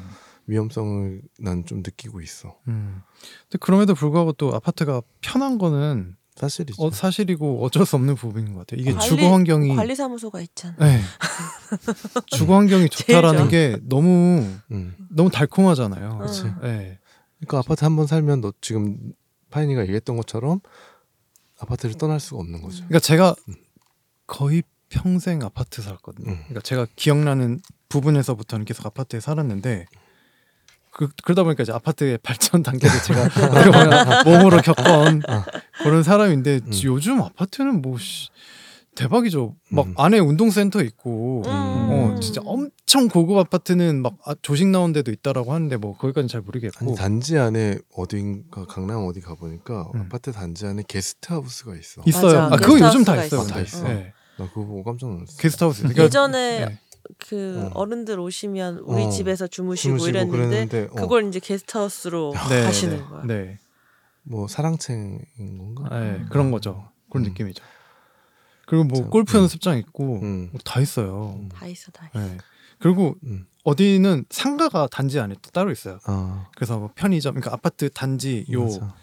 [0.48, 2.56] 위험성을 난 좀 느끼고 있어.
[2.70, 3.02] 음.
[3.50, 6.84] 근데 그럼에도 불구하고 또 아파트가 편한 거는 사실이죠.
[6.84, 8.82] 어, 사실이고 어쩔 수 없는 부분인 것 같아요.
[8.82, 10.76] 이게 관리- 주거 환경이 관리사무소가 있잖아.
[10.80, 11.00] 네.
[12.28, 13.48] 주거 환경이 좋다라는.
[13.50, 14.96] 게 너무 음.
[15.10, 16.18] 너무 달콤하잖아요.
[16.20, 16.44] 그치.
[16.62, 17.00] 네.
[17.40, 18.98] 그러니까 아파트 한 번 살면 너 지금
[19.50, 20.60] 파인이가 얘기했던 것처럼
[21.60, 22.78] 아파트를 떠날 수가 없는 거죠.
[22.88, 23.36] 그러니까 제가
[24.28, 26.30] 거의 평생 아파트 살았거든요.
[26.32, 26.36] 음.
[26.40, 29.86] 그러니까 제가 기억나는 부분에서부터는 계속 아파트에 살았는데
[30.98, 35.22] 그, 그러다 보니까 이제 아파트의 발전 단계를 제가 몸으로 겪은
[35.84, 36.72] 그런 사람인데 음.
[36.86, 38.30] 요즘 아파트는 뭐 씨,
[38.96, 39.56] 대박이죠.
[39.70, 39.94] 막 음.
[39.98, 41.52] 안에 운동센터 있고 음.
[41.52, 46.40] 어 진짜 엄청 고급 아파트는 막 아, 조식 나온 데도 있다라고 하는데 뭐 거기까지는 잘
[46.42, 50.04] 모르겠고 아니 단지 안에 어딘가 강남 어디 가 보니까 음.
[50.04, 52.04] 아파트 단지 안에 게스트하우스가 있어.
[52.06, 52.42] 있어요.
[52.42, 52.56] 맞아.
[52.56, 53.42] 아 그거 요즘 다 있어요.
[53.42, 53.54] 있어.
[53.54, 53.60] 다.
[53.60, 53.84] 있어.
[53.84, 54.14] 네.
[54.38, 55.38] 나 그거 보고 깜짝 놀랐어.
[55.38, 55.82] 게스트하우스.
[55.82, 56.80] 그러니까, 예전에 네.
[57.18, 57.80] 그 어.
[57.80, 57.86] 어.
[57.86, 59.10] 른들 오시면 우리 어.
[59.10, 60.96] 집에서 주무시고, 주무시고 이랬는데 그랬는데, 어.
[60.96, 63.24] 그걸 이제 게스트하우스로 네, 가시는 네, 거야.
[63.26, 63.60] 네.
[64.24, 66.00] 뭐 사랑채인 건가?
[66.00, 66.90] 네, 그런 거죠.
[67.10, 67.30] 그런 음.
[67.30, 67.64] 느낌이죠.
[68.66, 69.42] 그리고 뭐 참, 골프 음.
[69.42, 70.50] 연습장 있고 음.
[70.52, 71.36] 뭐다 있어요.
[71.40, 71.50] 음.
[71.50, 72.20] 다 있어, 다 있어.
[72.20, 72.38] 네.
[72.80, 73.46] 그리고 음.
[73.64, 76.00] 어디는 상가가 단지 안에 또 따로 있어요.
[76.06, 78.96] 아, 그래서 뭐 편의점, 그러니까 아파트 단지 요 맞아.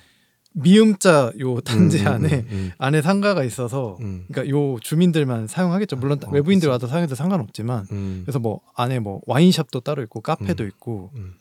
[0.55, 4.25] 미음자 요 단지 음, 음, 안에 음, 음, 안에 상가가 있어서 음.
[4.31, 5.97] 그러니까 요 주민들만 사용하겠죠.
[5.97, 6.71] 물론 어, 외부인들 그치.
[6.71, 8.23] 와도 사용해도 상관없지만 음.
[8.25, 11.35] 그래서 뭐 안에 뭐 와인샵도 따로 있고 카페도 있고 음.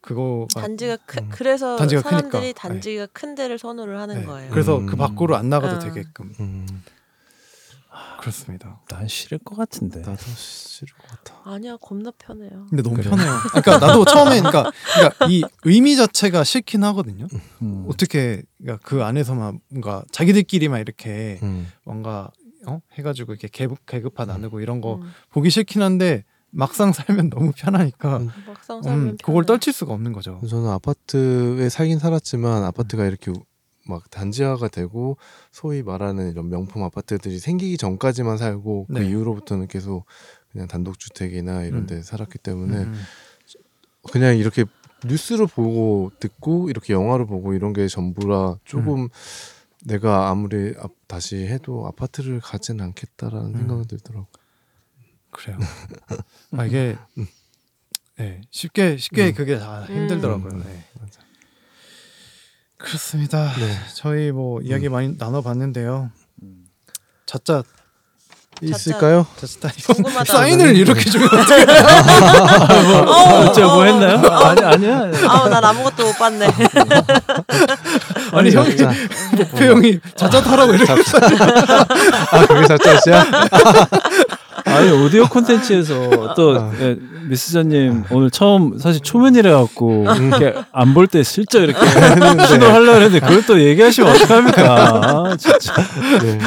[0.00, 1.28] 그거가 단지가 크, 음.
[1.30, 2.68] 그래서 단지가 사람들이 크니까.
[2.68, 4.24] 단지가 큰 데를 선호를 하는 네.
[4.24, 4.50] 거예요.
[4.50, 4.86] 그래서 음.
[4.86, 5.78] 그 밖으로 안 나가도 어.
[5.78, 6.66] 되게끔 음.
[8.20, 8.80] 그렇습니다.
[8.88, 10.00] 난 싫을 것 같은데.
[10.00, 11.40] 나도 싫을 것 같아.
[11.44, 12.66] 아니야, 겁나 편해요.
[12.68, 13.08] 근데 너무 그래.
[13.10, 13.30] 편해요.
[13.50, 17.26] 그러니까 나도 처음에 그러니까, 그러니까 이 의미 자체가 싫긴 하거든요.
[17.62, 17.86] 음.
[17.88, 21.68] 어떻게 그러니까 그 안에서만 뭔가 자기들끼리만 이렇게 음.
[21.84, 22.30] 뭔가
[22.66, 22.80] 어?
[22.94, 28.18] 해가지고 이렇게 계급 계급화 나누고 이런 거 음, 보기 싫긴 한데 막상 살면 너무 편하니까
[28.18, 28.30] 음.
[28.46, 29.46] 막상 살면 음, 그걸 편해.
[29.46, 30.40] 떨칠 수가 없는 거죠.
[30.48, 33.32] 저는 아파트에 살긴 살았지만 아파트가 이렇게
[33.88, 35.16] 막 단지화가 되고
[35.50, 39.08] 소위 말하는 이런 명품 아파트들이 생기기 전까지만 살고 그 네.
[39.08, 40.04] 이후로부터는 계속
[40.52, 41.86] 그냥 단독주택이나 이런 음.
[41.86, 42.94] 데 살았기 때문에 음.
[44.12, 44.64] 그냥 이렇게
[45.04, 49.08] 뉴스로 보고 듣고 이렇게 영화를 보고 이런 게 전부라 조금 음.
[49.84, 53.58] 내가 아무리 아- 다시 해도 아파트를 가지는 않겠다라는 음.
[53.58, 54.26] 생각이 들더라고.
[55.30, 55.58] 그래요.
[56.52, 56.96] 아 이게
[58.18, 59.34] 네, 쉽게 쉽게 음.
[59.34, 60.52] 그게 다 힘들더라고요.
[60.52, 60.62] 음.
[60.64, 60.84] 네.
[61.00, 61.20] 맞아.
[62.78, 63.52] 그렇습니다.
[63.58, 63.76] 네.
[63.94, 66.10] 저희 뭐 이야기 많이 나눠봤는데요.
[67.26, 67.62] 자짜
[68.62, 69.26] 있을까요?
[69.36, 70.24] 자짜 궁금하다.
[70.32, 71.28] 사인을 이렇게 주면?
[73.08, 74.18] 어, 제가 뭐 어, 했나요?
[74.18, 75.10] 아니 아니야.
[75.28, 76.46] 아우, 난 아무것도 못 봤네.
[78.32, 78.92] 아니 형이 자,
[79.36, 83.24] 목표 형이 자짜 타라고 이렇게 아 그게 자짜시야?
[84.78, 86.96] 아니 오디오 콘텐츠에서 또 예,
[87.28, 91.78] 미스저님 오늘 처음 사실 초면이라 갖고 이렇게 안 볼 때 슬쩍 이렇게
[92.46, 94.74] 신호하려고 했는데 그걸 또 얘기하시면 어떡합니까?
[94.74, 95.74] 아, 진짜
[96.22, 96.38] 네.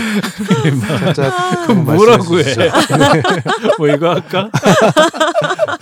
[0.97, 2.43] 살짝 그럼 말씀해 뭐라고 해?
[2.43, 2.61] 주시죠.
[3.77, 4.49] 뭐 이거 할까?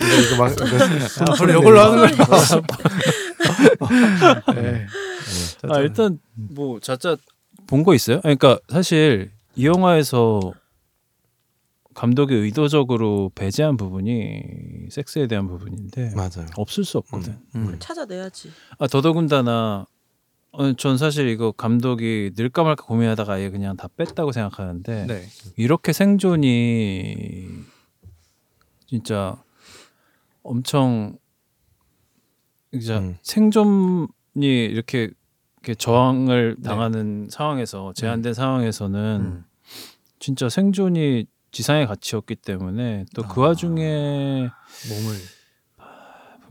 [0.00, 2.62] 이거 막 이거 앞으로 이걸로 하는 거예요.
[4.54, 4.86] 네.
[5.68, 7.16] 아 일단 뭐 자자
[7.66, 8.20] 본 거 있어요?
[8.22, 10.40] 그러니까 사실 이 영화에서
[12.00, 16.46] 감독이 의도적으로 배제한 부분이 섹스에 대한 부분인데 맞아요.
[16.56, 17.38] 없을 수 없거든.
[17.54, 17.76] 음.
[17.78, 18.50] 찾아내야지.
[18.78, 19.84] 아 더더군다나
[20.52, 25.26] 어, 전 사실 이거 감독이 늘까 말까 고민하다가 아예 그냥 다 뺐다고 생각하는데 네.
[25.58, 27.48] 이렇게 생존이
[28.86, 29.36] 진짜
[30.42, 31.18] 엄청
[32.72, 33.18] 진짜 음.
[33.20, 34.06] 생존이
[34.38, 35.10] 이렇게,
[35.58, 36.62] 이렇게 저항을 네.
[36.66, 39.44] 당하는 상황에서 제한된 상황에서는 음.
[40.18, 43.48] 진짜 생존이 지상의 가치였기 때문에 또그 아.
[43.48, 44.48] 와중에
[44.88, 45.16] 몸을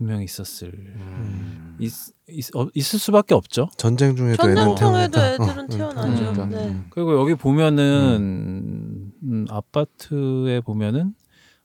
[0.00, 1.76] 분명히 있었을 음.
[1.78, 1.92] 있,
[2.26, 3.68] 있, 어, 있을 수밖에 없죠.
[3.76, 5.32] 전쟁 중에도 애는 전쟁통에도 태어났다.
[5.34, 6.32] 애들은 어, 태어나죠.
[6.32, 6.46] 그러니까.
[6.46, 6.84] 네.
[6.88, 11.14] 그리고 여기 보면은 음, 아파트에 보면은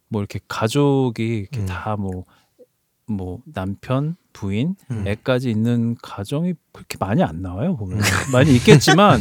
[0.09, 1.65] 뭐 이렇게 가족이 이렇게 음.
[1.65, 5.07] 다뭐뭐 남편, 부인, 음.
[5.07, 8.01] 애까지 있는 가정이 그렇게 많이 안 나와요 보면
[8.33, 9.19] 많이 있겠지만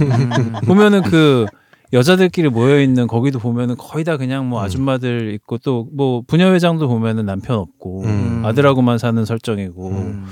[0.66, 1.46] 보면은 그
[1.94, 4.64] 여자들끼리 모여 있는 거기도 보면은 거의 다 그냥 뭐 음.
[4.64, 8.42] 아줌마들 있고 또 뭐 부녀회장도 보면은 남편 없고 음.
[8.44, 10.26] 아들하고만 사는 설정이고 음.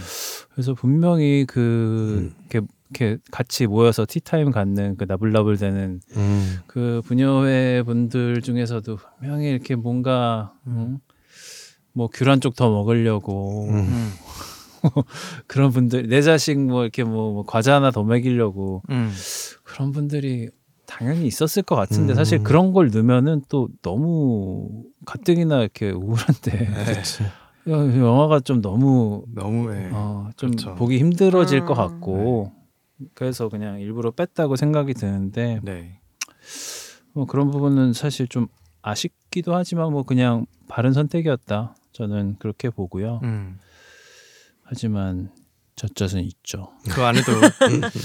[0.53, 2.35] 그래서 분명히 그 음.
[2.51, 6.59] 이렇게, 이렇게 같이 모여서 티타임 갖는 그 나불나불대는 음.
[6.67, 10.99] 그 부녀회 분들 중에서도 분명히 이렇게 뭔가 음,
[11.93, 13.75] 뭐 귤한 쪽 더 먹으려고 음.
[13.77, 14.13] 음.
[15.47, 19.13] 그런 분들 내 자식 뭐 이렇게 뭐, 뭐 과자 하나 더 먹이려고 음.
[19.63, 20.51] 그런 분들이
[20.99, 22.15] 당연히 있었을 것 같은데 음.
[22.15, 27.25] 사실 그런 걸 넣으면은 또 너무 가뜩이나 이렇게 우울한데 그치.
[27.69, 29.89] 여- 영화가 좀 너무 너무 예.
[29.93, 30.75] 어, 좀 그렇죠.
[30.75, 31.67] 보기 힘들어질 음.
[31.67, 32.53] 것 같고
[33.15, 36.01] 그래서 그냥 일부러 뺐다고 생각이 드는데 네.
[37.13, 38.49] 뭐 그런 부분은 사실 좀
[38.83, 43.59] 아쉽기도 하지만 뭐 그냥 바른 선택이었다 저는 그렇게 보고요 음.
[44.63, 45.31] 하지만
[45.77, 47.33] 젖젖은 있죠 그 안에도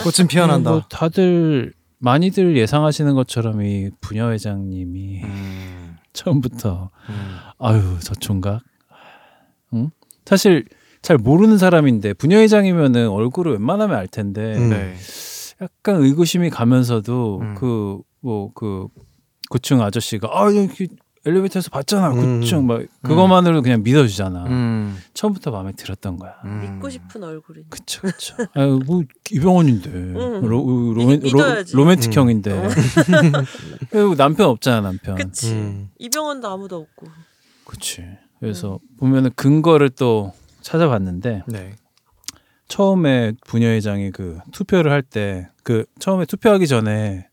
[0.03, 0.71] 꽃은 피어난다.
[0.71, 5.97] 뭐 다들 많이들 예상하시는 것처럼 이 부녀 회장님이 음.
[6.13, 7.37] 처음부터 음.
[7.59, 8.61] 아유 저 총각
[9.73, 9.89] 응?
[10.25, 10.65] 사실
[11.01, 14.69] 잘 모르는 사람인데 부녀 회장이면은 얼굴을 웬만하면 알 텐데 음.
[14.69, 14.95] 네.
[15.61, 17.55] 약간 의구심이 가면서도 음.
[17.55, 18.87] 그뭐 그
[19.49, 20.87] 고층 아저씨가 아 여기
[21.27, 22.39] 엘리베이터에서 봤잖아 음.
[22.41, 24.97] 고층 막 그것만으로 그냥 믿어주잖아 음.
[25.13, 26.61] 처음부터 마음에 들었던 거야 음.
[26.61, 27.63] 믿고 싶은 얼굴이.
[27.69, 29.89] 그쵸 그쵸 아유 뭐 이병헌인데
[30.41, 31.75] 로, 로맨, 믿- 로, 믿어야지.
[31.75, 32.13] 로맨틱 음.
[32.21, 32.69] 형인데 어.
[33.91, 35.51] 그리고 남편 없잖아 남편 그치.
[35.53, 35.89] 음.
[35.99, 37.07] 이병헌도 아무도 없고.
[37.65, 38.03] 그치
[38.39, 40.31] 그래서 보면은 근거를 또
[40.61, 41.73] 찾아봤는데 네.
[42.67, 47.26] 처음에 부녀회장이 그 투표를 할 때 그 처음에 투표하기 전에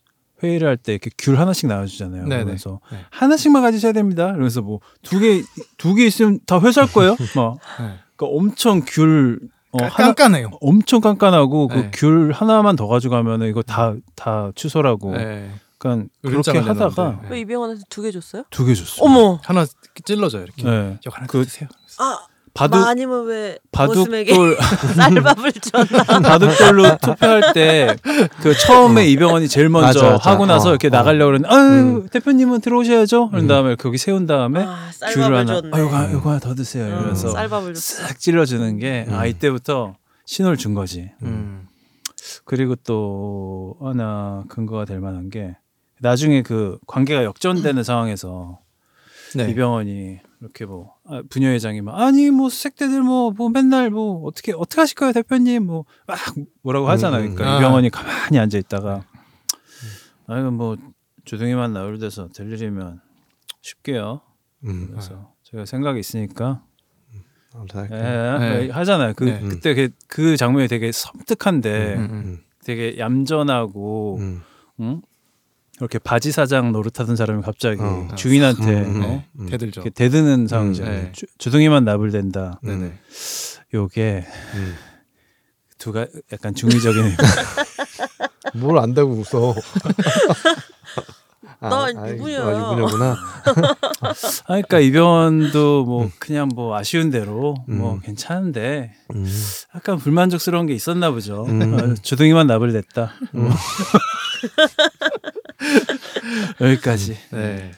[0.45, 2.27] 회의를 할 때 이렇게 귤 하나씩 나눠주잖아요.
[2.27, 2.45] 네네.
[2.45, 2.99] 그래서 네.
[3.11, 4.33] 하나씩만 가지셔야 됩니다.
[4.35, 5.43] 그래서 뭐 두 개
[5.79, 7.17] 두 개 있으면 다 회수할 거예요.
[7.37, 7.95] 막 네.
[8.17, 9.41] 그러니까 엄청 귤
[9.73, 10.51] 어, 까- 하나 깐깐해요.
[10.61, 11.91] 엄청 깐깐하고 네.
[11.91, 15.17] 그귤 하나만 더 가져가면 이거 다다 취소라고.
[15.17, 15.51] 네.
[15.79, 17.29] 그러니까 그렇게 으름장을 하다가 내놨는데.
[17.35, 18.45] 왜 이병헌한테 두 개 줬어요?
[18.51, 19.05] 두 개 줬어.
[19.05, 19.39] 어머.
[19.43, 19.67] 하나
[20.05, 20.63] 찔러줘요 이렇게.
[20.63, 20.97] 네.
[21.05, 21.69] 이거 하나 그- 드세요.
[21.99, 22.19] 아,
[22.55, 24.25] 바둑 마 아니면 왜 바둑돌
[24.95, 26.05] 쌀밥을 줬나?
[26.21, 27.97] 바둑돌로 투표할 때
[28.43, 30.31] 그 처음에 이병헌이 제일 먼저 맞아, 맞아.
[30.31, 30.91] 하고 나서 어, 이렇게 어.
[30.91, 31.59] 나가려고 그러는데 아유
[32.05, 32.09] 음.
[32.09, 33.31] 대표님은 들어오셔야죠.
[33.31, 33.49] 그런 음.
[33.49, 35.71] 다음에 거기 세운 다음에 아, 귤을 쌀밥을 하나 줬네.
[35.73, 36.85] 아 요거 요거 하나 더 드세요.
[36.85, 37.75] 어, 이러면서 쌀밥을.
[37.75, 39.27] 싹 찔러주는 게아 음.
[39.27, 41.11] 이때부터 신호를 준 거지.
[41.23, 41.67] 음.
[42.45, 45.57] 그리고 또 하나 근거가 될 만한 게
[46.01, 48.59] 나중에 그 관계가 역전되는 상황에서
[49.35, 49.51] 네.
[49.51, 54.81] 이병헌이 이렇게 뭐 아, 부녀회장이 막 아니 뭐 수색대들 뭐, 뭐 맨날 뭐 어떻게 어떻게
[54.81, 56.19] 하실 거예요 대표님 뭐 막
[56.63, 57.23] 뭐라고 하잖아요.
[57.23, 57.35] 음, 음.
[57.35, 57.59] 그러니까 아.
[57.59, 59.05] 이병헌이 가만히 앉아 있다가
[60.27, 60.77] 아 이거 뭐
[61.25, 63.01] 주둥이만 나올 데서 될 일이면
[63.63, 64.21] 쉽게요.
[64.65, 64.89] 음.
[64.91, 66.63] 그래서 제가 생각이 있으니까
[67.55, 68.67] 알았어, 예, 할게.
[68.67, 69.13] 예, 하잖아요.
[69.15, 69.41] 그 네.
[69.41, 72.39] 그때 그, 그 장면이 되게 섬뜩한데 음, 음.
[72.65, 74.43] 되게 얌전하고 음.
[74.81, 75.03] 응?
[75.81, 78.09] 이렇게 바지 사장 노릇하던 사람이 갑자기 어.
[78.15, 79.25] 주인한테 음, 음, 어?
[79.41, 79.47] 음.
[79.47, 79.81] 대들죠.
[79.81, 81.03] 이렇게 대드는 상황이잖아요.
[81.03, 81.13] 네.
[81.13, 82.61] 주, 주둥이만 나불댄다.
[82.65, 82.67] 음.
[82.67, 82.93] 네네.
[83.75, 84.25] 요게
[84.55, 84.75] 음.
[85.79, 87.03] 두가 약간 중의적인
[88.55, 89.55] 뭘 안다고 웃어.
[91.61, 92.45] 나 아, 유부녀야.
[92.47, 93.17] 아, 유부녀구나.
[94.01, 94.15] 아,
[94.47, 98.01] 그러니까 이병헌도 뭐 그냥 뭐 아쉬운 대로 뭐 음.
[98.01, 99.27] 괜찮은데 음.
[99.75, 101.45] 약간 불만족스러운 게 있었나 보죠.
[101.49, 101.75] 음.
[101.75, 103.13] 어, 주둥이만 나불댔다.
[106.59, 106.69] 뭐.
[106.69, 107.17] 여기까지.
[107.31, 107.73] 네.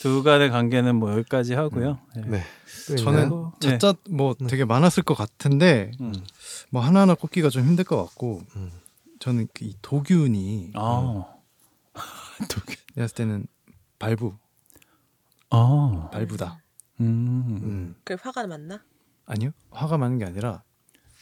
[0.00, 1.98] 두 간의 관계는 뭐 여기까지 하고요.
[2.16, 2.22] 네.
[2.26, 2.42] 네.
[2.88, 3.30] 또 저는?
[3.60, 3.78] 네.
[3.78, 6.12] 자짜 뭐 되게 많았을 것 같은데 음.
[6.70, 8.70] 뭐 하나하나 꼽기가 좀 힘들 것 같고 음.
[9.18, 11.24] 저는 그이 도균이 아.
[12.48, 12.76] 두 개.
[12.94, 13.46] 내가 때는
[13.98, 14.36] 발부
[15.50, 16.08] 아.
[16.12, 16.60] 발부다.
[17.00, 17.58] 음.
[17.62, 17.94] 음.
[18.04, 18.82] 그래 화가 많나?
[19.26, 20.62] 아니요 화가 많은 게 아니라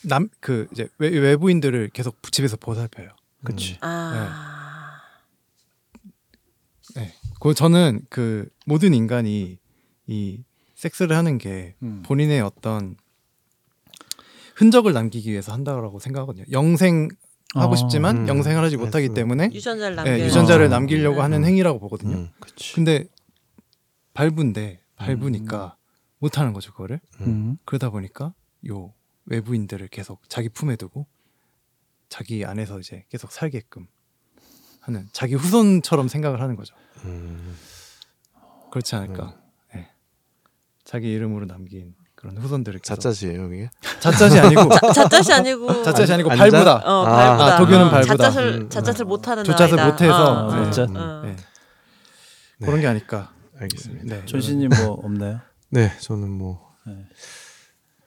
[0.02, 3.08] 남 그 이제 외, 외부인들을 계속 집에서 보살펴요.
[3.44, 3.78] 그치.
[3.80, 4.12] 아.
[4.12, 4.53] 네.
[7.44, 9.58] 그 저는 그 모든 인간이
[10.06, 10.44] 이
[10.76, 12.02] 섹스를 하는 게 음.
[12.02, 12.96] 본인의 어떤
[14.56, 16.46] 흔적을 남기기 위해서 한다고 생각하거든요.
[16.52, 17.08] 영생
[17.54, 18.28] 하고 아, 싶지만 음.
[18.28, 19.14] 영생을 하지 못하기 맞습니다.
[19.14, 20.24] 때문에 유전자를 네, 남겨.
[20.24, 20.68] 유전자를 아.
[20.70, 21.44] 남기려고 하는 음.
[21.44, 22.16] 행위라고 보거든요.
[22.16, 22.30] 음.
[22.40, 22.76] 그치.
[22.76, 23.04] 근데
[24.14, 25.76] 발부인데 발부니까
[26.20, 26.98] 못 하는 거죠 그거를.
[27.20, 27.58] 음.
[27.66, 28.32] 그러다 보니까
[28.68, 28.94] 요
[29.26, 31.06] 외부인들을 계속 자기 품에 두고
[32.08, 33.86] 자기 안에서 이제 계속 살게끔
[34.84, 36.74] 하는 자기 후손처럼 생각을 하는 거죠.
[37.04, 37.56] 음,
[38.70, 39.34] 그렇지 않을까.
[39.76, 39.88] 예.
[40.84, 43.70] 자기 이름으로 남긴 그런 후손들을 계속 자짜지예요 이게?
[44.00, 46.74] 자짜시 아니고 자 짜시 아니고 자짜시 아니고 안- 발부다.
[46.84, 47.44] 어 아, 발부다.
[47.54, 48.16] 아, 독일은 어, 발부다.
[48.16, 49.86] 자짜를 음, 자짜를 못 하는 조짜를 아이다.
[49.90, 50.60] 못해서, 어, 네.
[50.60, 51.22] 어, 자- 어.
[51.24, 51.36] 네.
[52.58, 52.66] 네.
[52.66, 53.32] 그런 게 아닐까.
[53.60, 54.16] 알겠습니다.
[54.16, 54.24] 네.
[54.26, 55.40] 존씨 님 뭐 없나요?
[55.70, 57.06] 네, 저는 뭐 네.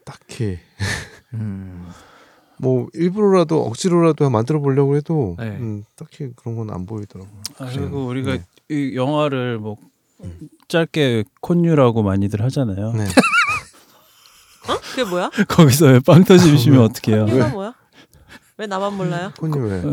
[0.06, 0.60] 딱히
[1.34, 1.90] 음.
[2.60, 5.50] 뭐 일부러라도 억지로라도 만들어 보려고 해도 네.
[5.60, 7.42] 음, 딱히 그런 건 안 보이더라고요.
[7.60, 8.44] 아, 그리고 우리가 네.
[8.70, 9.78] 이 영화를 뭐
[10.68, 12.92] 짧게 콘유라고 많이들 하잖아요.
[12.94, 13.04] 네.
[14.70, 14.78] 어?
[14.92, 15.30] 그게 뭐야?
[15.48, 17.26] 거기서 왜 빵 터지시면 어떡해요?
[17.26, 17.74] 콘유가 뭐야?
[18.58, 19.32] 왜 나만 몰라요?
[19.40, 19.84] 콘이 왜?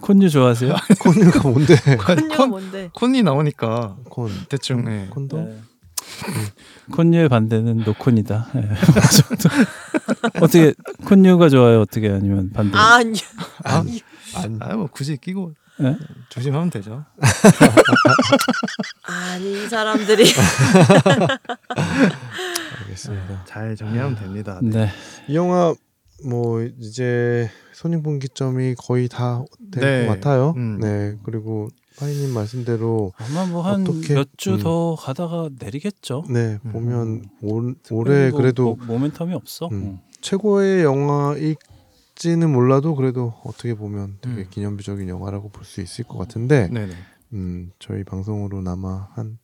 [0.00, 0.74] 콘유 좋아하세요?
[1.00, 1.74] 콘이가 뭔데?
[1.98, 2.90] 콘유가 콘, 뭔데?
[2.94, 4.30] 콘이 나오니까 콘.
[4.48, 5.08] 대충 예.
[5.10, 5.36] 콘도?
[6.26, 6.92] 네.
[6.94, 8.48] 콘유의 반대는 노콘이다.
[8.54, 8.68] 네.
[10.40, 10.74] 어떻게
[11.06, 11.80] 콘유가 좋아요?
[11.80, 12.76] 어떻게 아니면 반대?
[12.76, 13.18] 아, 아니.
[14.34, 14.58] 아니.
[14.60, 15.96] 아, 뭐 굳이 끼고 네?
[16.28, 17.04] 조심하면 되죠.
[19.02, 20.24] 아닌 사람들이
[22.80, 23.44] 알겠습니다.
[23.46, 24.60] 잘 정리하면 됩니다.
[24.62, 24.70] 네.
[24.70, 24.90] 네.
[25.28, 25.74] 이 영화
[26.24, 30.06] 뭐 이제 손익분기점이 거의 다될것 네.
[30.06, 30.54] 같아요.
[30.56, 30.78] 음.
[30.80, 31.16] 네.
[31.24, 31.68] 그리고
[31.98, 34.58] 파이님 말씀대로 아마 뭐 한 몇주 음.
[34.58, 36.24] 더 가다가 내리겠죠.
[36.28, 36.72] 네 음.
[36.72, 39.68] 보면 올, 올해 뭐- 그래도 뭐, 모멘텀이 없어.
[39.68, 39.72] 음.
[39.74, 39.98] 음.
[40.20, 44.46] 최고의 영화일지는 몰라도 그래도 어떻게 보면 되게 음.
[44.50, 46.94] 기념비적인 영화라고 볼 수 있을 것 같은데 네, 네.
[47.32, 49.38] 음, 저희 방송으로나마 한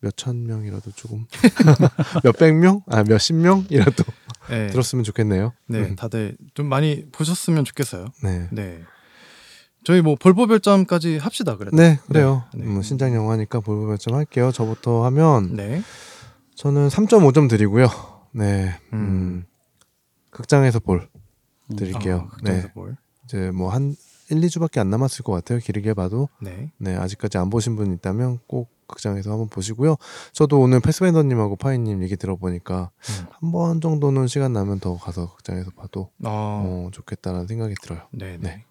[0.00, 1.26] 몇천 명이라도 조금
[2.24, 2.82] 몇백 명?
[2.86, 4.04] 아 몇십 명이라도
[4.50, 4.68] 네.
[4.68, 5.52] 들었으면 좋겠네요.
[5.68, 8.06] 네, 음, 다들 좀 많이 보셨으면 좋겠어요.
[8.22, 8.48] 네.
[8.52, 8.82] 네.
[9.86, 11.76] 저희 뭐 볼보 별점까지 합시다 그래도.
[11.76, 12.42] 네, 그래요.
[12.52, 12.64] 네.
[12.64, 14.50] 음, 신작 영화니까 볼보 별점 할게요.
[14.50, 15.80] 저부터 하면 네.
[16.56, 17.86] 저는 3.5점 드리고요.
[18.32, 18.76] 네.
[18.92, 18.98] 음.
[18.98, 19.44] 음.
[20.30, 21.08] 극장에서 볼
[21.70, 21.76] 음.
[21.76, 22.24] 드릴게요.
[22.24, 22.72] 어, 극장에서 네.
[22.72, 22.96] 볼.
[23.26, 23.94] 이제 뭐 한
[24.28, 25.60] 1, 2주밖에 안 남았을 것 같아요.
[25.60, 26.28] 길게 봐도.
[26.42, 26.72] 네.
[26.78, 29.94] 네, 아직까지 안 보신 분 있다면 꼭 극장에서 한번 보시고요.
[30.32, 33.26] 저도 오늘 패스밴더님하고 파이님 얘기 들어보니까 음.
[33.30, 36.88] 한번 정도는 시간 나면 더 가서 극장에서 봐도 어.
[36.88, 38.00] 어, 좋겠다는 생각이 들어요.
[38.10, 38.38] 네, 네.
[38.40, 38.64] 네.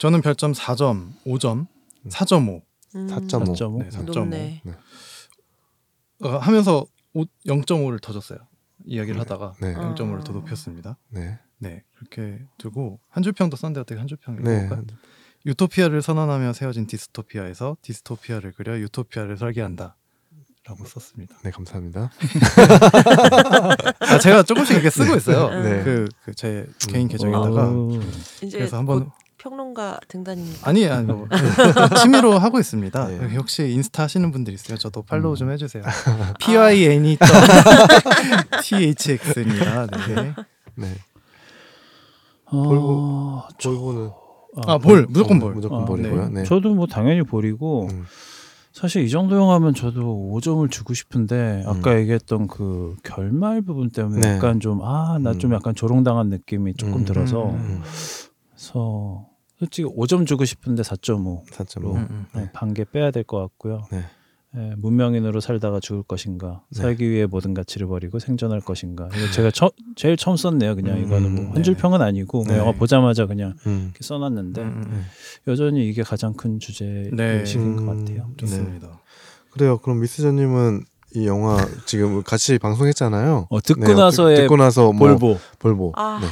[0.00, 1.66] 저는 별점 4점, 5점,
[2.08, 2.62] 4.5.
[2.96, 3.54] 음, 4.5.
[3.54, 3.78] 4.5.
[3.82, 4.14] 네, 4.5.
[4.14, 4.62] 높네.
[6.22, 8.38] 어, 하면서 5, 0.5를 더 줬어요.
[8.86, 9.18] 이야기를 네.
[9.18, 9.74] 하다가 네.
[9.74, 9.94] 어.
[9.94, 10.96] 0.5를 더 높였습니다.
[11.10, 11.38] 네.
[11.58, 14.64] 네, 그렇게 두고 한 줄평도 썼는데 어떻게 한 줄평 네.
[14.64, 14.86] 읽어볼까요?
[15.44, 19.96] 유토피아를 선언하며 세워진 디스토피아에서 디스토피아를 그려 유토피아를 설계한다.
[20.64, 21.36] 라고 썼습니다.
[21.42, 22.10] 네, 감사합니다.
[24.00, 25.62] 아, 제가 조금씩 이렇게 쓰고 있어요.
[25.62, 26.06] 네.
[26.24, 26.74] 그제 음.
[26.88, 27.98] 개인 계정에다가 오.
[28.42, 29.10] 이제 그래서 곧 한번
[29.40, 30.68] 평론가 등단입니다.
[30.68, 31.26] 아니 아니 뭐
[32.02, 33.06] 취미로 하고 있습니다.
[33.08, 33.36] 네.
[33.36, 34.76] 혹시 인스타 하시는 분들 있어요?
[34.76, 35.36] 저도 팔로우 음.
[35.36, 35.82] 좀 해주세요.
[36.40, 37.16] P Y N E
[38.62, 39.86] T H X입니다.
[39.86, 40.34] 네.
[40.74, 40.94] 네.
[42.46, 44.10] 어, 볼보 는
[44.66, 45.54] 아볼 무조건 볼.
[45.54, 46.28] 무조건 아, 볼이고요.
[46.30, 46.44] 네.
[46.44, 48.04] 저도 뭐 당연히 볼이고 음.
[48.72, 51.98] 사실 이 정도 영화면 저도 5점을 주고 싶은데 아까 음.
[52.00, 54.34] 얘기했던 그 결말 부분 때문에 네.
[54.36, 55.54] 약간 좀 아 나좀 음.
[55.54, 57.04] 약간 조롱당한 느낌이 조금 음.
[57.04, 57.80] 들어서 음.
[58.50, 59.26] 그래서
[59.60, 61.94] 솔직히 5점 주고 싶은데 4.5 4.5.
[61.94, 62.26] 음, 음.
[62.34, 62.50] 네.
[62.52, 63.82] 반개 빼야 될 것 같고요.
[63.92, 64.02] 네.
[64.56, 66.80] 예, 문명인으로 살다가 죽을 것인가, 네.
[66.82, 69.08] 살기 위해 모든 가치를 버리고 생존할 것인가.
[69.14, 70.74] 이거 제가 처, 제일 처음 썼네요.
[70.74, 71.50] 그냥 음, 이거는 뭐 네.
[71.52, 72.58] 한줄 평은 아니고 뭐 네.
[72.58, 73.90] 영화 보자마자 그냥 음.
[73.92, 75.06] 이렇게 써놨는데 음, 음.
[75.46, 77.40] 여전히 이게 가장 큰 주제 네.
[77.40, 78.28] 의식인 것 음, 같아요.
[78.38, 78.88] 좋습니다.
[79.52, 79.78] 그래요.
[79.78, 80.82] 그럼 미스저님은
[81.14, 83.46] 이 영화 지금 같이 방송했잖아요.
[83.50, 85.38] 어, 듣고 네, 나서의 듣고 나서 뭐 볼보.
[85.60, 85.92] 볼보.
[85.96, 86.26] 아 네.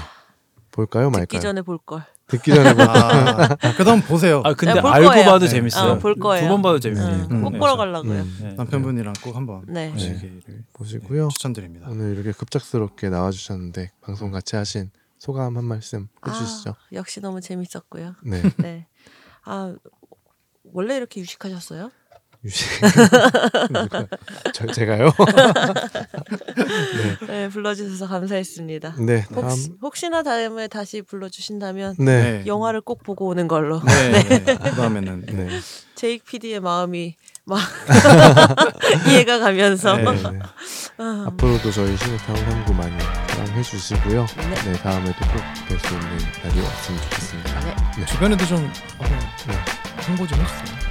[0.73, 1.41] 볼까요, 듣기 말까요?
[1.41, 2.03] 전에 볼 걸.
[2.29, 2.85] 듣기 전에 볼.
[2.89, 4.43] 아, 그다음 보세요.
[4.45, 5.25] 아 근데 네, 볼 알고 거예요.
[5.25, 5.49] 봐도 네.
[5.49, 5.93] 재밌어요.
[5.93, 6.45] 어, 볼 거예요.
[6.45, 7.27] 두 번 봐도 재밌어요.
[7.31, 7.59] 응, 음, 꼭 네.
[7.59, 8.13] 보러 가려고요.
[8.21, 8.55] 음, 네.
[8.55, 9.91] 남편분이랑 꼭 한번 네.
[9.93, 10.43] 보시기를
[10.75, 11.23] 보시고요.
[11.25, 11.89] 네, 추천드립니다.
[11.91, 16.71] 오늘 이렇게 급작스럽게 나와주셨는데 방송 같이 하신 소감 한 말씀 해주시죠.
[16.71, 18.15] 아, 역시 너무 재밌었고요.
[18.23, 18.43] 네.
[18.59, 18.87] 네.
[19.45, 19.75] 아
[20.73, 21.91] 원래 이렇게 유식하셨어요?
[24.55, 25.11] 저, 제가요?
[27.27, 28.95] 네, 불러주셔서 감사했습니다.
[29.01, 29.25] 네.
[29.33, 29.45] 다음.
[29.45, 32.45] 혹시, 혹시 나 다음에 다시 불러주신다면 네.
[32.47, 33.83] 영화를 꼭 보고 오는 걸로.
[33.83, 34.23] 네.
[34.39, 34.45] 네.
[34.57, 35.33] 그다음에는 네.
[35.35, 35.49] 네.
[35.97, 37.59] 제이크 PD의 마음이 막
[39.09, 40.05] 이해가 가면서 네.
[40.05, 40.39] 네.
[40.99, 42.93] 아, 앞으로도 저희 시네타운 3구 많이
[43.29, 44.27] 사랑해 주시고요.
[44.37, 44.55] 네.
[44.65, 44.73] 네.
[44.75, 46.09] 다음에도 꼭 뵐 수 있는
[46.45, 47.93] 날이 왔으면 좋겠습니다.
[47.97, 48.07] 네.
[48.07, 48.71] 주변에도 좀
[49.01, 49.19] 네.
[50.07, 50.88] 홍보 좀 해주세요.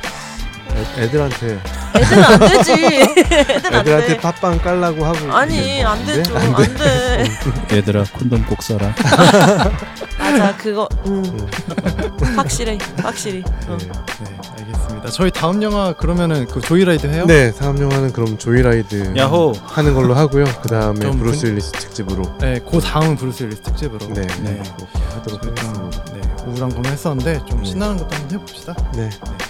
[0.76, 1.60] 애, 애들한테
[1.96, 2.72] 애들은 안 되지.
[3.02, 4.18] 애들은 안 애들한테 돼.
[4.18, 6.34] 팟빵 깔라고 하고 아니 안 되죠.
[6.34, 6.64] 같은데?
[6.64, 7.32] 안 돼.
[7.78, 8.94] 얘들아 콘돔 꼭 써라.
[10.20, 11.48] 맞아 그거 음.
[12.36, 13.44] 확실해 확실히.
[13.68, 13.78] 어.
[13.80, 13.88] 네.
[13.88, 15.10] 네, 알겠습니다.
[15.12, 17.26] 저희 다음 영화 그러면은 그 조이라이드 해요?
[17.28, 19.54] 네, 다음 영화는 그럼 Joy Ride 야호.
[19.66, 20.44] 하는 걸로 하고요.
[20.62, 24.06] 그 다음에 좀 브루스 분- 윌리스 특집으로 네, 그 다음은 브루스 윌리스 특집으로.
[24.14, 24.62] 네, 네.
[24.76, 26.04] 그렇게 하도록 저희가 하겠습니다.
[26.14, 27.70] 네, 우울한 거만 했었는데 좀 네.
[27.70, 28.76] 신나는 것도 한번 해봅시다.
[28.96, 29.10] 네.
[29.24, 29.46] 그렇게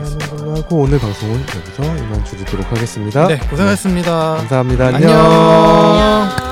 [0.00, 3.26] 하는 걸로 하고 오늘 방송은 여기서 이만 줄이도록 하겠습니다.
[3.26, 4.36] 네, 고생하셨습니다.
[4.36, 4.86] 감사합니다.
[4.86, 6.49] 안녕.